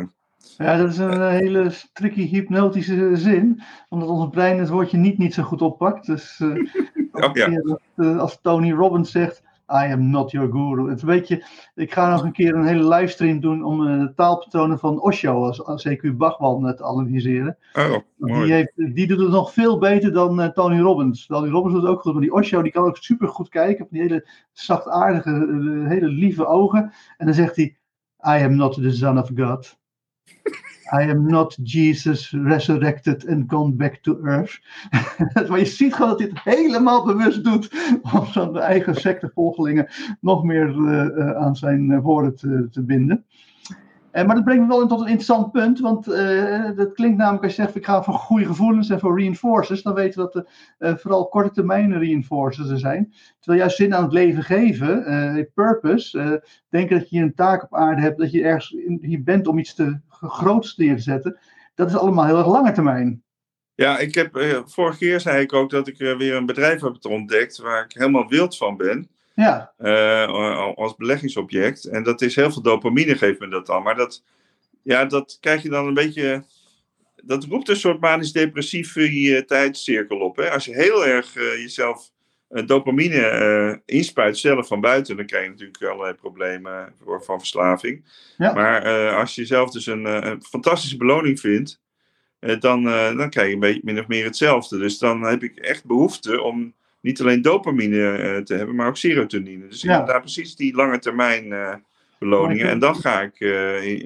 Ja, 0.57 0.77
dat 0.77 0.89
is 0.89 0.97
een 0.97 1.29
hele 1.29 1.71
tricky 1.93 2.27
hypnotische 2.27 3.11
zin, 3.13 3.61
omdat 3.89 4.09
ons 4.09 4.29
brein 4.29 4.59
het 4.59 4.69
woordje 4.69 4.97
niet 4.97 5.17
niet 5.17 5.33
zo 5.33 5.43
goed 5.43 5.61
oppakt. 5.61 6.05
Dus 6.05 6.39
oh, 7.11 7.33
ja. 7.33 8.17
als 8.17 8.39
Tony 8.41 8.71
Robbins 8.71 9.11
zegt, 9.11 9.43
I 9.69 9.91
am 9.91 10.09
not 10.09 10.31
your 10.31 10.51
guru. 10.51 10.87
Het 10.87 10.95
is 10.95 11.01
een 11.01 11.07
beetje, 11.07 11.45
ik 11.75 11.93
ga 11.93 12.09
nog 12.09 12.23
een 12.23 12.31
keer 12.31 12.55
een 12.55 12.65
hele 12.65 12.87
livestream 12.87 13.39
doen 13.39 13.63
om 13.63 13.85
de 13.85 14.13
taalpatronen 14.15 14.79
van 14.79 15.01
Osho 15.01 15.45
als, 15.45 15.87
CQ 15.87 16.15
Bachman 16.17 16.75
te 16.75 16.83
analyseren. 16.83 17.57
Oh, 17.73 17.97
die, 18.17 18.53
heeft, 18.53 18.71
die 18.75 19.07
doet 19.07 19.19
het 19.19 19.29
nog 19.29 19.53
veel 19.53 19.77
beter 19.77 20.13
dan 20.13 20.39
uh, 20.39 20.47
Tony 20.47 20.79
Robbins. 20.79 21.25
Tony 21.25 21.49
Robbins 21.49 21.73
doet 21.73 21.83
het 21.83 21.91
ook 21.91 22.01
goed, 22.01 22.13
maar 22.13 22.21
die 22.21 22.33
Osho 22.33 22.61
die 22.61 22.71
kan 22.71 22.83
ook 22.83 22.97
super 22.97 23.27
goed 23.27 23.49
kijken. 23.49 23.85
Op 23.85 23.91
die 23.91 24.01
hele 24.01 24.27
zachtaardige, 24.51 25.29
uh, 25.29 25.87
hele 25.87 26.07
lieve 26.07 26.45
ogen. 26.45 26.93
En 27.17 27.25
dan 27.25 27.35
zegt 27.35 27.55
hij, 27.55 27.77
I 28.27 28.43
am 28.43 28.55
not 28.55 28.73
the 28.73 28.91
son 28.91 29.19
of 29.19 29.29
God. 29.35 29.77
I 30.93 31.01
am 31.09 31.27
not 31.27 31.57
Jesus 31.63 32.31
resurrected 32.31 33.25
and 33.27 33.49
gone 33.49 33.75
back 33.75 34.01
to 34.03 34.19
earth. 34.23 34.59
maar 35.49 35.59
je 35.59 35.65
ziet 35.65 35.93
gewoon 35.93 36.09
dat 36.09 36.19
het 36.19 36.43
helemaal 36.43 37.05
bewust 37.05 37.43
doet 37.43 37.71
om 38.13 38.25
zijn 38.25 38.55
eigen 38.55 38.95
sectevolgelingen 38.95 39.87
nog 40.21 40.43
meer 40.43 40.69
uh, 40.69 41.31
aan 41.31 41.55
zijn 41.55 41.89
uh, 41.89 41.99
woorden 41.99 42.35
te, 42.35 42.67
te 42.71 42.83
binden. 42.83 43.25
Uh, 44.15 44.25
maar 44.25 44.35
dat 44.35 44.43
brengt 44.43 44.61
me 44.61 44.67
wel 44.67 44.87
tot 44.87 44.99
een 44.99 45.05
interessant 45.05 45.51
punt, 45.51 45.79
want 45.79 46.05
dat 46.75 46.93
klinkt 46.93 47.17
namelijk 47.17 47.43
als 47.43 47.55
je 47.55 47.61
zegt 47.61 47.75
ik 47.75 47.85
ga 47.85 48.03
voor 48.03 48.13
goede 48.13 48.45
gevoelens 48.45 48.89
en 48.89 48.99
voor 48.99 49.19
reinforcers, 49.19 49.81
dan 49.81 49.93
weten 49.93 50.23
we 50.23 50.29
dat 50.31 50.47
er 50.77 50.99
vooral 50.99 51.27
korte 51.27 51.51
termijn 51.51 51.97
reinforcers 51.97 52.69
er 52.69 52.79
zijn. 52.79 53.13
Terwijl 53.39 53.61
juist 53.61 53.77
zin 53.77 53.95
aan 53.95 54.03
het 54.03 54.13
leven 54.13 54.43
geven, 54.43 55.49
purpose, 55.53 56.43
denken 56.69 56.99
dat 56.99 57.09
je 57.09 57.21
een 57.21 57.33
taak 57.33 57.63
op 57.63 57.75
aarde 57.75 58.01
hebt, 58.01 58.19
dat 58.19 58.31
je 58.31 58.43
ergens 58.43 58.75
hier 59.01 59.23
bent 59.23 59.47
om 59.47 59.59
iets 59.59 59.73
te 59.73 59.99
groots 60.09 60.77
neer 60.77 60.95
te 60.95 61.01
zetten. 61.01 61.39
Dat 61.75 61.89
is 61.89 61.97
allemaal 61.97 62.25
heel 62.25 62.37
erg 62.37 62.47
lange 62.47 62.71
termijn. 62.71 63.23
Ja, 63.73 63.97
ik 63.97 64.15
heb, 64.15 64.63
vorige 64.65 64.97
keer 64.97 65.19
zei 65.19 65.41
ik 65.41 65.53
ook 65.53 65.69
dat 65.69 65.87
ik 65.87 65.97
weer 65.97 66.35
een 66.35 66.45
bedrijf 66.45 66.81
heb 66.81 66.97
ontdekt 67.01 67.57
waar 67.57 67.83
ik 67.83 67.93
helemaal 67.93 68.27
wild 68.27 68.57
van 68.57 68.77
ben. 68.77 69.09
Ja. 69.35 69.73
Uh, 69.79 70.73
als 70.75 70.95
beleggingsobject. 70.95 71.85
En 71.85 72.03
dat 72.03 72.21
is 72.21 72.35
heel 72.35 72.51
veel 72.51 72.61
dopamine, 72.61 73.15
geeft 73.15 73.39
me 73.39 73.47
dat 73.47 73.65
dan. 73.65 73.83
Maar 73.83 73.95
dat, 73.95 74.23
ja, 74.83 75.05
dat 75.05 75.37
krijg 75.39 75.61
je 75.61 75.69
dan 75.69 75.87
een 75.87 75.93
beetje. 75.93 76.43
Dat 77.23 77.43
roept 77.43 77.69
een 77.69 77.75
soort 77.75 77.99
manisch-depressief 77.99 78.93
tijdscirkel 79.45 80.19
op. 80.19 80.35
Hè? 80.35 80.51
Als 80.51 80.65
je 80.65 80.75
heel 80.75 81.05
erg 81.05 81.33
jezelf 81.33 82.11
dopamine 82.65 83.81
inspuit 83.85 84.37
zelf 84.37 84.67
van 84.67 84.81
buiten, 84.81 85.17
dan 85.17 85.25
krijg 85.25 85.43
je 85.43 85.49
natuurlijk 85.49 85.83
allerlei 85.83 86.13
problemen 86.13 86.93
van 87.05 87.39
verslaving. 87.39 88.05
Ja. 88.37 88.53
Maar 88.53 89.11
als 89.15 89.35
je 89.35 89.45
zelf 89.45 89.71
dus 89.71 89.85
een, 89.85 90.05
een 90.05 90.43
fantastische 90.43 90.97
beloning 90.97 91.39
vindt, 91.39 91.81
dan, 92.39 92.83
dan 93.17 93.29
krijg 93.29 93.47
je 93.47 93.53
een 93.53 93.59
beetje 93.59 93.81
min 93.83 93.99
of 93.99 94.07
meer 94.07 94.25
hetzelfde. 94.25 94.77
Dus 94.77 94.97
dan 94.97 95.21
heb 95.21 95.43
ik 95.43 95.55
echt 95.55 95.85
behoefte 95.85 96.41
om 96.41 96.73
niet 97.05 97.21
alleen 97.21 97.41
dopamine 97.41 98.41
te 98.43 98.55
hebben, 98.55 98.75
maar 98.75 98.87
ook 98.87 98.97
serotonine. 98.97 99.67
Dus 99.67 99.81
ja. 99.81 100.01
daar 100.01 100.19
precies 100.19 100.55
die 100.55 100.75
lange 100.75 100.99
termijn 100.99 101.53
beloningen. 102.19 102.69
En 102.69 102.79
dan 102.79 102.95
ga 102.95 103.21
ik 103.21 103.39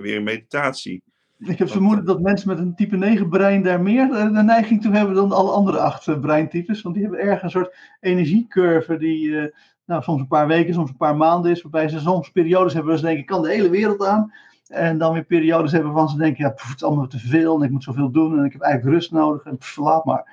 weer 0.01 0.15
in 0.15 0.23
meditatie. 0.23 1.03
Ik 1.39 1.57
heb 1.57 1.69
vermoeden 1.69 2.05
dat 2.05 2.21
mensen 2.21 2.49
met 2.49 2.59
een 2.59 2.75
type 2.75 2.97
9 2.97 3.29
brein 3.29 3.63
daar 3.63 3.81
meer 3.81 4.07
de 4.07 4.43
neiging 4.43 4.81
toe 4.81 4.95
hebben 4.95 5.15
dan 5.15 5.31
alle 5.31 5.51
andere 5.51 5.79
acht 5.79 6.07
eh, 6.07 6.19
breintypes. 6.19 6.81
Want 6.81 6.95
die 6.95 7.03
hebben 7.03 7.21
erg 7.21 7.43
een 7.43 7.49
soort 7.49 7.75
energiecurve 7.99 8.97
die 8.97 9.27
uh, 9.27 9.43
nou, 9.85 10.03
soms 10.03 10.21
een 10.21 10.27
paar 10.27 10.47
weken, 10.47 10.73
soms 10.73 10.89
een 10.89 10.97
paar 10.97 11.17
maanden 11.17 11.51
is. 11.51 11.61
Waarbij 11.61 11.89
ze 11.89 11.99
soms 11.99 12.31
periodes 12.31 12.73
hebben 12.73 12.91
waar 12.91 12.99
ze 12.99 13.05
denken, 13.05 13.21
ik 13.21 13.29
kan 13.29 13.41
de 13.41 13.49
hele 13.49 13.69
wereld 13.69 14.05
aan. 14.05 14.33
En 14.67 14.97
dan 14.97 15.13
weer 15.13 15.23
periodes 15.23 15.71
hebben 15.71 15.91
waarvan 15.91 16.11
ze 16.11 16.17
denken, 16.17 16.43
ja, 16.43 16.49
het 16.49 16.75
is 16.75 16.83
allemaal 16.83 17.07
te 17.07 17.19
veel 17.19 17.57
en 17.57 17.65
ik 17.65 17.71
moet 17.71 17.83
zoveel 17.83 18.11
doen 18.11 18.39
en 18.39 18.45
ik 18.45 18.51
heb 18.51 18.61
eigenlijk 18.61 18.95
rust 18.95 19.11
nodig 19.11 19.43
en 19.43 19.57
pff, 19.57 19.77
laat 19.77 20.05
maar. 20.05 20.23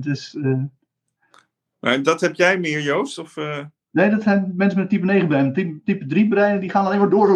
Dus, 0.00 0.34
uh... 0.34 0.62
maar 1.86 2.02
dat 2.02 2.20
heb 2.20 2.34
jij 2.34 2.58
meer, 2.58 2.80
Joost? 2.80 3.18
Of, 3.18 3.36
Nee, 3.96 4.10
dat 4.10 4.22
zijn 4.22 4.52
mensen 4.56 4.78
met 4.78 4.88
type 4.88 5.04
9 5.04 5.28
brein. 5.28 5.52
Type, 5.52 5.80
type 5.84 6.06
3 6.06 6.28
breinen 6.28 6.60
die 6.60 6.70
gaan 6.70 6.84
alleen 6.84 6.98
maar 6.98 7.08
door. 7.08 7.28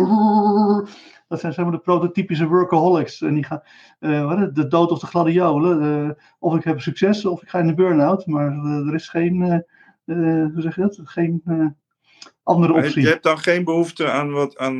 Dat 1.28 1.40
zijn 1.40 1.52
zeg 1.52 1.64
maar 1.64 1.74
de 1.74 1.80
prototypische 1.80 2.46
workaholics. 2.46 3.20
En 3.20 3.34
die 3.34 3.44
gaan, 3.44 3.62
uh, 4.00 4.26
wat, 4.26 4.54
de 4.54 4.66
dood 4.66 4.90
of 4.90 4.98
de 4.98 5.06
gladiolen. 5.06 5.82
Uh, 5.82 6.10
of 6.38 6.56
ik 6.56 6.64
heb 6.64 6.80
succes 6.80 7.24
of 7.24 7.42
ik 7.42 7.48
ga 7.48 7.58
in 7.58 7.66
de 7.66 7.74
burn-out. 7.74 8.26
Maar 8.26 8.52
er 8.64 8.94
is 8.94 9.08
geen, 9.08 9.64
hoe 10.04 10.52
zeg 10.54 10.74
je 10.74 10.80
dat? 10.80 11.00
Geen 11.04 11.42
andere 12.42 12.72
optie. 12.72 13.02
Je 13.02 13.08
hebt 13.08 13.22
dan 13.22 13.38
geen 13.38 13.64
behoefte 13.64 14.10
aan 14.10 14.30
wat, 14.30 14.58
aan, 14.58 14.78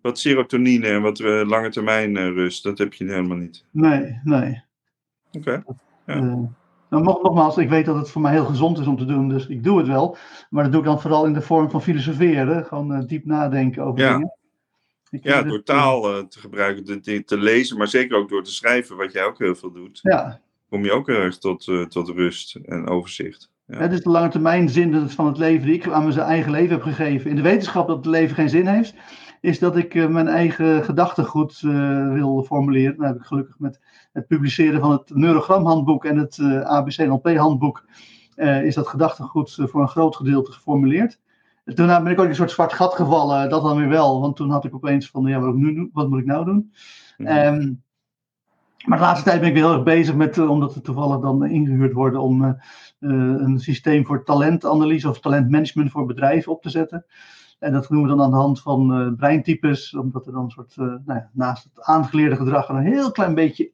wat 0.00 0.18
serotonine 0.18 0.88
en 0.88 1.02
wat 1.02 1.18
lange 1.18 1.70
termijn 1.70 2.32
rust. 2.32 2.62
Dat 2.62 2.78
heb 2.78 2.94
je 2.94 3.04
helemaal 3.04 3.36
niet. 3.36 3.64
Nee, 3.70 4.20
nee. 4.24 4.64
Oké. 5.32 5.62
Okay. 6.04 6.48
Nou, 6.90 7.02
nogmaals, 7.02 7.56
ik 7.56 7.68
weet 7.68 7.86
dat 7.86 7.96
het 7.96 8.10
voor 8.10 8.22
mij 8.22 8.32
heel 8.32 8.44
gezond 8.44 8.78
is 8.78 8.86
om 8.86 8.96
te 8.96 9.04
doen, 9.04 9.28
dus 9.28 9.46
ik 9.46 9.64
doe 9.64 9.78
het 9.78 9.86
wel. 9.86 10.16
Maar 10.50 10.62
dat 10.62 10.72
doe 10.72 10.80
ik 10.80 10.86
dan 10.86 11.00
vooral 11.00 11.26
in 11.26 11.32
de 11.32 11.42
vorm 11.42 11.70
van 11.70 11.82
filosoferen. 11.82 12.64
Gewoon 12.64 13.06
diep 13.06 13.24
nadenken 13.24 13.82
over 13.82 14.00
ja. 14.00 14.12
dingen 14.12 14.36
ja, 15.10 15.42
door 15.42 15.62
taal 15.62 16.16
uh, 16.16 16.24
te 16.24 16.38
gebruiken, 16.38 17.02
te, 17.02 17.24
te, 17.24 17.38
lezen, 17.38 17.78
maar 17.78 17.88
zeker 17.88 18.16
ook 18.16 18.28
door 18.28 18.42
te 18.42 18.52
schrijven, 18.52 18.96
wat 18.96 19.12
jij 19.12 19.24
ook 19.24 19.38
heel 19.38 19.54
veel 19.54 19.72
doet. 19.72 19.98
Ja. 20.02 20.40
Kom 20.68 20.84
je 20.84 20.92
ook 20.92 21.06
heel 21.06 21.16
erg 21.16 21.38
tot, 21.38 21.66
uh, 21.66 21.86
tot 21.86 22.08
rust 22.08 22.54
en 22.54 22.88
overzicht. 22.88 23.50
Ja. 23.66 23.78
Het 23.78 23.92
is 23.92 24.02
de 24.02 24.10
lange 24.10 24.28
termijn 24.28 24.68
zin 24.68 25.10
van 25.10 25.26
het 25.26 25.38
leven 25.38 25.66
die 25.66 25.74
ik 25.74 25.88
aan 25.88 26.06
mijn 26.06 26.18
eigen 26.18 26.50
leven 26.50 26.70
heb 26.70 26.82
gegeven. 26.82 27.30
In 27.30 27.36
de 27.36 27.42
wetenschap 27.42 27.86
dat 27.86 27.96
het 27.96 28.06
leven 28.06 28.34
geen 28.34 28.48
zin 28.48 28.66
heeft, 28.66 28.94
is 29.40 29.58
dat 29.58 29.76
ik 29.76 29.94
uh, 29.94 30.06
mijn 30.06 30.28
eigen 30.28 30.84
gedachtegoed 30.84 31.60
wil 32.12 32.44
formuleren. 32.46 32.96
Dan 32.96 33.06
heb 33.06 33.16
ik 33.16 33.26
gelukkig 33.26 33.58
met 33.58 33.80
het 34.18 34.26
publiceren 34.26 34.80
van 34.80 34.90
het 34.90 35.14
neurogramhandboek 35.14 36.04
en 36.04 36.16
het 36.16 36.40
ABC-NLP-handboek, 36.64 37.84
is 38.62 38.74
dat 38.74 38.88
gedachtegoed 38.88 39.58
voor 39.60 39.80
een 39.80 39.88
groot 39.88 40.16
gedeelte 40.16 40.52
geformuleerd. 40.52 41.18
Toen 41.74 41.86
ben 41.86 42.06
ik 42.06 42.18
ook 42.18 42.24
in 42.24 42.30
een 42.30 42.34
soort 42.34 42.50
zwart 42.50 42.72
gat 42.72 42.94
gevallen, 42.94 43.50
dat 43.50 43.62
dan 43.62 43.76
weer 43.76 43.88
wel. 43.88 44.20
Want 44.20 44.36
toen 44.36 44.50
had 44.50 44.64
ik 44.64 44.74
opeens 44.74 45.10
van, 45.10 45.26
ja, 45.26 45.40
wat, 45.40 45.54
nu, 45.54 45.90
wat 45.92 46.08
moet 46.08 46.20
ik 46.20 46.26
nou 46.26 46.44
doen? 46.44 46.72
Mhm. 47.16 47.28
Ehm, 47.28 47.72
maar 48.86 48.98
de 48.98 49.04
laatste 49.04 49.24
tijd 49.24 49.40
ben 49.40 49.48
ik 49.48 49.54
weer 49.54 49.64
heel 49.64 49.72
erg 49.72 49.82
bezig 49.82 50.14
met, 50.14 50.38
omdat 50.38 50.74
we 50.74 50.80
toevallig 50.80 51.20
dan 51.20 51.46
ingehuurd 51.46 51.92
worden 51.92 52.20
om 52.20 52.44
uh, 52.44 52.52
een 52.98 53.58
systeem 53.58 54.06
voor 54.06 54.24
talentanalyse 54.24 55.08
of 55.08 55.20
talentmanagement 55.20 55.90
voor 55.90 56.06
bedrijven 56.06 56.52
op 56.52 56.62
te 56.62 56.70
zetten. 56.70 57.06
En 57.58 57.72
dat 57.72 57.86
doen 57.88 58.02
we 58.02 58.08
dan 58.08 58.22
aan 58.22 58.30
de 58.30 58.36
hand 58.36 58.60
van 58.60 59.14
breintypes, 59.16 59.94
omdat 59.94 60.26
er 60.26 60.32
dan 60.32 60.44
een 60.44 60.50
soort, 60.50 60.76
nou 60.76 61.02
ja, 61.06 61.30
naast 61.32 61.64
het 61.64 61.82
aangeleerde 61.82 62.36
gedrag, 62.36 62.68
een 62.68 62.76
heel 62.76 63.10
klein 63.10 63.34
beetje 63.34 63.72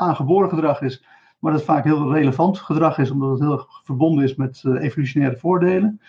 aangeboren 0.00 0.48
gedrag 0.48 0.82
is. 0.82 1.04
Maar 1.38 1.52
dat 1.52 1.64
vaak 1.64 1.84
heel 1.84 2.12
relevant 2.12 2.58
gedrag 2.58 2.98
is, 2.98 3.10
omdat 3.10 3.30
het 3.30 3.40
heel 3.40 3.66
verbonden 3.84 4.24
is 4.24 4.34
met 4.34 4.64
evolutionaire 4.64 5.36
voordelen. 5.36 6.00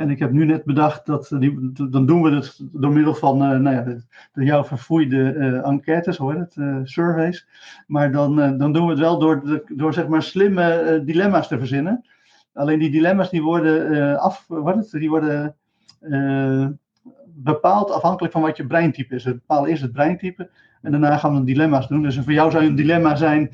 En 0.00 0.10
ik 0.10 0.18
heb 0.18 0.30
nu 0.30 0.44
net 0.44 0.64
bedacht 0.64 1.06
dat 1.06 1.30
eh, 1.30 1.48
dan 1.90 2.06
doen 2.06 2.22
we 2.22 2.30
het 2.30 2.60
door 2.60 2.92
middel 2.92 3.14
van 3.14 3.42
uh, 3.42 3.58
nou 3.58 3.76
ja, 3.76 3.82
de, 4.32 4.44
jouw 4.44 4.64
verfoeide 4.64 5.34
uh, 5.34 5.66
enquêtes, 5.66 6.16
hoor 6.16 6.34
het, 6.34 6.56
surveys. 6.84 7.46
Maar 7.86 8.12
dan, 8.12 8.58
dan 8.58 8.72
doen 8.72 8.84
we 8.84 8.90
het 8.90 8.98
wel 8.98 9.18
door, 9.18 9.62
door 9.66 9.92
zeg 9.92 10.08
maar 10.08 10.22
slimme 10.22 11.02
dilemma's 11.04 11.48
te 11.48 11.58
verzinnen. 11.58 12.04
Alleen 12.52 12.78
die 12.78 12.90
dilemma's 12.90 13.30
die 13.30 13.42
worden, 13.42 14.18
af, 14.18 14.44
wat 14.48 14.74
het, 14.74 14.90
die 14.90 15.08
worden 15.08 15.56
bepaald 17.26 17.90
afhankelijk 17.90 18.32
van 18.32 18.42
wat 18.42 18.56
je 18.56 18.66
breintype 18.66 19.14
is. 19.14 19.24
We 19.24 19.34
bepalen 19.34 19.70
eerst 19.70 19.82
het 19.82 19.92
breintype 19.92 20.50
en 20.82 20.90
daarna 20.90 21.16
gaan 21.16 21.34
we 21.34 21.44
dilemma's 21.44 21.88
doen. 21.88 22.02
Dus 22.02 22.18
voor 22.18 22.32
jou 22.32 22.50
zou 22.50 22.64
een 22.64 22.74
dilemma 22.74 23.16
zijn, 23.16 23.50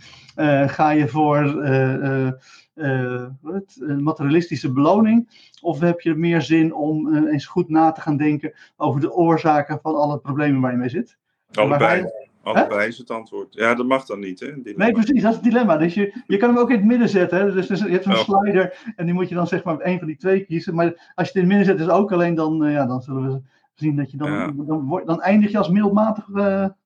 ga 0.66 0.90
je 0.90 1.08
voor 1.08 1.64
uh, 1.64 2.30
een 2.74 4.02
materialistische 4.02 4.72
beloning? 4.72 5.50
Of 5.60 5.80
heb 5.80 6.00
je 6.00 6.14
meer 6.14 6.42
zin 6.42 6.74
om 6.74 7.16
eens 7.26 7.46
goed 7.46 7.68
na 7.68 7.92
te 7.92 8.00
gaan 8.00 8.16
denken 8.16 8.52
over 8.76 9.00
de 9.00 9.12
oorzaken 9.12 9.78
van 9.82 9.94
alle 9.94 10.18
problemen 10.18 10.60
waar 10.60 10.72
je 10.72 10.78
mee 10.78 10.88
zit? 10.88 11.16
Allebei. 11.52 12.04
Allebei 12.42 12.88
is 12.88 12.98
het 12.98 13.10
antwoord. 13.10 13.54
Ja, 13.54 13.74
dat 13.74 13.86
mag 13.86 14.04
dan 14.06 14.20
niet, 14.20 14.40
hè? 14.40 14.52
Nee, 14.76 14.92
precies, 14.92 15.22
dat 15.22 15.30
is 15.30 15.36
het 15.36 15.44
dilemma. 15.44 15.76
Dus 15.76 15.94
je, 15.94 16.22
je 16.26 16.36
kan 16.36 16.48
hem 16.48 16.58
ook 16.58 16.70
in 16.70 16.76
het 16.76 16.84
midden 16.84 17.08
zetten. 17.08 17.38
Hè? 17.38 17.52
Dus, 17.52 17.66
dus 17.66 17.80
je 17.80 17.88
hebt 17.88 18.04
een 18.04 18.12
oh. 18.12 18.18
slider 18.18 18.92
en 18.96 19.04
die 19.04 19.14
moet 19.14 19.28
je 19.28 19.34
dan 19.34 19.46
zeg 19.46 19.64
maar 19.64 19.78
één 19.78 19.98
van 19.98 20.06
die 20.06 20.16
twee 20.16 20.44
kiezen. 20.44 20.74
Maar 20.74 21.12
als 21.14 21.28
je 21.28 21.32
het 21.32 21.34
in 21.34 21.40
het 21.40 21.48
midden 21.48 21.66
zet, 21.66 21.80
is 21.80 21.92
ook 21.92 22.12
alleen 22.12 22.34
dan, 22.34 22.70
ja, 22.70 22.86
dan 22.86 23.02
zullen 23.02 23.32
we 23.32 23.40
zien 23.76 23.96
dat 23.96 24.10
je 24.10 24.16
dan, 24.16 24.32
ja. 24.32 24.52
dan, 24.56 25.02
dan, 25.04 25.22
eindig 25.22 25.50
je 25.50 25.58
als 25.58 25.68
middelmatig 25.68 26.26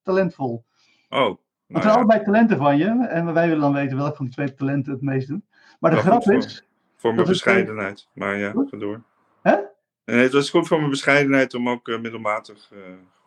talentvol. 0.03 0.65
Oh. 1.09 1.19
Nou, 1.19 1.39
het 1.67 1.83
zijn 1.83 1.95
allebei 1.95 2.25
talenten 2.25 2.57
van 2.57 2.79
je 2.79 3.07
en 3.09 3.33
wij 3.33 3.47
willen 3.47 3.63
dan 3.63 3.73
weten 3.73 3.97
welk 3.97 4.17
van 4.17 4.25
die 4.25 4.35
twee 4.35 4.55
talenten 4.55 4.93
het 4.93 5.03
meest 5.03 5.29
doen. 5.29 5.45
Maar 5.81 5.91
de 5.91 5.97
grap 5.97 6.23
is. 6.23 6.69
Voor 6.97 7.15
mijn 7.15 7.27
bescheidenheid. 7.27 8.09
Maar 8.15 8.39
ja, 8.39 8.53
ga 8.55 8.77
door. 8.77 9.03
Hè? 9.43 9.57
Nee, 10.05 10.23
het 10.23 10.33
was 10.33 10.51
goed 10.51 10.69
voor 10.69 10.79
mijn 10.79 10.91
bescheidenheid 10.91 11.55
om 11.55 11.69
ook 11.69 11.89
uh, 11.89 12.01
middelmatig. 12.01 12.71
Uh, 12.73 12.79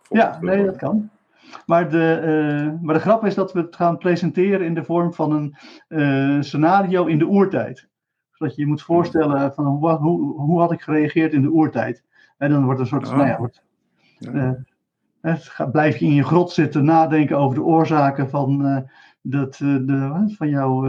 ja, 0.09 0.37
nee, 0.41 0.65
dat 0.65 0.75
kan. 0.75 1.09
Maar 1.65 1.89
de, 1.89 2.21
uh, 2.23 2.81
maar 2.81 2.95
de 2.95 3.01
grap 3.01 3.25
is 3.25 3.35
dat 3.35 3.53
we 3.53 3.59
het 3.59 3.75
gaan 3.75 3.97
presenteren 3.97 4.65
in 4.65 4.73
de 4.73 4.83
vorm 4.83 5.13
van 5.13 5.55
een 5.87 6.43
scenario 6.43 7.05
in 7.05 7.17
de 7.17 7.27
oertijd. 7.27 7.87
Zodat 8.31 8.55
je 8.55 8.61
je 8.61 8.67
moet 8.67 8.81
voorstellen 8.81 9.53
van 9.53 9.65
hoe, 9.65 9.89
hoe, 9.89 10.41
hoe 10.41 10.59
had 10.59 10.71
ik 10.71 10.81
gereageerd 10.81 11.33
in 11.33 11.41
de 11.41 11.51
oertijd. 11.51 12.03
En 12.37 12.49
dan 12.49 12.65
wordt 12.65 12.79
een 12.79 12.87
soort. 12.87 13.07
Oh. 13.07 13.15
Nou 13.15 13.27
ja, 13.27 13.37
wordt, 13.37 13.63
ja. 14.17 15.67
blijf 15.71 15.97
je 15.97 16.05
in 16.05 16.13
je 16.13 16.23
grot 16.23 16.51
zitten 16.51 16.85
nadenken 16.85 17.37
over 17.37 17.55
de 17.55 17.63
oorzaken 17.63 18.29
van, 18.29 18.85
dat, 19.21 19.55
de, 19.57 20.33
van 20.37 20.49
jouw 20.49 20.85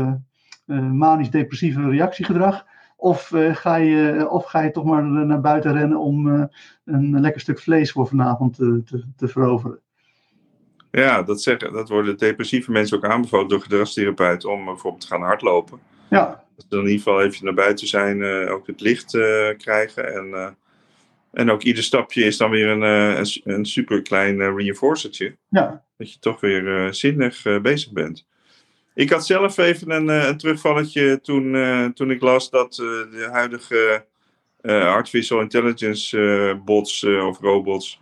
eh, 0.67 0.91
manisch-depressieve 0.91 1.89
reactiegedrag? 1.89 2.67
Of, 2.97 3.33
ga 3.35 3.77
je, 3.77 4.29
of 4.31 4.45
ga 4.45 4.61
je 4.61 4.71
toch 4.71 4.85
maar 4.85 5.03
naar 5.05 5.41
buiten 5.41 5.73
rennen 5.73 5.99
om 5.99 6.27
een 6.85 7.21
lekker 7.21 7.41
stuk 7.41 7.61
vlees 7.61 7.93
voor 7.93 8.07
vanavond 8.07 8.55
te, 8.55 8.83
te, 8.85 9.05
te, 9.17 9.29
veroveren? 9.29 9.81
Ja, 10.91 11.23
dat, 11.23 11.43
zeggen, 11.43 11.73
dat 11.73 11.89
worden 11.89 12.19
depressieve 12.19 12.71
mensen 12.71 12.97
ook 12.97 13.05
aanbevolen 13.05 13.49
door 13.49 13.61
gedragstherapeuten 13.61 14.51
om 14.51 14.65
bijvoorbeeld 14.65 15.03
te 15.03 15.07
gaan 15.07 15.23
hardlopen. 15.23 15.79
Ja. 16.11 16.45
Ze 16.57 16.65
in 16.69 16.79
ieder 16.79 16.93
geval 16.93 17.23
even 17.23 17.45
naar 17.45 17.55
buiten 17.55 17.87
zijn, 17.87 18.49
ook 18.49 18.67
het 18.67 18.81
licht 18.81 19.11
krijgen. 19.57 20.15
En, 20.15 20.57
en 21.35 21.51
ook 21.51 21.63
ieder 21.63 21.83
stapje 21.83 22.25
is 22.25 22.37
dan 22.37 22.51
weer 22.51 22.69
een, 22.69 22.83
een, 22.83 23.41
een 23.45 23.67
super 23.67 24.03
klein 24.03 24.57
reinforcertje. 24.57 25.37
Ja. 25.49 25.85
Dat 25.97 26.13
je 26.13 26.19
toch 26.19 26.41
weer 26.41 26.95
zinnig 26.95 27.43
bezig 27.63 27.93
bent. 27.93 28.27
Ik 28.95 29.11
had 29.11 29.27
zelf 29.27 29.57
even 29.57 29.91
een, 29.91 30.11
eh, 30.11 30.29
een 30.29 30.37
terugvalletje 30.37 31.21
toen, 31.21 31.55
uh, 31.55 31.87
toen 31.87 32.11
ik 32.11 32.21
las 32.21 32.51
dat 32.51 32.79
uh, 32.79 32.89
de 33.11 33.29
huidige 33.33 34.05
artificial 34.67 35.41
intelligence 35.41 36.61
bots 36.65 37.05
of 37.05 37.41
robots 37.41 38.01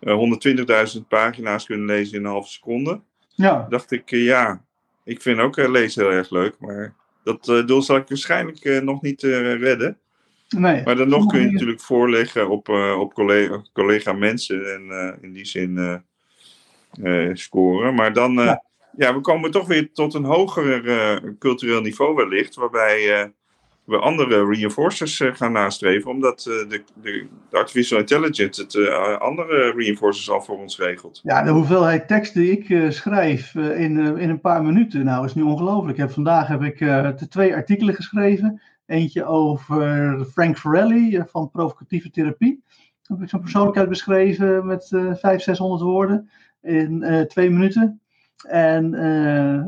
120.000 0.00 1.08
pagina's 1.08 1.66
kunnen 1.66 1.86
lezen 1.86 2.18
in 2.18 2.24
een 2.24 2.30
halve 2.30 2.50
seconde. 2.50 3.00
Ja. 3.34 3.66
Dacht 3.68 3.90
ik, 3.90 4.10
ja, 4.10 4.64
ik 5.04 5.22
vind 5.22 5.38
ook 5.38 5.56
lezen 5.56 6.02
heel 6.02 6.12
erg 6.12 6.30
leuk, 6.30 6.54
maar 6.58 6.94
dat 7.24 7.44
doel 7.66 7.82
zal 7.82 7.96
ik 7.96 8.08
waarschijnlijk 8.08 8.82
nog 8.82 9.02
niet 9.02 9.22
redden. 9.22 9.98
Nee. 10.48 10.82
Maar 10.84 10.96
dan 10.96 11.08
nog 11.08 11.26
kun 11.26 11.40
je 11.40 11.50
natuurlijk 11.50 11.80
voorleggen 11.80 12.48
op, 12.48 12.68
op 12.98 13.14
collega, 13.14 13.62
collega 13.72 14.12
mensen 14.12 14.74
en 14.74 15.18
in 15.20 15.32
die 15.32 15.46
zin 15.46 16.02
scoren. 17.32 17.94
Maar 17.94 18.12
dan, 18.12 18.32
ja 18.32 18.64
ja, 18.96 19.14
we 19.14 19.20
komen 19.20 19.50
toch 19.50 19.66
weer 19.66 19.92
tot 19.92 20.14
een 20.14 20.24
hoger 20.24 20.82
cultureel 21.38 21.80
niveau 21.80 22.14
wellicht, 22.14 22.54
waarbij 22.54 23.32
we 23.84 23.98
andere 23.98 24.46
reinforcers 24.46 25.22
gaan 25.24 25.52
nastreven, 25.52 26.10
omdat 26.10 26.40
de, 26.40 26.66
de, 26.68 26.82
de, 27.02 27.26
artificial 27.50 27.98
intelligence 27.98 28.62
het 28.62 28.88
andere 29.20 29.72
reinforcers 29.76 30.30
al 30.30 30.42
voor 30.42 30.58
ons 30.58 30.78
regelt. 30.78 31.20
Ja, 31.22 31.42
de 31.42 31.50
hoeveelheid 31.50 32.08
tekst 32.08 32.34
die 32.34 32.50
ik 32.50 32.92
schrijf 32.92 33.54
in, 33.54 34.18
in 34.18 34.30
een 34.30 34.40
paar 34.40 34.62
minuten, 34.62 35.04
nou 35.04 35.24
is 35.24 35.34
nu 35.34 35.42
ongelooflijk. 35.42 35.98
Heb, 35.98 36.10
vandaag 36.10 36.48
heb 36.48 36.62
ik 36.62 36.76
twee 37.28 37.54
artikelen 37.54 37.94
geschreven 37.94 38.60
Eentje 38.86 39.24
over 39.24 40.24
Frank 40.24 40.58
Farelli 40.58 41.22
van 41.26 41.50
provocatieve 41.50 42.10
therapie. 42.10 42.62
Heb 43.02 43.22
ik 43.22 43.28
zo'n 43.28 43.40
persoonlijkheid 43.40 43.88
beschreven 43.88 44.66
met 44.66 44.90
uh, 44.90 45.00
500, 45.00 45.42
600 45.42 45.82
woorden 45.82 46.30
in 46.62 47.24
twee 47.28 47.50
minuten. 47.50 48.00
En, 48.48 48.94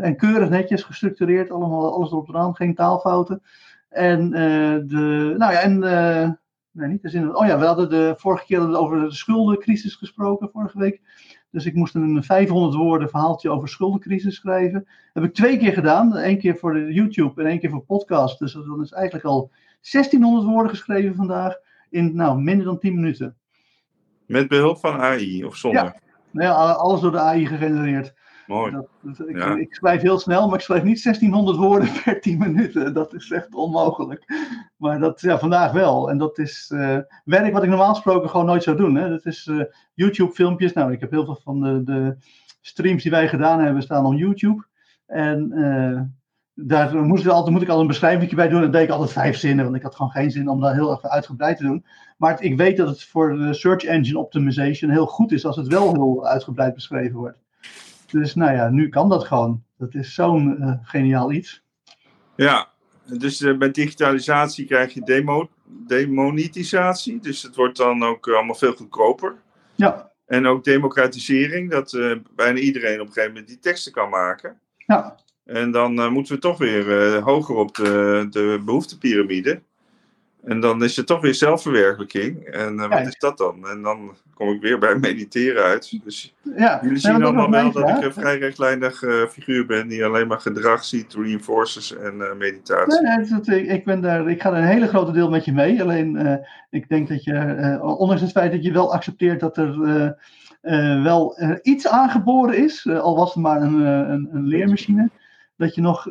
en 0.00 0.16
keurig 0.16 0.48
netjes 0.48 0.82
gestructureerd, 0.82 1.50
allemaal, 1.50 1.94
alles 1.94 2.10
erop 2.10 2.28
en 2.28 2.36
aan, 2.36 2.56
geen 2.56 2.74
taalfouten. 2.74 3.42
En 3.88 4.30
de, 4.30 5.34
nou 5.36 5.52
ja, 5.52 5.60
en 5.60 5.78
nee, 6.78 6.88
niet 6.88 7.02
de 7.02 7.08
zin. 7.08 7.36
Oh 7.36 7.46
ja, 7.46 7.58
we 7.58 7.64
hadden 7.64 7.90
de 7.90 8.14
vorige 8.16 8.44
keer 8.44 8.76
over 8.76 9.00
de 9.00 9.12
schuldencrisis 9.12 9.94
gesproken, 9.94 10.50
vorige 10.50 10.78
week. 10.78 11.00
Dus 11.50 11.66
ik 11.66 11.74
moest 11.74 11.94
een 11.94 12.22
500 12.22 12.74
woorden 12.74 13.08
verhaaltje 13.08 13.50
over 13.50 13.68
schuldencrisis 13.68 14.34
schrijven. 14.34 14.80
Dat 14.80 15.22
heb 15.22 15.24
ik 15.24 15.34
twee 15.34 15.58
keer 15.58 15.72
gedaan. 15.72 16.16
Eén 16.16 16.38
keer 16.38 16.56
voor 16.56 16.74
de 16.74 16.92
YouTube 16.92 17.42
en 17.42 17.48
één 17.48 17.58
keer 17.58 17.70
voor 17.70 17.84
podcast. 17.84 18.38
Dus 18.38 18.52
dat 18.52 18.80
is 18.80 18.92
eigenlijk 18.92 19.26
al 19.26 19.50
1600 19.90 20.44
woorden 20.44 20.70
geschreven 20.70 21.14
vandaag. 21.14 21.54
In 21.90 22.16
nou, 22.16 22.40
minder 22.40 22.66
dan 22.66 22.78
10 22.78 22.94
minuten. 22.94 23.36
Met 24.26 24.48
behulp 24.48 24.78
van 24.78 25.00
AI 25.00 25.44
of 25.44 25.56
zonder? 25.56 25.84
Ja, 25.84 25.94
nou 26.30 26.48
ja 26.48 26.72
alles 26.72 27.00
door 27.00 27.10
de 27.10 27.18
AI 27.18 27.46
gegenereerd. 27.46 28.14
Mooi. 28.48 28.72
Dat, 28.72 29.28
ik, 29.28 29.36
ik, 29.36 29.74
schrijf 29.74 30.00
heel 30.00 30.18
snel, 30.18 30.46
maar 30.46 30.58
ik 30.58 30.64
schrijf 30.64 30.82
niet 30.82 31.02
1600 31.02 31.56
woorden 31.56 31.88
per 32.04 32.20
10 32.20 32.38
minuten. 32.38 32.92
Dat 32.94 33.14
is 33.14 33.30
echt 33.30 33.54
onmogelijk. 33.54 34.24
Maar 34.76 35.00
dat, 35.00 35.20
ja, 35.20 35.38
vandaag 35.38 35.72
wel. 35.72 36.10
En 36.10 36.18
dat 36.18 36.38
is 36.38 36.70
uh, 36.74 36.98
werk 37.24 37.52
wat 37.52 37.62
ik 37.62 37.68
normaal 37.68 37.94
gesproken 37.94 38.30
gewoon 38.30 38.46
nooit 38.46 38.62
zou 38.62 38.76
doen. 38.76 38.94
Hè. 38.94 39.08
Dat 39.08 39.26
is 39.26 39.46
uh, 39.46 39.64
YouTube-filmpjes. 39.94 40.72
Nou, 40.72 40.92
ik 40.92 41.00
heb 41.00 41.10
heel 41.10 41.24
veel 41.24 41.40
van 41.42 41.60
de, 41.60 41.82
de, 41.84 42.16
streams 42.60 43.02
die 43.02 43.10
wij 43.10 43.28
gedaan 43.28 43.60
hebben 43.60 43.82
staan 43.82 44.06
op 44.06 44.14
YouTube. 44.14 44.64
En 45.06 45.52
uh, 45.54 46.00
daar 46.66 46.96
moest 46.96 47.24
ik, 47.24 47.30
altijd, 47.30 47.54
moet 47.54 47.62
ik 47.62 47.68
al 47.68 47.80
een 47.80 47.86
beschrijving 47.86 48.34
bij 48.34 48.48
doen. 48.48 48.62
En 48.62 48.70
deed 48.70 48.82
ik 48.82 48.90
altijd 48.90 49.12
vijf 49.12 49.36
zinnen, 49.36 49.64
want 49.64 49.76
ik 49.76 49.82
had 49.82 49.94
gewoon 49.94 50.10
geen 50.10 50.30
zin 50.30 50.48
om 50.48 50.60
dat 50.60 50.72
heel 50.72 50.90
erg 50.90 51.02
uitgebreid 51.02 51.56
te 51.56 51.62
doen. 51.64 51.84
Maar 52.16 52.42
ik 52.42 52.56
weet 52.56 52.76
dat 52.76 52.88
het 52.88 53.04
voor 53.04 53.36
de 53.36 53.54
search 53.54 53.84
engine 53.84 54.18
optimization 54.18 54.90
heel 54.90 55.06
goed 55.06 55.32
is 55.32 55.44
als 55.44 55.56
het 55.56 55.66
wel 55.66 55.92
heel 55.92 56.26
uitgebreid 56.26 56.74
beschreven 56.74 57.16
wordt. 57.16 57.38
Dus 58.10 58.34
nou 58.34 58.52
ja, 58.52 58.68
nu 58.68 58.88
kan 58.88 59.08
dat 59.08 59.24
gewoon. 59.24 59.64
Dat 59.76 59.94
is 59.94 60.14
zo'n 60.14 60.56
uh, 60.60 60.72
geniaal 60.82 61.32
iets. 61.32 61.62
Ja, 62.36 62.68
dus 63.04 63.40
uh, 63.40 63.58
bij 63.58 63.70
digitalisatie 63.70 64.66
krijg 64.66 64.94
je 64.94 65.00
demo, 65.00 65.48
demonetisatie. 65.64 67.20
Dus 67.20 67.42
het 67.42 67.56
wordt 67.56 67.76
dan 67.76 68.02
ook 68.02 68.28
allemaal 68.28 68.54
veel 68.54 68.72
goedkoper. 68.72 69.34
Ja. 69.74 70.10
En 70.26 70.46
ook 70.46 70.64
democratisering, 70.64 71.70
dat 71.70 71.92
uh, 71.92 72.16
bijna 72.34 72.58
iedereen 72.58 73.00
op 73.00 73.06
een 73.06 73.12
gegeven 73.12 73.32
moment 73.32 73.48
die 73.48 73.58
teksten 73.58 73.92
kan 73.92 74.08
maken. 74.08 74.60
Ja. 74.76 75.16
En 75.44 75.70
dan 75.70 76.12
moeten 76.12 76.34
we 76.34 76.40
toch 76.40 76.58
weer 76.58 77.20
hoger 77.20 77.54
op 77.54 77.74
de, 77.74 78.26
de 78.30 78.62
behoeftepiramide. 78.64 79.62
En 80.44 80.60
dan 80.60 80.84
is 80.84 80.96
het 80.96 81.06
toch 81.06 81.20
weer 81.20 81.34
zelfverwerkelijking. 81.34 82.44
En 82.44 82.74
uh, 82.74 82.88
wat 82.88 83.06
is 83.06 83.18
dat 83.18 83.38
dan? 83.38 83.68
En 83.68 83.82
dan 83.82 84.16
kom 84.34 84.48
ik 84.48 84.60
weer 84.60 84.78
bij 84.78 84.98
mediteren 84.98 85.62
uit. 85.62 85.98
Dus 86.04 86.34
ja, 86.56 86.78
jullie 86.82 86.98
zien 86.98 87.22
allemaal 87.22 87.50
wel 87.50 87.72
dat 87.72 87.88
ik 87.88 88.02
een 88.02 88.12
vrij 88.12 88.38
rechtlijnig 88.38 89.02
uh, 89.02 89.26
figuur 89.26 89.66
ben 89.66 89.88
die 89.88 90.04
alleen 90.04 90.26
maar 90.26 90.40
gedrag 90.40 90.84
ziet, 90.84 91.14
reinforcers 91.14 91.96
en 91.96 92.14
uh, 92.14 92.34
meditatie. 92.38 93.02
Nee, 93.02 93.40
nee, 93.42 93.66
ik, 93.66 93.84
ben 93.84 94.00
daar, 94.00 94.30
ik 94.30 94.42
ga 94.42 94.50
er 94.50 94.56
een 94.56 94.64
hele 94.64 94.88
grote 94.88 95.12
deel 95.12 95.30
met 95.30 95.44
je 95.44 95.52
mee. 95.52 95.82
Alleen 95.82 96.40
ik 96.70 96.88
denk 96.88 97.08
dat 97.08 97.24
je, 97.24 97.78
ondanks 97.82 98.22
het 98.22 98.30
feit 98.30 98.52
dat 98.52 98.64
je 98.64 98.72
wel 98.72 98.92
accepteert 98.92 99.40
dat 99.40 99.56
er 99.56 100.16
wel 101.02 101.38
iets 101.62 101.88
aangeboren 101.88 102.56
is, 102.56 102.88
al 102.88 103.16
was 103.16 103.34
het 103.34 103.42
maar 103.42 103.62
een, 103.62 103.80
een, 103.80 104.28
een 104.32 104.46
leermachine, 104.46 105.10
dat 105.56 105.74
je 105.74 105.80
nog 105.80 106.06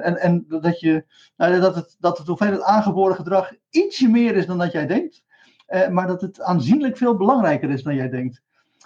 en, 0.00 0.16
en 0.16 0.44
dat, 0.48 0.80
je, 0.80 1.04
nou, 1.36 1.60
dat, 1.60 1.74
het, 1.74 1.96
dat 1.98 2.18
het 2.18 2.26
hoeveelheid 2.26 2.62
aangeboren 2.62 3.16
gedrag 3.16 3.52
ietsje 3.70 4.08
meer 4.08 4.36
is 4.36 4.46
dan 4.46 4.58
dat 4.58 4.72
jij 4.72 4.86
denkt. 4.86 5.24
Eh, 5.66 5.88
maar 5.88 6.06
dat 6.06 6.20
het 6.20 6.40
aanzienlijk 6.40 6.96
veel 6.96 7.16
belangrijker 7.16 7.70
is 7.70 7.82
dan 7.82 7.94
jij 7.94 8.08
denkt. 8.08 8.42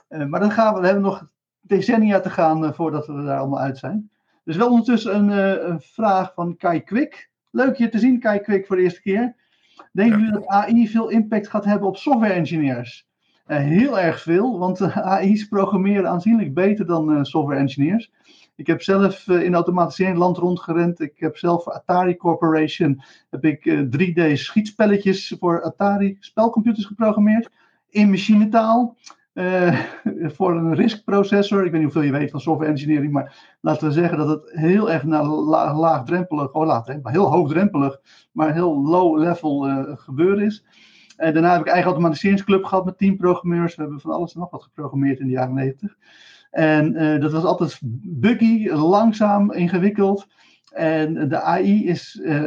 Eh, 0.08 0.24
maar 0.24 0.40
dan 0.40 0.50
gaan 0.50 0.74
we, 0.74 0.80
we 0.80 0.86
hebben 0.86 1.04
nog 1.04 1.28
decennia 1.60 2.20
te 2.20 2.30
gaan 2.30 2.64
uh, 2.64 2.72
voordat 2.72 3.06
we 3.06 3.22
daar 3.22 3.38
allemaal 3.38 3.60
uit 3.60 3.78
zijn. 3.78 4.10
Dus 4.44 4.56
wel 4.56 4.70
ondertussen 4.70 5.14
een, 5.14 5.28
een, 5.70 5.80
vraag 5.80 6.32
van 6.34 6.56
Kai 6.56 6.80
Kwik. 6.80 7.30
Leuk 7.50 7.76
je 7.76 7.88
te 7.88 7.98
zien, 7.98 8.20
Kai 8.20 8.38
Kwik, 8.38 8.66
voor 8.66 8.76
de 8.76 8.82
eerste 8.82 9.00
keer. 9.00 9.34
Denken 9.92 10.18
jullie 10.18 10.32
dat 10.32 10.46
AI 10.46 10.88
veel 10.88 11.08
impact 11.08 11.48
gaat 11.48 11.64
hebben 11.64 11.88
op 11.88 11.96
software 11.96 12.32
engineers? 12.32 13.06
heel 13.46 13.98
erg 13.98 14.22
veel, 14.22 14.58
want 14.58 14.80
AI's 14.80 15.48
programmeren 15.48 16.10
aanzienlijk 16.10 16.54
beter 16.54 16.86
dan 16.86 17.26
software 17.26 17.60
engineers. 17.60 18.12
Ik 18.58 18.66
heb 18.66 18.82
zelf 18.82 19.26
uh, 19.26 19.42
in 19.42 19.54
automatisering 19.54 20.16
land 20.18 20.36
rondgerend. 20.36 21.00
Ik 21.00 21.12
heb 21.16 21.36
zelf 21.36 21.62
voor 21.62 21.72
Atari 21.72 22.16
Corporation 22.16 23.02
heb 23.30 23.44
ik, 23.44 23.64
uh, 23.64 23.78
eh, 23.78 24.32
3D 24.32 24.38
schietspelletjes 24.38 25.36
voor 25.38 25.62
Atari 25.62 26.16
spelcomputers 26.20 26.86
geprogrammeerd. 26.86 27.50
In 27.88 28.10
machinetaal. 28.10 28.96
Uh, 29.34 29.80
voor 30.36 30.56
een 30.56 30.74
RISC 30.74 31.04
processor. 31.04 31.64
Ik 31.64 31.70
weet 31.70 31.80
niet 31.80 31.92
hoeveel 31.92 32.12
je 32.12 32.18
weet 32.18 32.30
van 32.30 32.40
software 32.40 32.70
engineering. 32.70 33.12
Maar 33.12 33.56
laten 33.60 33.86
we 33.86 33.92
zeggen 33.92 34.18
dat 34.18 34.28
het 34.28 34.50
heel 34.50 34.90
erg 34.90 35.02
naar 35.02 35.24
la 35.24 35.74
laagdrempelig. 35.74 36.52
Oh, 36.52 36.66
laagdrempelig. 36.66 37.12
Heel 37.12 37.30
hoogdrempelig. 37.30 38.00
Maar 38.32 38.52
heel 38.52 38.82
low 38.82 39.18
level 39.18 39.60
gebeuren 39.96 40.44
is. 40.44 40.64
En 41.16 41.32
daarna 41.32 41.52
heb 41.52 41.60
ik 41.60 41.66
eigen 41.66 41.90
automatiseringsclub 41.90 42.64
gehad 42.64 42.84
met 42.84 42.98
10 42.98 43.16
programmeurs. 43.16 43.74
We 43.74 43.82
hebben 43.82 44.00
van 44.00 44.10
alles 44.10 44.34
en 44.34 44.40
nog 44.40 44.50
wat 44.50 44.62
geprogrammeerd 44.62 45.18
in 45.20 45.26
de 45.26 45.32
jaren 45.32 45.54
90. 45.54 45.96
En 46.50 47.02
uh, 47.02 47.20
dat 47.20 47.32
was 47.32 47.44
altijd 47.44 47.78
buggy, 48.02 48.68
langzaam, 48.68 49.52
ingewikkeld. 49.52 50.26
En 50.72 51.28
de 51.28 51.40
AI 51.40 51.86
is 51.86 52.20
uh, 52.22 52.42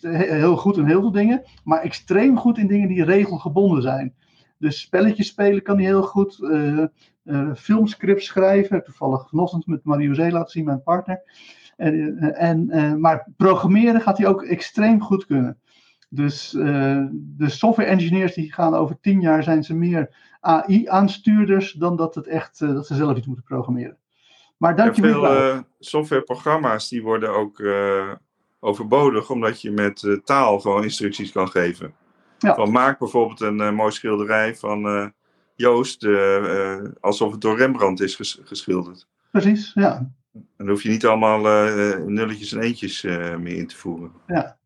heel 0.00 0.56
goed 0.56 0.76
in 0.76 0.84
heel 0.84 1.00
veel 1.00 1.12
dingen, 1.12 1.42
maar 1.64 1.82
extreem 1.82 2.38
goed 2.38 2.58
in 2.58 2.66
dingen 2.66 2.88
die 2.88 3.04
regelgebonden 3.04 3.82
zijn. 3.82 4.14
Dus 4.58 4.80
spelletjes 4.80 5.26
spelen 5.26 5.62
kan 5.62 5.76
hij 5.76 5.84
heel 5.84 6.02
goed. 6.02 6.38
Uh, 6.40 6.84
filmscripts 7.54 8.26
schrijven. 8.26 8.84
Toevallig 8.84 9.28
vanochtend 9.28 9.66
met 9.66 9.84
Marie 9.84 10.32
laten 10.32 10.50
zien, 10.50 10.64
mijn 10.64 10.82
partner. 10.82 11.20
En, 11.76 12.18
en, 12.34 13.00
maar 13.00 13.28
programmeren 13.36 14.00
gaat 14.00 14.18
hij 14.18 14.26
ook 14.26 14.42
extreem 14.42 15.00
goed 15.02 15.26
kunnen. 15.26 15.58
Dus 16.16 16.50
de 16.50 17.48
software 17.48 17.88
engineers 17.88 18.34
die 18.34 18.52
gaan 18.52 18.74
over 18.74 19.00
tien 19.00 19.20
jaar 19.20 19.42
zijn 19.42 19.64
ze 19.64 19.74
meer 19.74 20.14
AI-aanstuurders 20.40 21.72
dan 21.72 21.96
dat, 21.96 22.14
het 22.14 22.26
echt, 22.26 22.60
uh, 22.60 22.72
dat 22.74 22.86
ze 22.86 22.94
zelf 22.94 23.16
iets 23.16 23.26
moeten 23.26 23.44
programmeren. 23.44 23.96
Maar 24.56 24.76
dank 24.76 24.94
je 24.94 25.02
wel. 25.02 25.24
Veel 25.24 25.54
uh, 25.54 25.58
softwareprogramma's 25.78 26.88
die 26.88 27.02
worden 27.02 27.30
ook 27.30 27.62
overbodig, 28.60 29.30
omdat 29.30 29.60
je 29.60 29.70
met 29.70 30.20
taal 30.24 30.60
gewoon 30.60 30.82
instructies 30.82 31.32
kan 31.32 31.48
geven. 31.48 31.94
Ja. 32.38 32.54
Van 32.54 32.70
maak 32.70 32.98
bijvoorbeeld 32.98 33.40
een 33.40 33.74
mooi 33.74 33.92
schilderij 33.92 34.54
van 34.54 35.12
Joost, 35.54 36.08
alsof 37.00 37.32
het 37.32 37.40
door 37.40 37.56
Rembrandt 37.56 38.00
is 38.00 38.14
ges 38.14 38.40
geschilderd. 38.44 39.08
Precies, 39.30 39.72
ja. 39.74 40.10
Dan 40.56 40.68
hoef 40.68 40.82
je 40.82 40.88
niet 40.88 41.06
allemaal 41.06 41.40
nulletjes 42.06 42.52
en 42.52 42.60
eentjes 42.60 43.02
meer 43.38 43.56
in 43.56 43.66
te 43.66 43.76
voeren. 43.76 44.12
Ja, 44.26 44.56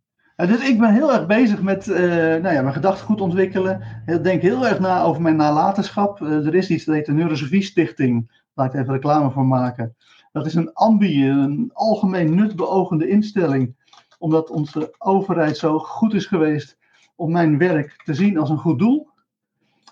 dus 0.46 0.68
ik 0.68 0.78
ben 0.78 0.92
heel 0.92 1.12
erg 1.12 1.26
bezig 1.26 1.62
met 1.62 1.86
uh, 1.86 1.98
nou 1.98 2.54
ja, 2.54 2.62
mijn 2.62 2.72
gedachtegoed 2.72 3.20
ontwikkelen. 3.20 3.82
Ik 4.06 4.24
denk 4.24 4.42
heel 4.42 4.66
erg 4.66 4.78
na 4.78 5.02
over 5.02 5.22
mijn 5.22 5.36
nalatenschap. 5.36 6.20
Uh, 6.20 6.46
er 6.46 6.54
is 6.54 6.70
iets 6.70 6.84
dat 6.84 6.94
heet 6.94 7.06
de 7.06 7.12
Neurosofie 7.12 7.62
Stichting. 7.62 8.42
Laat 8.54 8.74
ik 8.74 8.80
even 8.80 8.94
reclame 8.94 9.30
voor 9.30 9.46
maken. 9.46 9.96
Dat 10.32 10.46
is 10.46 10.54
een 10.54 10.72
ambi, 10.72 11.28
een 11.28 11.70
algemeen 11.72 12.34
nutbeogende 12.34 13.08
instelling. 13.08 13.74
Omdat 14.18 14.50
onze 14.50 14.94
overheid 14.98 15.56
zo 15.56 15.78
goed 15.78 16.14
is 16.14 16.26
geweest 16.26 16.78
om 17.16 17.32
mijn 17.32 17.58
werk 17.58 18.02
te 18.04 18.14
zien 18.14 18.38
als 18.38 18.50
een 18.50 18.58
goed 18.58 18.78
doel. 18.78 19.08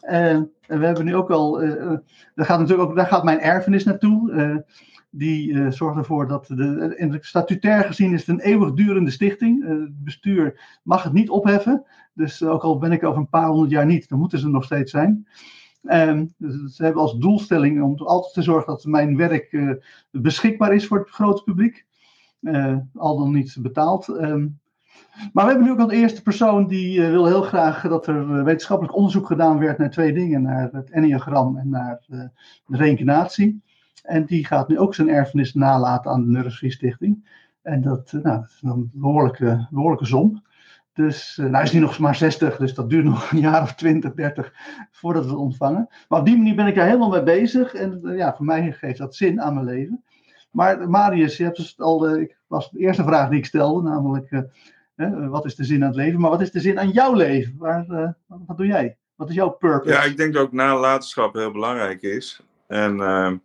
en 0.01 0.53
we 0.67 0.87
hebben 0.87 1.05
nu 1.05 1.15
ook 1.15 1.31
al, 1.31 1.53
daar, 2.35 2.47
gaat 2.47 2.59
natuurlijk 2.59 2.89
ook, 2.89 2.97
daar 2.97 3.07
gaat 3.07 3.25
mijn 3.25 3.41
erfenis 3.41 3.85
naartoe. 3.85 4.65
Die 5.11 5.51
uh, 5.51 5.71
zorgt 5.71 5.99
ervoor 5.99 6.29
dat 6.29 6.47
de, 6.47 6.55
de 6.99 7.19
statutair 7.21 7.85
gezien 7.85 8.13
is 8.13 8.27
het 8.27 8.29
een 8.29 8.45
eeuwigdurende 8.45 9.11
stichting. 9.11 9.63
Uh, 9.63 9.69
het 9.69 10.05
bestuur 10.05 10.79
mag 10.83 11.03
het 11.03 11.13
niet 11.13 11.31
opheffen. 11.31 11.85
Dus 12.13 12.43
ook 12.43 12.63
al 12.63 12.79
ben 12.79 12.93
ik 12.93 13.05
over 13.05 13.19
een 13.19 13.29
paar 13.29 13.49
honderd 13.49 13.71
jaar 13.71 13.87
niet, 13.87 14.09
dan 14.09 14.19
moeten 14.19 14.39
ze 14.39 14.49
nog 14.49 14.65
steeds 14.65 14.91
zijn. 14.91 15.29
Um, 15.83 16.35
ze 16.71 16.83
hebben 16.83 17.03
als 17.03 17.19
doelstelling 17.19 17.83
om 17.83 17.97
altijd 17.97 18.35
te 18.35 18.43
zorgen 18.43 18.67
dat 18.67 18.85
mijn 18.85 19.17
werk 19.17 19.79
beschikbaar 20.11 20.75
is 20.75 20.87
voor 20.87 20.99
het 20.99 21.11
grote 21.11 21.43
publiek. 21.43 21.87
al 22.95 23.19
dan 23.19 23.33
niet 23.33 23.57
betaald. 23.61 24.09
Um, 24.09 24.59
maar 25.33 25.45
we 25.45 25.51
hebben 25.51 25.67
nu 25.67 25.73
ook 25.73 25.81
al 25.81 25.87
de 25.87 25.97
eerste 25.97 26.23
persoon 26.23 26.67
die 26.67 27.01
wil 27.01 27.27
heel 27.27 27.43
graag 27.43 27.83
dat 27.89 28.07
er 28.07 28.45
wetenschappelijk 28.45 28.97
onderzoek 28.97 29.27
gedaan 29.27 29.59
werd 29.59 29.79
naar 29.79 29.91
twee 29.91 30.13
dingen: 30.13 30.43
naar 30.43 30.69
het 30.73 30.91
enneagram 30.91 31.57
en 31.57 31.69
naar 31.69 32.05
de 32.09 32.31
reïncarnatie. 32.67 33.63
En 34.09 34.25
die 34.25 34.47
gaat 34.47 34.69
nu 34.69 34.79
ook 34.79 34.95
zijn 34.95 35.09
erfenis 35.09 35.55
nalaten 35.55 36.11
aan 36.11 36.25
de 36.25 36.31
Neurosofie 36.31 36.71
Stichting. 36.71 37.29
En 37.63 37.81
dat, 37.81 38.13
eh, 38.15 38.23
nou, 38.23 38.41
dat 38.41 38.49
is 38.49 38.59
een 38.63 38.91
behoorlijke, 38.93 39.67
behoorlijke 39.71 40.07
som. 40.07 40.43
Dus 40.93 41.37
uh, 41.37 41.45
nou 41.45 41.57
hij 41.57 41.65
is 41.65 41.73
nu 41.73 41.81
nog 41.81 41.99
maar 41.99 42.15
60, 42.15 42.57
dus 42.57 42.75
dat 42.75 42.91
duurt 42.91 43.05
nog 43.15 43.31
een 43.31 43.39
jaar 43.39 43.63
of 43.63 43.75
20, 43.75 44.15
30 44.15 44.53
voordat 44.91 45.25
we 45.25 45.31
het 45.31 45.39
ontvangen. 45.39 45.89
Maar 46.09 46.21
op 46.21 46.27
die 46.27 46.37
manier 46.37 46.55
ben 46.55 46.67
ik 46.67 46.75
daar 46.75 46.87
helemaal 46.87 47.11
mee 47.11 47.23
bezig. 47.23 47.75
En 47.75 48.01
uh, 48.03 48.17
ja, 48.17 48.35
voor 48.37 48.45
mij 48.45 48.73
geeft 48.73 48.99
dat 48.99 49.15
zin 49.15 49.41
aan 49.41 49.55
mijn 49.55 49.67
leven. 49.67 50.05
Maar 50.51 50.91
Marius, 50.91 51.37
je 51.37 51.45
hebt 51.45 51.57
dus 51.57 51.79
al, 51.79 52.19
ik 52.19 52.37
was 52.47 52.71
de 52.71 52.79
eerste 52.79 53.05
vraag 53.05 53.29
die 53.29 53.39
ik 53.39 53.47
stelde, 53.47 53.89
namelijk? 53.89 54.47
Wat 55.31 55.45
is 55.45 55.55
de 55.55 55.65
zin 55.65 55.83
aan 55.83 55.89
het 55.89 55.97
leven? 55.97 56.21
Maar 56.21 56.31
wat 56.31 56.41
is 56.41 56.51
de 56.51 56.61
zin 56.61 56.79
aan 56.79 56.91
jouw 56.91 57.15
leven? 57.15 57.55
Waar, 57.59 58.15
wat 58.27 58.57
doe 58.57 58.67
jij? 58.67 58.97
Wat 59.15 59.29
is 59.29 59.35
jouw 59.35 59.49
purpose? 59.49 59.95
Ja, 59.95 60.03
ik 60.03 60.17
denk 60.17 60.33
dat 60.35 60.43
ook 60.43 60.53
nalatenschap 60.53 61.35
heel 61.35 61.53
belangrijk 61.53 62.03
is. 62.03 62.43
En 62.67 63.01
ehm, 63.01 63.37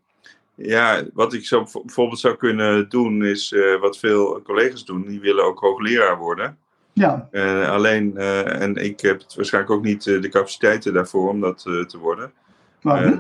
ja, 0.56 1.04
wat 1.14 1.34
ik 1.34 1.45
zo 1.45 1.68
bijvoorbeeld 1.74 2.20
zou 2.20 2.36
kunnen 2.36 2.89
doen, 2.89 3.26
is 3.26 3.56
wat 3.80 3.97
veel 3.97 4.41
collega's 4.41 4.86
doen. 4.86 5.08
Die 5.08 5.20
willen 5.20 5.45
ook 5.45 5.60
hoogleraar 5.60 6.18
worden. 6.18 6.58
Ja. 6.93 7.30
alleen, 7.70 8.18
en 8.18 8.76
ik 8.76 8.99
heb 8.99 9.22
waarschijnlijk 9.36 9.74
ook 9.74 9.84
niet 9.84 10.04
de 10.04 10.30
capaciteiten 10.30 10.93
daarvoor 10.93 11.30
om 11.30 11.41
dat 11.41 11.60
te 11.62 11.97
worden. 11.99 12.32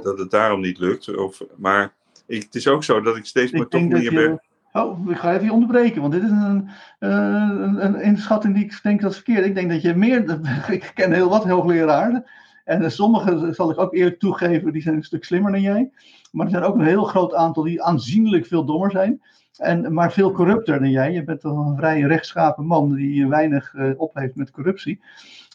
dat 0.03 0.19
het 0.19 0.31
daarom 0.31 0.61
niet 0.61 0.79
lukt. 0.79 1.17
Of, 1.17 1.41
maar 1.55 1.93
ik, 2.27 2.43
het 2.43 2.55
is 2.55 2.67
ook 2.67 2.83
zo 2.83 3.01
dat 3.01 3.17
ik 3.17 3.25
steeds 3.25 3.51
maar 3.51 3.67
toch 3.67 3.87
meer 3.87 4.13
ben. 4.13 4.41
Oh, 4.73 5.09
ik 5.09 5.17
ga 5.17 5.33
even 5.33 5.45
je 5.45 5.53
onderbreken, 5.53 6.01
want 6.01 6.13
dit 6.13 6.23
is 6.23 6.29
een, 6.29 6.69
een, 6.99 7.85
een 7.85 8.01
inschatting 8.01 8.55
die 8.55 8.63
ik 8.63 8.79
denk 8.83 9.01
dat 9.01 9.11
is 9.11 9.15
verkeerd. 9.15 9.45
Ik 9.45 9.55
denk 9.55 9.69
dat 9.69 9.81
je 9.81 9.95
meer, 9.95 10.39
ik 10.69 10.91
ken 10.93 11.11
heel 11.11 11.29
wat 11.29 11.43
hoogleraren. 11.43 12.25
En 12.63 12.91
sommigen 12.91 13.55
zal 13.55 13.71
ik 13.71 13.79
ook 13.79 13.93
eerlijk 13.93 14.19
toegeven, 14.19 14.73
die 14.73 14.81
zijn 14.81 14.95
een 14.95 15.03
stuk 15.03 15.23
slimmer 15.23 15.51
dan 15.51 15.61
jij. 15.61 15.91
Maar 16.31 16.45
er 16.45 16.51
zijn 16.51 16.63
ook 16.63 16.75
een 16.75 16.85
heel 16.85 17.03
groot 17.03 17.33
aantal 17.33 17.63
die 17.63 17.83
aanzienlijk 17.83 18.45
veel 18.45 18.65
dommer 18.65 18.91
zijn. 18.91 19.21
En, 19.57 19.93
maar 19.93 20.11
veel 20.11 20.31
corrupter 20.31 20.79
dan 20.79 20.89
jij. 20.89 21.11
Je 21.11 21.23
bent 21.23 21.41
toch 21.41 21.67
een 21.67 21.77
vrij 21.77 22.01
rechtschapen 22.01 22.65
man 22.65 22.93
die 22.93 23.27
weinig 23.27 23.73
uh, 23.73 23.91
opleeft 23.97 24.35
met 24.35 24.51
corruptie. 24.51 25.01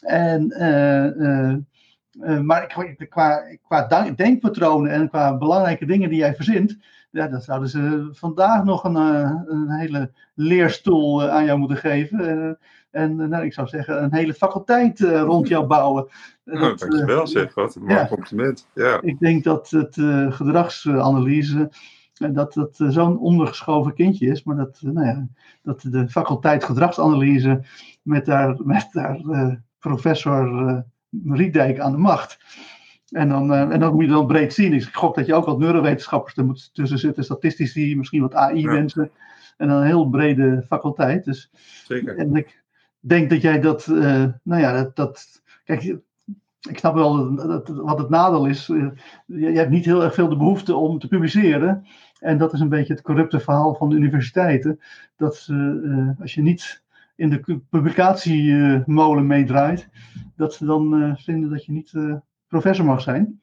En, 0.01 0.53
uh, 2.19 2.39
maar 2.41 2.89
qua, 3.67 4.11
denkpatronen 4.15 4.91
en 4.91 5.09
qua 5.09 5.37
belangrijke 5.37 5.85
dingen 5.85 6.09
die 6.09 6.19
jij 6.19 6.35
verzint, 6.35 6.77
ja, 7.11 7.27
dan 7.27 7.41
zouden 7.41 7.69
ze 7.69 8.09
vandaag 8.11 8.63
nog 8.63 8.83
een, 8.83 8.95
een 8.95 9.69
hele 9.69 10.11
leerstoel 10.33 11.29
aan 11.29 11.45
jou 11.45 11.59
moeten 11.59 11.77
geven. 11.77 12.57
En 12.91 13.15
nou, 13.15 13.45
ik 13.45 13.53
zou 13.53 13.67
zeggen, 13.67 14.03
een 14.03 14.13
hele 14.13 14.33
faculteit 14.33 14.99
rond 14.99 15.47
jou 15.47 15.65
bouwen. 15.65 16.07
Oh, 16.49 16.61
dat, 16.61 16.79
dankjewel 16.79 17.27
zeg, 17.27 17.53
wat 17.53 17.75
een 17.75 17.83
mooi 17.83 18.07
compliment. 18.07 18.67
Ja. 18.73 19.01
Ik 19.01 19.19
denk 19.19 19.43
dat 19.43 19.69
het 19.69 19.93
gedragsanalyse 20.29 21.69
dat 22.13 22.53
dat 22.53 22.75
zo'n 22.77 23.19
ondergeschoven 23.19 23.93
kindje 23.93 24.27
is, 24.27 24.43
maar 24.43 24.55
dat, 24.55 24.79
nou 24.81 25.07
ja, 25.07 25.27
dat 25.61 25.81
de 25.81 26.09
faculteit 26.09 26.63
gedragsanalyse 26.63 27.61
met 28.01 28.25
daar, 28.25 28.57
met 28.63 28.89
daar 28.91 29.21
professor 29.79 30.83
Riedijk 31.25 31.79
aan 31.79 31.91
de 31.91 31.97
macht. 31.97 32.37
En 33.09 33.29
dan, 33.29 33.51
uh, 33.51 33.61
en 33.61 33.79
dan 33.79 33.93
moet 33.93 34.03
je 34.03 34.09
dan 34.09 34.27
breed 34.27 34.53
zien. 34.53 34.73
Ik 34.73 34.83
gok 34.83 35.15
dat 35.15 35.25
je 35.25 35.33
ook 35.33 35.45
wat 35.45 35.59
neurowetenschappers 35.59 36.37
er 36.37 36.45
moet 36.45 36.73
tussen 36.73 36.99
zitten, 36.99 37.23
statistici, 37.23 37.97
misschien 37.97 38.21
wat 38.21 38.33
AI-mensen. 38.33 39.11
En 39.57 39.67
dan 39.67 39.77
een 39.77 39.85
heel 39.85 40.09
brede 40.09 40.63
faculteit. 40.67 41.25
Dus, 41.25 41.51
Zeker. 41.85 42.17
En 42.17 42.35
ik 42.35 42.63
denk 42.99 43.29
dat 43.29 43.41
jij 43.41 43.59
dat, 43.59 43.87
uh, 43.87 44.25
nou 44.43 44.61
ja, 44.61 44.73
dat, 44.73 44.95
dat 44.95 45.41
kijk, 45.63 45.83
ik 46.69 46.77
snap 46.77 46.93
wel 46.93 47.35
dat, 47.35 47.67
wat 47.67 47.97
het 47.97 48.09
nadeel 48.09 48.45
is. 48.45 48.67
Je, 48.67 48.93
je 49.25 49.45
hebt 49.45 49.69
niet 49.69 49.85
heel 49.85 50.03
erg 50.03 50.13
veel 50.13 50.29
de 50.29 50.37
behoefte 50.37 50.75
om 50.75 50.99
te 50.99 51.07
publiceren. 51.07 51.85
En 52.19 52.37
dat 52.37 52.53
is 52.53 52.59
een 52.59 52.69
beetje 52.69 52.93
het 52.93 53.01
corrupte 53.01 53.39
verhaal 53.39 53.75
van 53.75 53.89
de 53.89 53.95
universiteiten. 53.95 54.79
Dat 55.15 55.47
uh, 55.51 56.09
als 56.19 56.33
je 56.33 56.41
niet 56.41 56.83
in 57.15 57.29
de 57.29 57.61
publicatiemolen 57.69 59.27
meedraait, 59.27 59.89
dat 60.35 60.53
ze 60.53 60.65
dan 60.65 61.01
uh, 61.01 61.15
vinden 61.15 61.49
dat 61.49 61.65
je 61.65 61.71
niet 61.71 61.93
professor 62.47 62.85
mag 62.85 63.01
zijn. 63.01 63.41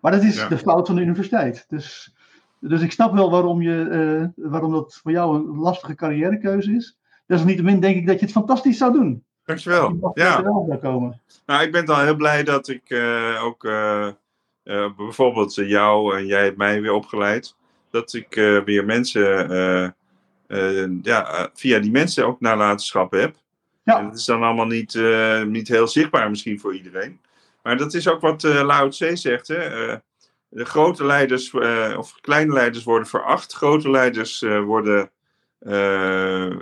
Maar 0.00 0.12
dat 0.12 0.22
is 0.22 0.36
ja. 0.36 0.48
de 0.48 0.58
fout 0.58 0.86
van 0.86 0.96
de 0.96 1.02
universiteit. 1.02 1.64
Dus, 1.68 2.14
dus 2.60 2.82
ik 2.82 2.92
snap 2.92 3.12
wel 3.12 3.30
waarom, 3.30 3.62
je, 3.62 4.32
waarom 4.36 4.72
dat 4.72 4.94
voor 5.02 5.10
jou 5.10 5.36
een 5.36 5.56
lastige 5.56 5.94
carrièrekeuze 5.94 6.74
is. 6.74 6.98
Desalniettemin 7.26 7.80
denk 7.80 7.96
ik 7.96 8.06
dat 8.06 8.18
je 8.18 8.24
het 8.24 8.34
fantastisch 8.34 8.78
zou 8.78 8.92
doen. 8.92 9.24
Dankjewel. 9.44 10.10
Ja. 10.14 10.42
Komen. 10.82 11.20
Nou, 11.46 11.62
ik 11.62 11.72
ben 11.72 11.84
dan 11.84 12.00
heel 12.00 12.16
blij 12.16 12.42
dat 12.42 12.68
ik 12.68 12.94
ook 13.42 13.68
bijvoorbeeld 14.96 15.54
jou 15.54 16.16
en 16.16 16.26
jij 16.26 16.44
hebt 16.44 16.56
mij 16.56 16.80
weer 16.80 16.92
opgeleid. 16.92 17.56
Dat 17.90 18.12
ik 18.12 18.34
weer 18.64 18.84
mensen 18.84 19.94
ja, 21.02 21.50
via 21.54 21.78
die 21.78 21.90
mensen 21.90 22.26
ook 22.26 22.40
nalatenschap 22.40 23.12
heb. 23.12 23.36
Ja. 23.82 23.98
En 23.98 24.04
dat 24.04 24.18
is 24.18 24.24
dan 24.24 24.42
allemaal 24.42 24.66
niet, 24.66 25.00
niet 25.46 25.68
heel 25.68 25.88
zichtbaar 25.88 26.30
misschien 26.30 26.60
voor 26.60 26.74
iedereen. 26.74 27.20
Maar 27.62 27.76
dat 27.76 27.94
is 27.94 28.08
ook 28.08 28.20
wat 28.20 28.42
Lao 28.42 28.88
Tse 28.88 29.16
zegt. 29.16 29.48
Hè? 29.48 29.96
de 30.48 30.64
grote 30.64 31.04
leiders 31.04 31.54
of 31.96 32.20
kleine 32.20 32.52
leiders 32.52 32.84
worden 32.84 33.08
veracht. 33.08 33.52
Grote 33.52 33.90
leiders 33.90 34.40
worden, 34.40 35.10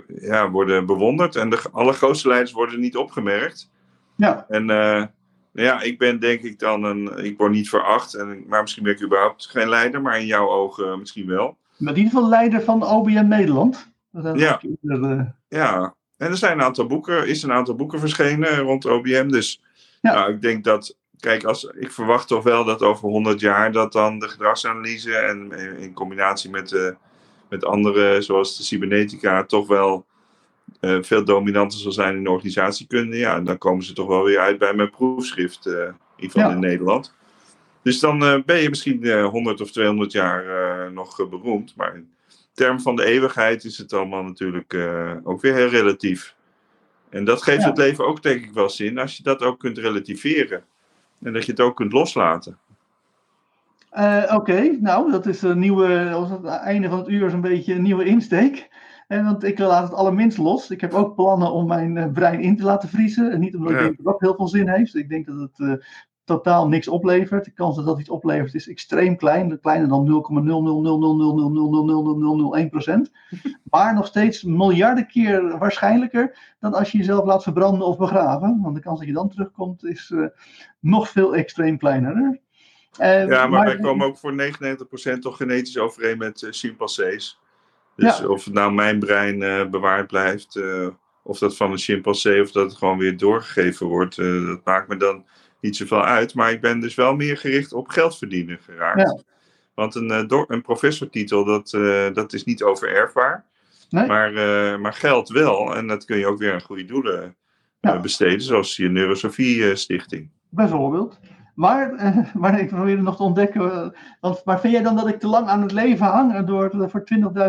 ja, 0.07 0.49
worden 0.49 0.85
bewonderd. 0.85 1.35
En 1.35 1.49
de 1.49 1.59
allergrootste 1.71 2.27
leiders 2.27 2.51
worden 2.51 2.79
niet 2.79 2.97
opgemerkt. 2.97 3.71
Ja. 4.15 4.45
En 4.49 4.65
ja, 5.53 5.81
ik 5.81 5.97
ben 5.97 6.19
denk 6.19 6.41
ik 6.41 6.59
dan 6.59 6.83
een. 6.83 7.25
Ik 7.25 7.37
word 7.37 7.51
niet 7.51 7.69
veracht. 7.69 8.13
En, 8.13 8.43
maar 8.47 8.61
misschien 8.61 8.83
ben 8.83 8.93
ik 8.93 9.03
überhaupt 9.03 9.45
geen 9.45 9.69
leider. 9.69 10.01
Maar 10.01 10.19
in 10.19 10.25
jouw 10.25 10.49
ogen 10.49 10.99
misschien 10.99 11.27
wel. 11.27 11.57
Maar 11.77 11.93
in 11.93 11.97
ieder 11.97 12.13
geval 12.13 12.29
leider 12.29 12.61
van 12.61 12.83
OBM 12.83 13.27
Nederland. 13.27 13.91
Ja. 14.33 14.61
ja, 15.47 15.95
en 16.17 16.29
er 16.29 16.37
zijn 16.37 16.57
een 16.57 16.65
aantal 16.65 16.87
boeken, 16.87 17.27
is 17.27 17.43
een 17.43 17.51
aantal 17.51 17.75
boeken 17.75 17.99
verschenen 17.99 18.57
rond 18.57 18.85
OBM. 18.85 19.27
Dus 19.27 19.61
ja. 20.01 20.13
nou, 20.13 20.33
ik 20.33 20.41
denk 20.41 20.63
dat, 20.63 20.97
kijk, 21.19 21.43
als, 21.43 21.63
ik 21.63 21.91
verwacht 21.91 22.27
toch 22.27 22.43
wel 22.43 22.65
dat 22.65 22.81
over 22.81 23.09
100 23.09 23.39
jaar 23.39 23.71
dat 23.71 23.91
dan 23.91 24.19
de 24.19 24.27
gedragsanalyse 24.27 25.15
en 25.15 25.51
in 25.79 25.93
combinatie 25.93 26.49
met, 26.49 26.71
uh, 26.71 26.89
met 27.53 27.65
andere, 27.65 28.21
zoals 28.21 28.57
de 28.57 28.63
cybernetica, 28.63 29.43
toch 29.43 29.67
wel 29.67 30.05
uh, 30.81 30.97
veel 31.01 31.23
dominanter 31.23 31.79
zal 31.79 31.91
zijn 31.91 32.15
in 32.15 32.23
de 32.23 32.29
organisatiekunde. 32.29 33.17
Ja, 33.17 33.35
en 33.35 33.43
dan 33.43 33.57
komen 33.57 33.83
ze 33.83 33.93
toch 33.93 34.07
wel 34.07 34.23
weer 34.23 34.39
uit 34.39 34.57
bij 34.57 34.73
mijn 34.73 34.89
proefschrift, 34.89 35.65
uh, 35.65 35.73
in 35.73 35.95
ieder 36.15 36.31
geval 36.31 36.49
ja. 36.49 36.55
in 36.55 36.59
Nederland. 36.59 37.13
Dus 37.81 37.99
dan 37.99 38.43
ben 38.45 38.61
je 38.61 38.69
misschien 38.69 39.21
100 39.21 39.61
of 39.61 39.71
200 39.71 40.11
jaar 40.11 40.91
nog 40.91 41.29
beroemd, 41.29 41.73
maar 41.75 42.03
term 42.53 42.79
van 42.79 42.95
de 42.95 43.05
eeuwigheid 43.05 43.63
is 43.63 43.77
het 43.77 43.93
allemaal 43.93 44.23
natuurlijk 44.23 44.73
ook 45.23 45.41
weer 45.41 45.53
heel 45.53 45.67
relatief. 45.67 46.35
En 47.09 47.25
dat 47.25 47.43
geeft 47.43 47.61
ja. 47.61 47.67
het 47.67 47.77
leven 47.77 48.07
ook 48.07 48.23
denk 48.23 48.43
ik 48.43 48.53
wel 48.53 48.69
zin, 48.69 48.97
als 48.97 49.17
je 49.17 49.23
dat 49.23 49.41
ook 49.41 49.59
kunt 49.59 49.77
relativeren. 49.77 50.63
En 51.23 51.33
dat 51.33 51.45
je 51.45 51.51
het 51.51 51.61
ook 51.61 51.75
kunt 51.75 51.91
loslaten. 51.91 52.57
Uh, 53.97 54.23
Oké, 54.23 54.33
okay. 54.35 54.77
nou, 54.81 55.11
dat 55.11 55.25
is 55.25 55.41
een 55.41 55.59
nieuwe, 55.59 56.11
als 56.11 56.29
het 56.29 56.45
einde 56.45 56.89
van 56.89 56.97
het 56.97 57.07
uur 57.07 57.25
is 57.25 57.33
een 57.33 57.41
beetje 57.41 57.73
een 57.73 57.81
nieuwe 57.81 58.05
insteek. 58.05 58.69
En 59.07 59.25
want 59.25 59.43
ik 59.43 59.59
laat 59.59 59.83
het 59.83 59.93
allerminst 59.93 60.37
los. 60.37 60.69
Ik 60.71 60.81
heb 60.81 60.93
ook 60.93 61.15
plannen 61.15 61.51
om 61.51 61.67
mijn 61.67 62.11
brein 62.11 62.41
in 62.41 62.57
te 62.57 62.63
laten 62.63 62.89
vriezen. 62.89 63.31
En 63.31 63.39
niet 63.39 63.55
omdat 63.55 63.71
ja. 63.71 63.77
ik 63.77 63.83
denk 63.83 63.95
dat 63.95 64.05
dat 64.05 64.19
heel 64.19 64.35
veel 64.35 64.47
zin 64.47 64.69
heeft. 64.69 64.95
Ik 64.95 65.09
denk 65.09 65.25
dat 65.25 65.39
het 65.39 65.59
uh, 65.59 65.73
totaal 66.23 66.67
niks 66.67 66.87
oplevert. 66.87 67.45
De 67.45 67.51
kans 67.51 67.75
dat 67.75 67.85
dat 67.85 67.99
iets 67.99 68.09
oplevert 68.09 68.53
is 68.53 68.67
extreem 68.67 69.17
klein. 69.17 69.59
Kleiner 69.59 69.87
dan 69.87 70.23
0,000000001%. 72.87 73.11
Maar 73.63 73.93
nog 73.93 74.05
steeds 74.05 74.43
miljarden 74.43 75.07
keer 75.07 75.57
waarschijnlijker 75.57 76.55
dan 76.59 76.73
als 76.73 76.91
je 76.91 76.97
jezelf 76.97 77.25
laat 77.25 77.43
verbranden 77.43 77.87
of 77.87 77.97
begraven. 77.97 78.59
Want 78.61 78.75
de 78.75 78.81
kans 78.81 78.99
dat 78.99 79.07
je 79.07 79.13
dan 79.13 79.29
terugkomt 79.29 79.85
is 79.85 80.09
uh, 80.09 80.27
nog 80.79 81.09
veel 81.09 81.35
extreem 81.35 81.77
kleiner. 81.77 82.41
Uh, 82.99 83.27
ja, 83.27 83.27
maar, 83.27 83.49
maar, 83.49 83.65
wij 83.65 83.79
komen 83.79 84.07
ook 84.07 84.17
voor 84.17 84.33
99% 85.15 85.19
toch 85.19 85.37
genetisch 85.37 85.77
overeen 85.77 86.17
met 86.17 86.41
uh, 86.41 86.51
chimpansees. 86.51 87.39
Dus 87.95 88.17
ja. 88.17 88.27
of 88.27 88.51
nou 88.51 88.73
mijn 88.73 88.99
brein 88.99 89.69
bewaard 89.71 90.07
blijft, 90.07 90.59
of 91.23 91.39
dat 91.39 91.55
van 91.55 91.71
een 91.71 91.77
chimpansee, 91.77 92.41
of 92.41 92.51
dat 92.51 92.69
het 92.69 92.77
gewoon 92.77 92.97
weer 92.97 93.17
doorgegeven 93.17 93.87
wordt, 93.87 94.15
dat 94.15 94.59
maakt 94.63 94.87
me 94.87 94.97
dan 94.97 95.25
niet 95.59 95.75
zoveel 95.75 96.03
uit. 96.03 96.33
Maar 96.33 96.51
ik 96.51 96.61
ben 96.61 96.79
dus 96.79 96.95
wel 96.95 97.15
meer 97.15 97.37
gericht 97.37 97.73
op 97.73 97.87
geld 97.87 98.17
verdienen 98.17 98.59
geraakt. 98.59 98.99
Ja. 98.99 99.21
Want 99.73 99.95
een, 99.95 100.31
een 100.47 100.61
professortitel, 100.61 101.45
dat, 101.45 101.69
dat 102.15 102.33
is 102.33 102.43
niet 102.43 102.63
overerfbaar. 102.63 103.45
Nee. 103.89 104.07
Maar, 104.07 104.31
maar 104.79 104.93
geld 104.93 105.29
wel. 105.29 105.75
En 105.75 105.87
dat 105.87 106.05
kun 106.05 106.17
je 106.17 106.27
ook 106.27 106.39
weer 106.39 106.53
aan 106.53 106.61
goede 106.61 106.85
doelen 106.85 107.35
ja. 107.79 107.99
besteden. 107.99 108.41
Zoals 108.41 108.75
je 108.75 108.89
Neurosofie 108.89 109.75
Stichting. 109.75 110.29
Bijvoorbeeld. 110.49 111.19
Maar, 111.53 111.93
maar 112.39 112.59
ik 112.59 112.67
probeer 112.67 113.01
nog 113.01 113.15
te 113.15 113.23
ontdekken. 113.23 113.93
Want, 114.19 114.41
maar 114.45 114.59
vind 114.59 114.73
jij 114.73 114.83
dan 114.83 114.95
dat 114.95 115.07
ik 115.07 115.19
te 115.19 115.27
lang 115.27 115.47
aan 115.47 115.61
het 115.61 115.71
leven 115.71 116.05
hang 116.05 116.45
door 116.45 116.89
voor 116.89 117.03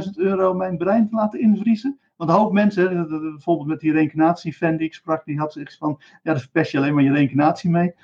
20.000 0.05 0.11
euro 0.15 0.55
mijn 0.55 0.77
brein 0.77 1.09
te 1.09 1.15
laten 1.15 1.41
invriezen? 1.41 1.99
Want 2.17 2.31
een 2.31 2.37
hoop 2.37 2.53
mensen, 2.53 3.09
bijvoorbeeld 3.09 3.69
met 3.69 3.81
die 3.81 3.93
reïncarnatie-fan 3.93 4.77
die 4.77 4.87
ik 4.87 4.95
sprak, 4.95 5.25
die 5.25 5.39
had 5.39 5.53
zich 5.53 5.77
van, 5.77 6.01
ja, 6.23 6.33
dan 6.33 6.41
verpest 6.41 6.73
je 6.73 6.79
alleen 6.79 6.95
maar 6.95 7.03
je 7.03 7.13
reïncarnatie 7.13 7.71
mee. 7.71 7.95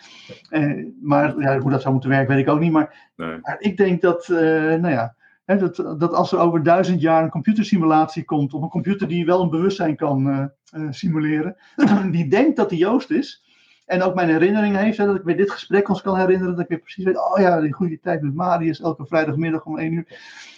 Eh, 0.48 0.84
maar 1.02 1.40
ja, 1.40 1.58
hoe 1.58 1.70
dat 1.70 1.80
zou 1.80 1.92
moeten 1.92 2.10
werken, 2.10 2.34
weet 2.34 2.46
ik 2.46 2.52
ook 2.52 2.60
niet. 2.60 2.72
Maar, 2.72 3.12
nee. 3.16 3.38
maar 3.42 3.56
ik 3.60 3.76
denk 3.76 4.00
dat, 4.00 4.28
uh, 4.28 4.38
nou 4.74 4.88
ja, 4.88 5.14
hè, 5.44 5.56
dat, 5.56 5.76
dat 5.76 6.14
als 6.14 6.32
er 6.32 6.38
over 6.38 6.62
duizend 6.62 7.00
jaar 7.00 7.22
een 7.22 7.30
computersimulatie 7.30 8.24
komt, 8.24 8.54
of 8.54 8.62
een 8.62 8.68
computer 8.68 9.08
die 9.08 9.26
wel 9.26 9.42
een 9.42 9.50
bewustzijn 9.50 9.96
kan 9.96 10.26
uh, 10.26 10.86
simuleren, 10.90 11.56
die 12.10 12.28
denkt 12.28 12.56
dat 12.56 12.68
die 12.68 12.78
Joost 12.78 13.10
is, 13.10 13.49
En 13.90 14.02
ook 14.02 14.14
mijn 14.14 14.28
herinnering 14.28 14.76
heeft, 14.76 14.98
hè, 14.98 15.06
dat 15.06 15.16
ik 15.16 15.22
weer 15.22 15.36
dit 15.36 15.50
gesprek 15.50 15.88
ons 15.88 16.02
kan 16.02 16.18
herinneren. 16.18 16.52
Dat 16.52 16.62
ik 16.62 16.68
weer 16.68 16.78
precies 16.78 17.04
weet, 17.04 17.16
oh 17.16 17.38
ja, 17.38 17.60
die 17.60 17.72
goede 17.72 18.00
tijd 18.00 18.22
met 18.22 18.34
Marius, 18.34 18.80
elke 18.80 19.06
vrijdagmiddag 19.06 19.64
om 19.64 19.78
1 19.78 19.92
uur. 19.92 20.06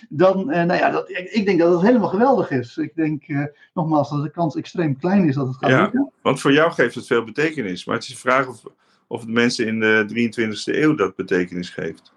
Dan, 0.08 0.50
eh, 0.50 0.64
nou 0.64 0.80
ja, 0.80 0.90
dat, 0.90 1.10
ik, 1.10 1.30
ik, 1.30 1.46
denk 1.46 1.58
dat 1.58 1.72
het 1.72 1.82
helemaal 1.82 2.08
geweldig 2.08 2.50
is. 2.50 2.76
Ik 2.76 2.94
denk 2.94 3.22
eh, 3.26 3.44
nogmaals 3.74 4.10
dat 4.10 4.22
de 4.22 4.30
kans 4.30 4.56
extreem 4.56 4.98
klein 4.98 5.28
is 5.28 5.34
dat 5.34 5.46
het 5.46 5.56
gaat 5.56 5.70
ja, 5.70 5.82
lukken. 5.82 6.12
Want 6.22 6.40
voor 6.40 6.52
jou 6.52 6.72
geeft 6.72 6.94
het 6.94 7.06
veel 7.06 7.24
betekenis. 7.24 7.84
Maar 7.84 7.94
het 7.94 8.04
is 8.04 8.10
de 8.10 8.16
vraag 8.16 8.48
of, 8.48 8.62
of 9.06 9.20
het 9.20 9.30
mensen 9.30 9.66
in 9.66 9.80
de 9.80 10.30
23e 10.32 10.74
eeuw 10.74 10.94
dat 10.94 11.16
betekenis 11.16 11.70
geeft. 11.70 12.12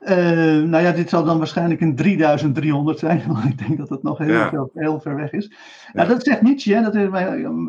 Uh, 0.00 0.08
nou 0.62 0.82
ja, 0.82 0.92
dit 0.92 1.08
zal 1.08 1.24
dan 1.24 1.38
waarschijnlijk 1.38 1.80
een 1.80 1.96
3300 1.96 2.98
zijn, 2.98 3.22
want 3.32 3.44
ik 3.44 3.58
denk 3.58 3.78
dat 3.78 3.88
het 3.88 4.02
nog 4.02 4.18
heel, 4.18 4.28
ja. 4.28 4.48
veel, 4.48 4.70
heel 4.74 5.00
ver 5.00 5.16
weg 5.16 5.32
is. 5.32 5.46
Ja. 5.46 5.56
Nou, 5.92 6.08
dat 6.08 6.24
zegt 6.24 6.42
Nietzsche, 6.42 6.74
hè, 6.74 6.82
dat 6.82 6.94
is, 6.94 7.04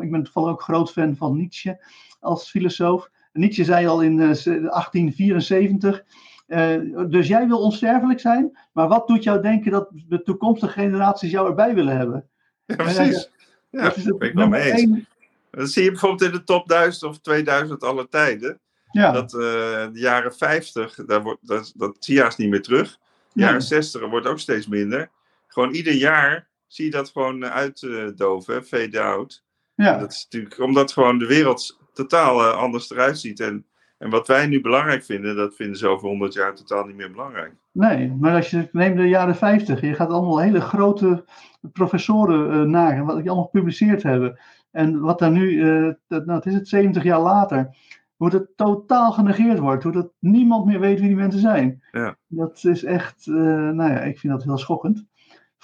ik 0.00 0.10
ben 0.10 0.22
toevallig 0.22 0.50
ook 0.50 0.62
groot 0.62 0.92
fan 0.92 1.16
van 1.16 1.36
Nietzsche 1.36 1.78
als 2.20 2.50
filosoof. 2.50 3.10
Nietzsche 3.32 3.64
zei 3.64 3.86
al 3.86 4.02
in 4.02 4.12
uh, 4.12 4.18
1874, 4.18 6.02
uh, 6.48 7.08
dus 7.08 7.26
jij 7.28 7.46
wil 7.46 7.58
onsterfelijk 7.58 8.20
zijn, 8.20 8.58
maar 8.72 8.88
wat 8.88 9.08
doet 9.08 9.22
jou 9.22 9.42
denken 9.42 9.70
dat 9.70 9.88
de 10.08 10.22
toekomstige 10.22 10.72
generaties 10.72 11.30
jou 11.30 11.48
erbij 11.48 11.74
willen 11.74 11.96
hebben? 11.96 12.28
Ja, 12.64 12.76
precies. 12.76 13.30
Ja, 13.70 13.82
dat 13.82 14.18
ben 14.18 14.28
ik 14.28 14.34
wel 14.34 14.48
mee 14.48 14.72
eens. 14.72 15.04
Dat 15.50 15.70
zie 15.70 15.84
je 15.84 15.90
bijvoorbeeld 15.90 16.22
in 16.22 16.38
de 16.38 16.44
top 16.44 16.68
1000 16.68 17.02
of 17.02 17.18
2000 17.18 17.82
alle 17.82 18.08
tijden. 18.08 18.60
Ja. 18.90 19.12
Dat 19.12 19.32
uh, 19.32 19.40
de 19.40 19.90
jaren 19.92 20.34
50, 20.34 20.94
daar 20.94 21.22
wordt, 21.22 21.46
dat, 21.46 21.72
dat 21.76 21.96
zie 22.00 22.14
je 22.14 22.22
haast 22.22 22.38
niet 22.38 22.50
meer 22.50 22.62
terug. 22.62 22.98
De 23.32 23.40
jaren 23.40 23.62
60 23.62 24.08
wordt 24.08 24.26
ook 24.26 24.38
steeds 24.38 24.66
minder. 24.66 25.10
Gewoon 25.46 25.74
ieder 25.74 25.92
jaar 25.92 26.48
zie 26.66 26.84
je 26.84 26.90
dat 26.90 27.10
gewoon 27.10 27.46
uitdoven, 27.46 28.64
fade 28.64 29.00
out. 29.00 29.44
Ja. 29.76 29.98
Dat 29.98 30.12
is 30.12 30.26
natuurlijk 30.30 30.60
omdat 30.60 30.92
gewoon 30.92 31.18
de 31.18 31.26
wereld 31.26 31.78
totaal 31.92 32.40
uh, 32.40 32.56
anders 32.56 32.90
eruit 32.90 33.18
ziet. 33.18 33.40
En, 33.40 33.66
en 33.98 34.10
wat 34.10 34.26
wij 34.26 34.46
nu 34.46 34.60
belangrijk 34.60 35.04
vinden, 35.04 35.36
dat 35.36 35.54
vinden 35.54 35.76
ze 35.76 35.88
over 35.88 36.08
100 36.08 36.32
jaar 36.32 36.54
totaal 36.54 36.84
niet 36.84 36.96
meer 36.96 37.10
belangrijk. 37.10 37.52
Nee, 37.72 38.12
maar 38.20 38.34
als 38.34 38.50
je 38.50 38.68
neemt 38.72 38.96
de 38.96 39.08
jaren 39.08 39.36
50, 39.36 39.80
je 39.80 39.94
gaat 39.94 40.08
allemaal 40.08 40.40
hele 40.40 40.60
grote 40.60 41.24
professoren 41.72 42.54
uh, 42.54 42.62
nagaan, 42.62 43.06
wat 43.06 43.16
die 43.16 43.26
allemaal 43.26 43.44
gepubliceerd 43.44 44.02
hebben. 44.02 44.38
En 44.70 45.00
wat 45.00 45.18
daar 45.18 45.30
nu, 45.30 45.50
uh, 45.50 45.92
dat, 46.06 46.26
nou, 46.26 46.38
het 46.38 46.46
is 46.46 46.54
het 46.54 46.68
70 46.68 47.02
jaar 47.02 47.20
later, 47.20 47.76
hoe 48.16 48.30
het 48.30 48.56
totaal 48.56 49.12
genegeerd 49.12 49.58
wordt. 49.58 49.82
Hoe 49.82 49.92
dat 49.92 50.12
niemand 50.18 50.66
meer 50.66 50.80
weet 50.80 50.98
wie 50.98 51.08
die 51.08 51.16
mensen 51.16 51.40
zijn. 51.40 51.82
Ja. 51.92 52.16
Dat 52.26 52.64
is 52.64 52.84
echt, 52.84 53.26
uh, 53.26 53.36
nou 53.70 53.90
ja, 53.90 54.00
ik 54.00 54.18
vind 54.18 54.32
dat 54.32 54.44
heel 54.44 54.58
schokkend. 54.58 55.04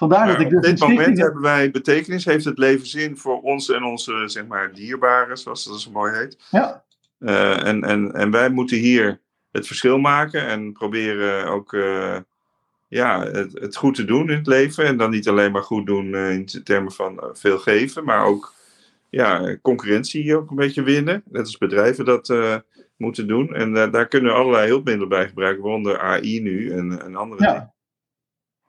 Vandaar 0.03 0.27
dat 0.27 0.41
ik 0.41 0.49
dus 0.49 0.57
op 0.57 0.63
dit 0.63 0.81
moment 0.81 1.07
heb... 1.07 1.17
hebben 1.17 1.43
wij 1.43 1.71
betekenis, 1.71 2.25
heeft 2.25 2.45
het 2.45 2.59
leven 2.59 2.87
zin 2.87 3.17
voor 3.17 3.41
ons 3.41 3.71
en 3.71 3.85
onze, 3.85 4.23
zeg 4.27 4.47
maar, 4.47 4.73
dierbaren, 4.73 5.39
zoals 5.39 5.65
dat 5.65 5.81
zo 5.81 5.91
mooi 5.91 6.13
heet. 6.13 6.37
Ja. 6.51 6.85
Uh, 7.19 7.67
en, 7.67 7.85
en, 7.85 8.13
en 8.13 8.31
wij 8.31 8.51
moeten 8.51 8.77
hier 8.77 9.21
het 9.53 9.67
verschil 9.67 9.99
maken 9.99 10.47
en 10.47 10.73
proberen 10.73 11.47
ook 11.47 11.73
uh, 11.73 12.17
ja, 12.89 13.25
het, 13.25 13.53
het, 13.53 13.77
goed 13.77 13.95
te 13.95 14.05
doen 14.05 14.31
in 14.31 14.37
het 14.37 14.47
leven. 14.47 14.85
En 14.85 14.97
dan 14.97 15.11
niet 15.11 15.29
alleen 15.29 15.53
maar 15.53 15.63
goed 15.63 15.87
doen 15.87 16.17
in 16.17 16.49
termen 16.65 16.93
van 16.93 17.31
veel 17.33 17.59
geven, 17.59 18.05
maar 18.05 18.25
ook 18.25 18.55
ja, 19.11 19.57
concurrentie 19.63 20.37
ook 20.37 20.51
een 20.51 20.57
beetje 20.57 20.83
winnen. 20.83 21.23
Net 21.31 21.43
als 21.43 21.59
bedrijven 21.59 22.05
dat 22.05 22.35
moeten 22.97 23.27
doen. 23.27 23.55
En 23.55 23.73
daar 23.73 24.09
kunnen 24.09 24.33
we 24.33 24.39
allerlei 24.39 24.69
hulpmiddelen 24.69 25.09
bij 25.09 25.29
gebruiken, 25.29 25.63
waaronder 25.63 25.99
AI 25.99 26.41
nu 26.41 26.73
en, 26.73 27.03
en 27.03 27.17
andere 27.17 27.43
ja. 27.43 27.53
dingen. 27.53 27.73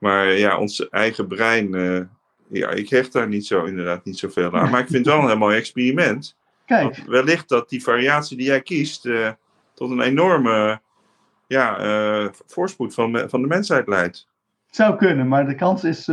Maar 0.04 0.32
ja, 0.32 0.58
ons 0.58 0.88
eigen 0.88 1.26
brein, 1.26 1.74
uh, 1.74 2.00
ja, 2.48 2.70
ik 2.70 2.88
hecht 2.88 3.12
daar 3.12 3.28
niet 3.28 3.46
zo, 3.46 3.64
inderdaad 3.64 4.04
niet 4.04 4.18
zoveel 4.18 4.52
aan. 4.52 4.70
Maar 4.70 4.80
ik 4.80 4.88
vind 4.88 5.06
het 5.06 5.14
wel 5.14 5.22
een 5.22 5.28
heel 5.28 5.38
mooi 5.38 5.56
experiment. 5.56 6.36
Kijk. 6.66 6.96
Wellicht 7.06 7.48
dat 7.48 7.68
die 7.68 7.82
variatie 7.82 8.36
die 8.36 8.46
jij 8.46 8.60
kiest 8.60 9.08
tot 9.74 9.90
een 9.90 10.00
enorme 10.00 10.80
ja, 11.46 12.30
voorspoed 12.46 12.94
van, 12.94 13.28
van 13.28 13.40
de 13.42 13.46
mensheid 13.46 13.88
leidt. 13.88 14.28
Zou 14.74 14.96
kunnen, 14.96 15.28
maar 15.28 15.46
de 15.46 15.54
kans 15.54 15.84
is, 15.84 16.10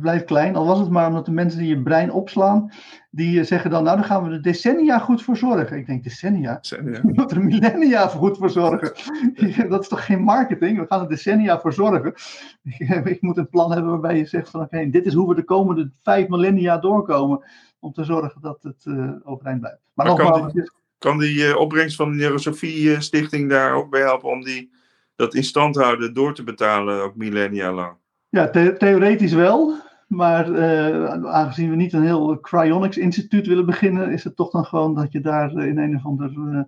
blijft 0.00 0.24
klein. 0.24 0.56
Al 0.56 0.66
was 0.66 0.78
het 0.78 0.90
maar 0.90 1.08
omdat 1.08 1.24
de 1.24 1.32
mensen 1.32 1.58
die 1.58 1.68
je 1.68 1.82
brein 1.82 2.12
opslaan, 2.12 2.72
die 3.10 3.44
zeggen 3.44 3.70
dan, 3.70 3.84
nou 3.84 3.96
dan 3.96 4.06
gaan 4.06 4.24
we 4.24 4.30
er 4.30 4.42
decennia 4.42 4.98
goed 4.98 5.22
voor 5.22 5.36
zorgen. 5.36 5.76
Ik 5.76 5.86
denk, 5.86 6.04
decennia? 6.04 6.58
decennia. 6.60 7.00
Je 7.06 7.12
moet 7.12 7.30
er 7.30 7.44
millennia 7.44 8.06
goed 8.06 8.38
voor 8.38 8.50
zorgen. 8.50 8.92
dat 9.70 9.80
is 9.80 9.88
toch 9.88 10.06
geen 10.06 10.22
marketing? 10.22 10.78
We 10.78 10.86
gaan 10.88 11.00
er 11.00 11.08
decennia 11.08 11.60
voor 11.60 11.72
zorgen. 11.72 12.14
Ik 13.12 13.22
moet 13.22 13.36
een 13.36 13.48
plan 13.48 13.72
hebben 13.72 13.90
waarbij 13.90 14.16
je 14.16 14.26
zegt 14.26 14.50
van, 14.50 14.60
oké, 14.60 14.90
dit 14.90 15.06
is 15.06 15.14
hoe 15.14 15.28
we 15.28 15.34
de 15.34 15.44
komende 15.44 15.90
vijf 16.02 16.28
millennia 16.28 16.78
doorkomen. 16.78 17.44
Om 17.80 17.92
te 17.92 18.04
zorgen 18.04 18.40
dat 18.40 18.62
het 18.62 18.84
uh, 18.84 19.10
overeind 19.22 19.60
blijft. 19.60 19.80
Maar, 19.94 20.06
maar 20.06 20.16
kan, 20.16 20.50
die, 20.52 20.70
kan 20.98 21.18
die 21.18 21.58
opbrengst 21.58 21.96
van 21.96 22.10
de 22.10 22.16
Neurosofie 22.16 23.00
Stichting 23.00 23.50
daar 23.50 23.74
ook 23.74 23.90
bij 23.90 24.00
helpen 24.00 24.30
om 24.30 24.44
die, 24.44 24.70
dat 25.16 25.34
in 25.34 25.44
stand 25.44 25.76
houden 25.76 26.14
door 26.14 26.34
te 26.34 26.44
betalen, 26.44 27.02
ook 27.02 27.16
millennia 27.16 27.72
lang? 27.72 28.00
Ja, 28.32 28.50
the 28.50 28.74
theoretisch 28.78 29.32
wel. 29.32 29.74
Maar 30.06 30.48
uh, 30.48 31.24
aangezien 31.24 31.70
we 31.70 31.76
niet 31.76 31.92
een 31.92 32.02
heel 32.02 32.40
cryonics 32.40 32.96
instituut 32.96 33.46
willen 33.46 33.66
beginnen, 33.66 34.12
is 34.12 34.24
het 34.24 34.36
toch 34.36 34.50
dan 34.50 34.64
gewoon 34.64 34.94
dat 34.94 35.12
je 35.12 35.20
daar 35.20 35.52
in 35.52 35.78
een 35.78 35.96
of 35.96 36.04
ander 36.04 36.30
uh, 36.30 36.60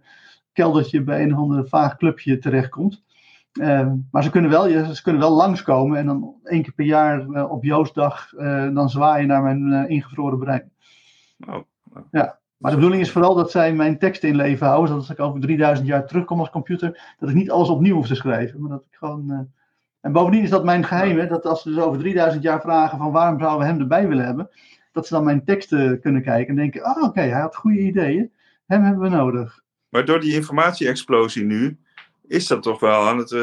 keldertje 0.53 1.03
bij 1.03 1.23
een 1.23 1.33
of 1.33 1.39
ander 1.39 1.69
vaag 1.69 1.97
clubje 1.97 2.39
terechtkomt. 2.39 3.03
Uh, 3.53 3.93
maar 4.11 4.23
ze 4.23 4.31
kunnen, 4.31 4.51
wel, 4.51 4.95
ze 4.95 5.03
kunnen 5.03 5.21
wel 5.21 5.33
langskomen 5.33 5.99
en 5.99 6.07
dan 6.07 6.35
één 6.45 6.63
keer 6.63 6.73
per 6.73 6.85
jaar 6.85 7.49
op 7.51 7.65
Joostdag 7.65 8.31
dan 8.73 8.91
zwaaien 8.91 9.29
naar 9.29 9.43
mijn 9.43 9.89
ingevroren 9.89 10.39
brein. 10.39 10.71
Oh, 11.49 11.55
oh. 11.55 12.03
Ja. 12.11 12.39
Maar 12.57 12.71
de 12.71 12.77
bedoeling 12.77 13.03
is 13.03 13.13
vooral 13.13 13.35
dat 13.35 13.51
zij 13.51 13.75
mijn 13.75 13.99
teksten 13.99 14.29
in 14.29 14.37
leven 14.37 14.67
houden, 14.67 14.89
zodat 14.89 15.09
als 15.09 15.19
ik 15.19 15.25
over 15.25 15.41
3000 15.41 15.89
jaar 15.89 16.07
terugkom 16.07 16.39
als 16.39 16.51
computer, 16.51 17.15
dat 17.19 17.29
ik 17.29 17.35
niet 17.35 17.51
alles 17.51 17.69
opnieuw 17.69 17.95
hoef 17.95 18.07
te 18.07 18.15
schrijven, 18.15 18.61
maar 18.61 18.71
dat 18.71 18.85
ik 18.91 18.97
gewoon 18.97 19.53
en 20.05 20.13
bovendien 20.13 20.43
is 20.43 20.51
dat 20.51 20.65
mijn 20.65 20.85
geheim, 20.85 21.19
hè, 21.19 21.27
dat 21.27 21.47
als 21.47 21.63
ze 21.63 21.69
dus 21.69 21.83
over 21.83 21.99
3000 21.99 22.43
jaar 22.43 22.61
vragen 22.61 22.99
van 22.99 23.13
waarom 23.13 23.39
zouden 23.39 23.59
we 23.61 23.73
hem 23.73 23.81
erbij 23.81 24.09
willen 24.09 24.25
hebben, 24.25 24.51
dat 24.93 25.07
ze 25.07 25.15
dan 25.15 25.25
mijn 25.25 25.45
teksten 25.45 26.01
kunnen 26.01 26.23
kijken 26.23 26.49
en 26.49 26.57
denken, 26.57 26.85
oh 26.85 26.97
oké, 26.97 27.05
okay, 27.05 27.29
hij 27.29 27.41
had 27.41 27.57
goede 27.57 27.79
ideeën, 27.79 28.31
hem 28.67 28.83
hebben 28.83 29.03
we 29.03 29.09
nodig. 29.09 29.63
Maar 29.89 30.05
door 30.05 30.21
die 30.21 30.35
informatie-explosie 30.35 31.45
nu, 31.45 31.79
is 32.27 32.47
dat 32.47 32.63
toch 32.63 32.81
wel 32.81 33.09
aan 33.09 33.19
het 33.19 33.31
uh, 33.31 33.41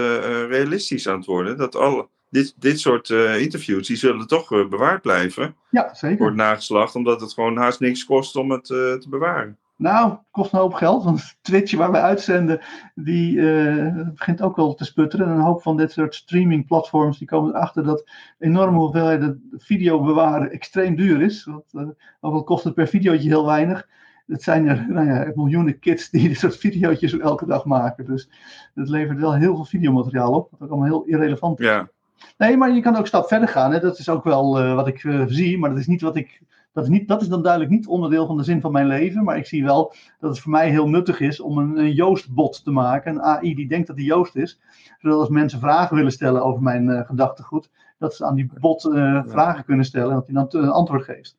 realistisch 0.50 1.08
aan 1.08 1.18
het 1.18 1.26
worden, 1.26 1.58
dat 1.58 1.76
alle, 1.76 2.08
dit, 2.30 2.54
dit 2.58 2.80
soort 2.80 3.10
uh, 3.10 3.42
interviews, 3.42 3.88
die 3.88 3.98
zullen 3.98 4.28
toch 4.28 4.52
uh, 4.52 4.68
bewaard 4.68 5.02
blijven. 5.02 5.56
Ja, 5.70 5.94
zeker. 5.94 6.18
Voor 6.18 6.28
het 6.28 6.36
nageslacht, 6.36 6.96
omdat 6.96 7.22
het 7.22 7.34
gewoon 7.34 7.58
haast 7.58 7.80
niks 7.80 8.06
kost 8.06 8.36
om 8.36 8.52
het 8.52 8.66
te 8.66 9.06
bewaren. 9.10 9.58
Nou, 9.82 10.10
het 10.10 10.20
kost 10.32 10.54
een 10.54 10.60
hoop 10.60 10.74
geld, 10.74 11.04
want 11.04 11.38
Twitch 11.42 11.76
waar 11.76 11.92
we 11.92 11.98
uitzenden, 11.98 12.60
die 12.96 13.36
uh, 13.36 13.96
begint 14.14 14.42
ook 14.42 14.56
wel 14.56 14.74
te 14.74 14.86
sputteren. 14.86 15.28
En 15.28 15.32
een 15.34 15.40
hoop 15.40 15.62
van 15.62 15.78
dit 15.78 15.92
soort 15.92 16.16
streaming 16.16 16.68
platforms, 16.68 17.18
die 17.18 17.28
komen 17.28 17.56
erachter 17.56 17.84
dat 17.84 18.10
enorme 18.40 18.78
hoeveelheden 18.78 19.50
video 19.58 20.04
bewaren 20.04 20.52
extreem 20.52 20.96
duur 20.96 21.22
is. 21.22 21.44
Want, 21.44 21.64
uh, 21.74 21.82
ook 22.20 22.34
al 22.34 22.44
kost 22.44 22.64
het 22.64 22.74
per 22.74 22.88
videootje 22.88 23.28
heel 23.28 23.46
weinig. 23.46 23.88
Het 24.28 24.44
zijn 24.44 24.68
er 24.68 24.86
nou 24.90 25.08
ja, 25.08 25.32
miljoenen 25.36 25.80
kids 25.80 26.10
die 26.10 26.28
dit 26.28 26.38
soort 26.38 26.58
videootjes 26.58 27.20
elke 27.20 27.46
dag 27.46 27.66
maken. 27.66 28.06
Dus 28.06 28.30
het 28.74 28.90
levert 28.90 29.20
wel 29.20 29.34
heel 29.34 29.56
veel 29.56 29.66
videomateriaal 29.66 30.34
op, 30.34 30.48
wat 30.52 30.62
ook 30.62 30.70
allemaal 30.70 30.88
heel 30.88 31.04
irrelevant 31.04 31.60
is. 31.60 31.66
Ja. 31.66 31.90
Nee, 32.38 32.58
maar 32.58 32.72
je 32.72 32.82
kan 32.82 32.94
ook 32.94 33.02
een 33.02 33.08
stap 33.08 33.28
verder 33.28 33.48
gaan. 33.48 33.72
Hè. 33.72 33.80
Dat 33.80 34.00
is 34.00 34.10
ook 34.10 34.24
wel 34.24 34.62
uh, 34.62 34.76
wat 34.76 34.88
ik 34.88 35.26
zie, 35.28 35.58
maar 35.58 35.70
dat 35.70 35.80
is 35.80 35.88
niet 35.88 36.02
wat 36.02 36.16
ik 36.16 36.42
dat 36.74 36.84
is, 36.84 36.90
niet, 36.90 37.08
dat 37.08 37.22
is 37.22 37.28
dan 37.28 37.42
duidelijk 37.42 37.72
niet 37.72 37.88
onderdeel 37.88 38.26
van 38.26 38.38
de 38.38 38.44
zin 38.44 38.62
van 38.62 38.72
mijn 38.72 38.88
leven. 38.88 39.24
Maar 39.24 39.38
ik 39.38 39.46
zie 39.46 39.64
wel 39.64 39.94
dat 40.20 40.30
het 40.30 40.40
voor 40.40 40.52
mij 40.52 40.70
heel 40.70 40.90
nuttig 40.90 41.20
is 41.20 41.40
om 41.40 41.58
een, 41.58 41.78
een 41.78 41.94
Joost-bot 41.94 42.64
te 42.64 42.72
maken. 42.72 43.16
Een 43.16 43.22
AI 43.22 43.56
die 43.56 43.68
denkt 43.68 43.88
dat 43.88 43.96
hij 43.96 44.06
Joost 44.06 44.36
is. 44.36 44.60
Zodat 45.00 45.20
als 45.20 45.30
mensen 45.30 45.60
vragen 45.60 45.96
willen 45.96 46.12
stellen 46.12 46.44
over 46.44 46.62
mijn 46.62 46.88
uh, 46.88 47.06
gedachtegoed. 47.06 47.70
Dat 47.98 48.16
ze 48.16 48.26
aan 48.26 48.36
die 48.36 48.50
bot 48.60 48.86
uh, 48.86 49.24
vragen 49.26 49.66
kunnen 49.66 49.86
stellen. 49.86 50.10
En 50.10 50.16
dat 50.16 50.52
hij 50.52 50.62
dan 50.62 50.64
een 50.64 50.76
antwoord 50.76 51.04
geeft. 51.04 51.38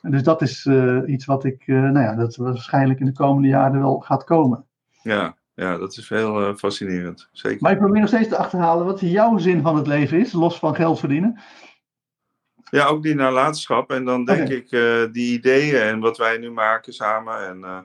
En 0.00 0.10
dus 0.10 0.22
dat 0.22 0.42
is 0.42 0.64
uh, 0.64 1.02
iets 1.06 1.24
wat 1.24 1.44
ik, 1.44 1.66
nou 1.66 2.00
ja, 2.00 2.14
dat 2.14 2.36
waarschijnlijk 2.36 3.00
in 3.00 3.06
de 3.06 3.12
komende 3.12 3.48
jaren 3.48 3.80
wel 3.80 3.98
gaat 3.98 4.24
komen. 4.24 4.64
Ja, 5.02 5.36
ja 5.54 5.78
dat 5.78 5.96
is 5.96 6.08
heel 6.08 6.54
fascinerend. 6.54 7.28
Zeker. 7.32 7.58
Maar 7.60 7.72
ik 7.72 7.78
probeer 7.78 8.00
nog 8.00 8.08
steeds 8.08 8.28
te 8.28 8.36
achterhalen 8.36 8.86
wat 8.86 9.00
jouw 9.00 9.38
zin 9.38 9.62
van 9.62 9.76
het 9.76 9.86
leven 9.86 10.18
is. 10.18 10.32
Los 10.32 10.58
van 10.58 10.74
geld 10.74 10.98
verdienen. 10.98 11.40
Ja, 12.72 12.86
ook 12.86 13.02
die 13.02 13.14
nalatenschap. 13.14 13.90
En 13.90 14.04
dan 14.04 14.24
denk 14.24 14.42
okay. 14.42 14.56
ik 14.56 14.72
uh, 14.72 15.12
die 15.12 15.32
ideeën 15.32 15.80
en 15.80 16.00
wat 16.00 16.18
wij 16.18 16.38
nu 16.38 16.50
maken 16.50 16.92
samen. 16.92 17.46
En 17.46 17.58
uh, 17.58 17.78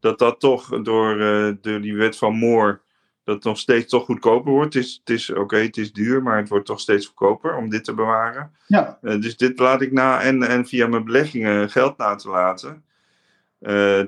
dat 0.00 0.18
dat 0.18 0.40
toch 0.40 0.82
door, 0.82 1.16
uh, 1.16 1.52
door 1.60 1.80
die 1.80 1.96
wet 1.96 2.16
van 2.16 2.34
Moore. 2.34 2.80
Dat 3.24 3.44
nog 3.44 3.58
steeds 3.58 3.90
toch 3.90 4.04
goedkoper 4.04 4.52
wordt. 4.52 4.74
Het 4.74 4.84
is, 4.84 5.00
het 5.04 5.10
is 5.10 5.30
oké, 5.30 5.40
okay, 5.40 5.62
het 5.62 5.76
is 5.76 5.92
duur, 5.92 6.22
maar 6.22 6.36
het 6.36 6.48
wordt 6.48 6.66
toch 6.66 6.80
steeds 6.80 7.06
goedkoper 7.06 7.56
om 7.56 7.68
dit 7.68 7.84
te 7.84 7.94
bewaren. 7.94 8.52
Ja. 8.66 8.98
dus 9.00 9.36
dit 9.36 9.58
laat 9.58 9.82
ik 9.82 9.92
na 9.92 10.20
en, 10.20 10.42
en 10.42 10.66
via 10.66 10.86
mijn 10.86 11.04
beleggingen 11.04 11.70
geld 11.70 11.96
na 11.96 12.14
te 12.14 12.28
laten. 12.28 12.84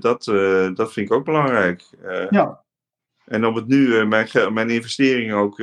dat, 0.01 0.25
dat 0.75 0.93
vind 0.93 1.11
ik 1.11 1.13
ook 1.13 1.25
belangrijk. 1.25 1.83
ja. 2.31 2.63
En 3.25 3.47
om 3.47 3.55
het 3.55 3.67
nu 3.67 4.07
mijn, 4.07 4.29
mijn 4.53 4.71
investeringen 4.71 5.37
ook 5.37 5.57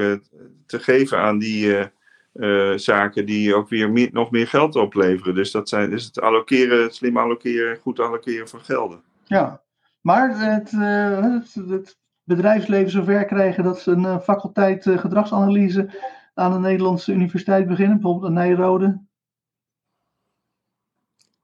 te 0.66 0.80
geven 0.80 1.18
aan 1.18 1.38
die 1.38 1.94
uh, 2.36 2.78
zaken 2.78 3.26
die 3.26 3.56
ook 3.56 3.70
weer 3.70 3.92
meer, 3.92 4.10
nog 4.12 4.32
meer 4.32 4.48
geld 4.48 4.76
opleveren. 4.76 5.36
Dus 5.36 5.52
dat 5.52 5.70
zijn 5.70 5.90
dus 5.90 6.06
het 6.06 6.22
allokeren, 6.22 6.84
het 6.84 6.96
slim 6.96 7.18
allokeren, 7.18 7.78
goed 7.78 8.00
allokeren 8.00 8.48
van 8.48 8.60
gelden. 8.60 9.04
Ja, 9.24 9.62
Maar 10.02 10.40
het, 10.40 10.72
uh, 10.72 11.22
het, 11.22 11.54
het, 11.54 11.98
bedrijfsleven 12.24 12.92
zover 12.92 13.26
krijgen 13.26 13.64
dat 13.64 13.80
ze 13.80 13.92
een 13.92 14.22
faculteit 14.22 14.84
gedragsanalyse 14.84 15.90
aan 16.34 16.52
de 16.52 16.60
Nederlandse 16.60 17.14
universiteit 17.14 17.68
beginnen, 17.68 18.00
bijvoorbeeld 18.00 18.26
aan 18.26 18.34
Nijrode? 18.34 19.02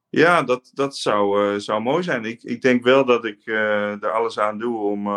Ja, 0.09 0.43
dat, 0.43 0.71
dat 0.73 0.97
zou, 0.97 1.59
zou 1.59 1.81
mooi 1.81 2.03
zijn. 2.03 2.25
Ik, 2.25 2.43
ik 2.43 2.61
denk 2.61 2.83
wel 2.83 3.05
dat 3.05 3.25
ik 3.25 3.47
er 3.47 4.11
alles 4.11 4.39
aan 4.39 4.57
doe 4.57 4.77
om 4.77 5.07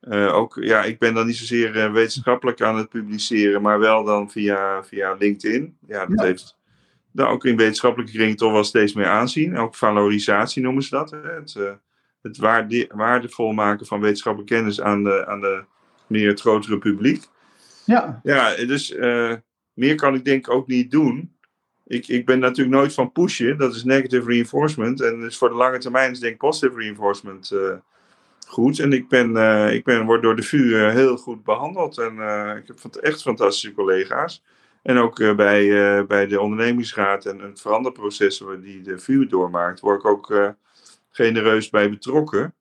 uh, 0.00 0.34
ook, 0.34 0.56
ja, 0.60 0.84
ik 0.84 0.98
ben 0.98 1.14
dan 1.14 1.26
niet 1.26 1.36
zozeer 1.36 1.76
uh, 1.76 1.92
wetenschappelijk 1.92 2.62
aan 2.62 2.76
het 2.76 2.88
publiceren, 2.88 3.62
maar 3.62 3.78
wel 3.78 4.04
dan 4.04 4.30
via, 4.30 4.84
via 4.84 5.14
LinkedIn. 5.18 5.76
Ja, 5.86 6.06
dat 6.06 6.24
heeft 6.24 6.56
nou, 7.12 7.30
ook 7.30 7.44
in 7.44 7.56
wetenschappelijke 7.56 8.12
kringen 8.12 8.36
toch 8.36 8.52
wel 8.52 8.64
steeds 8.64 8.92
meer 8.94 9.06
aanzien. 9.06 9.56
Ook 9.56 9.74
valorisatie 9.74 10.62
noemen 10.62 10.82
ze 10.82 10.90
dat. 10.90 11.10
Hè? 11.10 11.18
Het, 11.18 11.54
uh, 11.58 11.70
het 12.22 12.36
waarde, 12.36 12.90
waardevol 12.94 13.52
maken 13.52 13.86
van 13.86 14.00
wetenschappelijke 14.00 14.54
kennis 14.54 14.80
aan, 14.80 15.04
de, 15.04 15.26
aan 15.26 15.40
de, 15.40 15.64
meer 16.06 16.28
het 16.28 16.40
grotere 16.40 16.78
publiek. 16.78 17.24
Ja. 17.84 18.20
Ja, 18.22 18.54
dus 18.54 18.94
meer 19.72 19.94
kan 19.94 20.14
ik 20.14 20.24
denk 20.24 20.46
ik 20.46 20.52
ook 20.52 20.66
niet 20.66 20.90
doen. 20.90 21.36
Ik, 21.86 22.08
ik 22.08 22.26
ben 22.26 22.38
natuurlijk 22.38 22.76
nooit 22.76 22.94
van 22.94 23.12
pushen, 23.12 23.58
dat 23.58 23.74
is 23.74 23.84
negative 23.84 24.28
reinforcement. 24.30 25.00
En 25.00 25.20
dus 25.20 25.38
voor 25.38 25.48
de 25.48 25.54
lange 25.54 25.78
termijn 25.78 26.10
is 26.10 26.20
denk 26.20 26.32
ik 26.32 26.38
positive 26.38 26.78
reinforcement 26.78 27.52
goed. 28.46 28.78
En 28.78 28.92
ik, 28.92 29.08
ben, 29.08 29.30
uh, 29.30 29.72
ik 29.72 29.84
ben, 29.84 30.04
word 30.04 30.22
door 30.22 30.36
de 30.36 30.42
VU 30.42 30.56
uh, 30.56 30.90
heel 30.90 31.16
goed 31.16 31.44
behandeld. 31.44 31.98
En 31.98 32.16
uh, 32.16 32.56
ik 32.56 32.66
heb 32.66 32.94
echt 32.94 33.22
fantastische 33.22 33.72
collega's. 33.72 34.42
En 34.82 34.98
ook 34.98 35.36
bij, 35.36 36.06
bij 36.06 36.26
de 36.26 36.40
ondernemingsraad 36.40 37.24
en 37.24 37.38
het 37.38 37.60
veranderproces 37.60 38.42
die 38.62 38.82
de 38.82 38.98
VU 38.98 39.26
doormaakt, 39.26 39.80
word 39.80 39.98
ik 39.98 40.06
ook 40.06 40.54
genereus 41.10 41.70
bij 41.70 41.90
betrokken. 41.90 42.54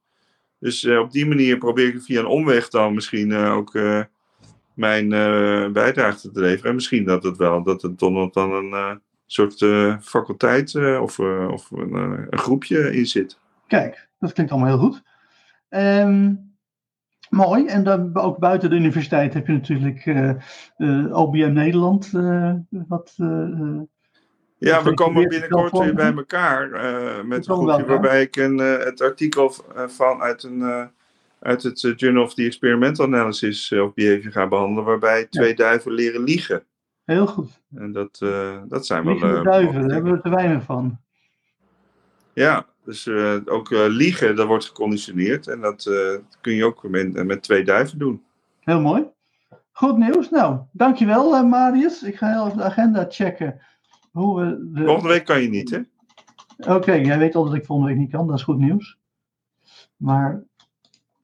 Dus 0.59 0.85
op 0.85 1.11
die 1.11 1.25
manier 1.25 1.57
probeer 1.57 1.87
ik 1.87 2.01
via 2.01 2.19
een 2.19 2.25
omweg 2.25 2.69
dan 2.69 2.93
misschien 2.93 3.35
ook 3.35 3.79
mijn 4.73 5.09
bijdrage 5.73 6.31
te 6.31 6.39
leveren. 6.39 6.69
En 6.69 6.75
misschien 6.75 7.03
dat 7.03 7.23
het 7.23 7.37
wel, 7.37 7.63
dat 7.63 7.81
het 7.81 7.99
dan, 7.99 8.29
dan 8.33 8.51
een 8.51 9.01
soort 9.25 9.65
faculteit 10.01 10.75
of, 10.75 11.19
of 11.49 11.71
een, 11.71 11.93
een 12.29 12.39
groepje 12.39 12.95
in 12.95 13.05
zit. 13.05 13.39
Kijk, 13.67 14.07
dat 14.19 14.33
klinkt 14.33 14.51
allemaal 14.51 14.69
heel 14.69 14.87
goed. 14.87 15.03
Um, 15.75 16.53
mooi. 17.29 17.65
En 17.65 17.83
dan 17.83 18.15
ook 18.15 18.37
buiten 18.37 18.69
de 18.69 18.75
universiteit 18.75 19.33
heb 19.33 19.47
je 19.47 19.53
natuurlijk 19.53 20.05
uh, 20.05 20.31
uh, 20.77 21.17
OBM 21.17 21.51
Nederland. 21.53 22.11
Uh, 22.15 22.53
wat, 22.69 23.13
ja, 24.57 24.83
we 24.83 24.93
komen 24.93 25.27
binnenkort 25.27 25.77
weer 25.77 25.95
bij 25.95 26.13
elkaar 26.13 26.69
met 27.25 27.47
een 27.47 27.57
groepje 27.57 27.85
waarbij 27.85 28.21
ik 28.21 28.35
een, 28.35 28.57
het 28.57 29.01
artikel 29.01 29.53
van 29.87 30.21
uit, 30.21 30.43
een, 30.43 30.89
uit 31.39 31.63
het 31.63 31.93
Journal 31.95 32.23
of 32.23 32.33
the 32.33 32.43
Experimental 32.43 33.05
Analysis 33.05 33.71
of 33.71 33.93
Behavior 33.93 34.31
ga 34.31 34.47
behandelen, 34.47 34.83
waarbij 34.83 35.25
twee 35.25 35.49
ja. 35.49 35.55
duiven 35.55 35.91
leren 35.91 36.23
liegen. 36.23 36.63
Heel 37.05 37.27
goed. 37.27 37.61
En 37.75 37.91
dat, 37.91 38.17
dat 38.67 38.85
zijn 38.85 39.03
wel. 39.03 39.43
duiven, 39.43 39.81
daar 39.81 39.91
hebben 39.91 40.13
we 40.13 40.21
te 40.21 40.29
weinig 40.29 40.63
van. 40.63 40.99
Ja, 42.33 42.65
dus 42.85 43.05
uh, 43.05 43.35
ook 43.45 43.69
uh, 43.69 43.85
liegen, 43.87 44.35
dat 44.35 44.47
wordt 44.47 44.65
geconditioneerd. 44.65 45.47
En 45.47 45.59
dat 45.59 45.85
uh, 45.85 46.19
kun 46.41 46.53
je 46.53 46.65
ook 46.65 46.89
met, 46.89 47.25
met 47.25 47.43
twee 47.43 47.63
duiven 47.63 47.97
doen. 47.97 48.23
Heel 48.59 48.81
mooi. 48.81 49.05
Goed 49.71 49.97
nieuws. 49.97 50.29
Nou, 50.29 50.59
dankjewel 50.71 51.45
Marius. 51.45 52.03
Ik 52.03 52.15
ga 52.15 52.31
heel 52.31 52.45
even 52.45 52.57
de 52.57 52.63
agenda 52.63 53.05
checken. 53.09 53.61
Hoe 54.11 54.41
we 54.41 54.69
de... 54.73 54.85
Volgende 54.85 55.09
week 55.09 55.25
kan 55.25 55.41
je 55.41 55.49
niet, 55.49 55.69
hè? 55.69 55.79
Oké, 56.57 56.73
okay, 56.73 57.01
jij 57.01 57.17
weet 57.17 57.35
al 57.35 57.45
dat 57.45 57.53
ik 57.53 57.65
volgende 57.65 57.91
week 57.91 58.01
niet 58.01 58.11
kan. 58.11 58.27
Dat 58.27 58.37
is 58.37 58.43
goed 58.43 58.57
nieuws. 58.57 58.97
Maar 59.97 60.43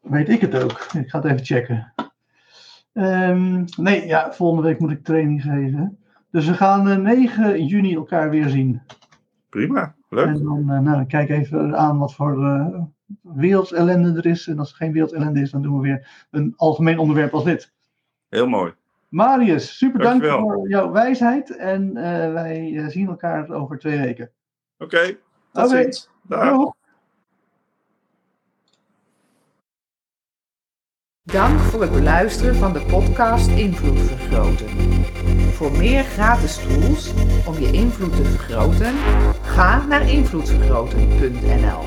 weet 0.01 0.29
ik 0.29 0.41
het 0.41 0.63
ook? 0.63 0.71
Ik 0.93 1.09
ga 1.09 1.21
het 1.21 1.31
even 1.31 1.45
checken. 1.45 1.93
Um, 2.93 3.65
nee, 3.77 4.07
ja, 4.07 4.33
volgende 4.33 4.67
week 4.67 4.79
moet 4.79 4.91
ik 4.91 5.03
training 5.03 5.41
geven. 5.41 5.97
Dus 6.31 6.47
we 6.47 6.53
gaan 6.53 7.01
9 7.01 7.65
juni 7.65 7.95
elkaar 7.95 8.29
weer 8.29 8.49
zien. 8.49 8.81
Prima. 9.49 9.95
Leuk. 10.11 10.25
En 10.25 10.43
dan 10.43 10.71
uh, 10.71 10.79
nou, 10.79 11.05
kijk 11.05 11.29
even 11.29 11.77
aan 11.77 11.97
wat 11.97 12.13
voor 12.13 12.37
uh, 12.37 12.81
wereldellende 13.21 14.17
er 14.17 14.25
is. 14.25 14.47
En 14.47 14.59
als 14.59 14.69
er 14.69 14.75
geen 14.75 14.91
wereldellende 14.91 15.41
is, 15.41 15.51
dan 15.51 15.61
doen 15.61 15.75
we 15.75 15.81
weer 15.81 16.27
een 16.31 16.53
algemeen 16.57 16.99
onderwerp 16.99 17.33
als 17.33 17.43
dit. 17.43 17.73
Heel 18.29 18.47
mooi. 18.47 18.73
Marius, 19.09 19.77
super 19.77 19.99
dank 19.99 20.25
voor 20.25 20.69
jouw 20.69 20.91
wijsheid. 20.91 21.57
En 21.57 21.87
uh, 21.87 22.33
wij 22.33 22.85
zien 22.89 23.07
elkaar 23.07 23.49
over 23.49 23.77
twee 23.77 23.99
weken. 23.99 24.31
Oké, 24.77 24.95
okay, 24.95 25.19
tot 25.51 25.65
okay. 25.65 25.81
ziens. 25.83 26.09
Dag. 26.21 26.73
Dank 31.23 31.59
voor 31.59 31.81
het 31.81 31.91
beluisteren 31.91 32.55
van 32.55 32.73
de 32.73 32.81
podcast 32.81 33.47
Invloed 33.47 33.99
Vergroten. 33.99 35.00
Voor 35.61 35.71
meer 35.71 36.03
gratis 36.03 36.55
tools 36.55 37.11
om 37.45 37.59
je 37.59 37.71
invloed 37.71 38.15
te 38.15 38.23
vergroten, 38.23 38.93
ga 39.41 39.85
naar 39.85 40.09
invloedvergroten.nl. 40.09 41.83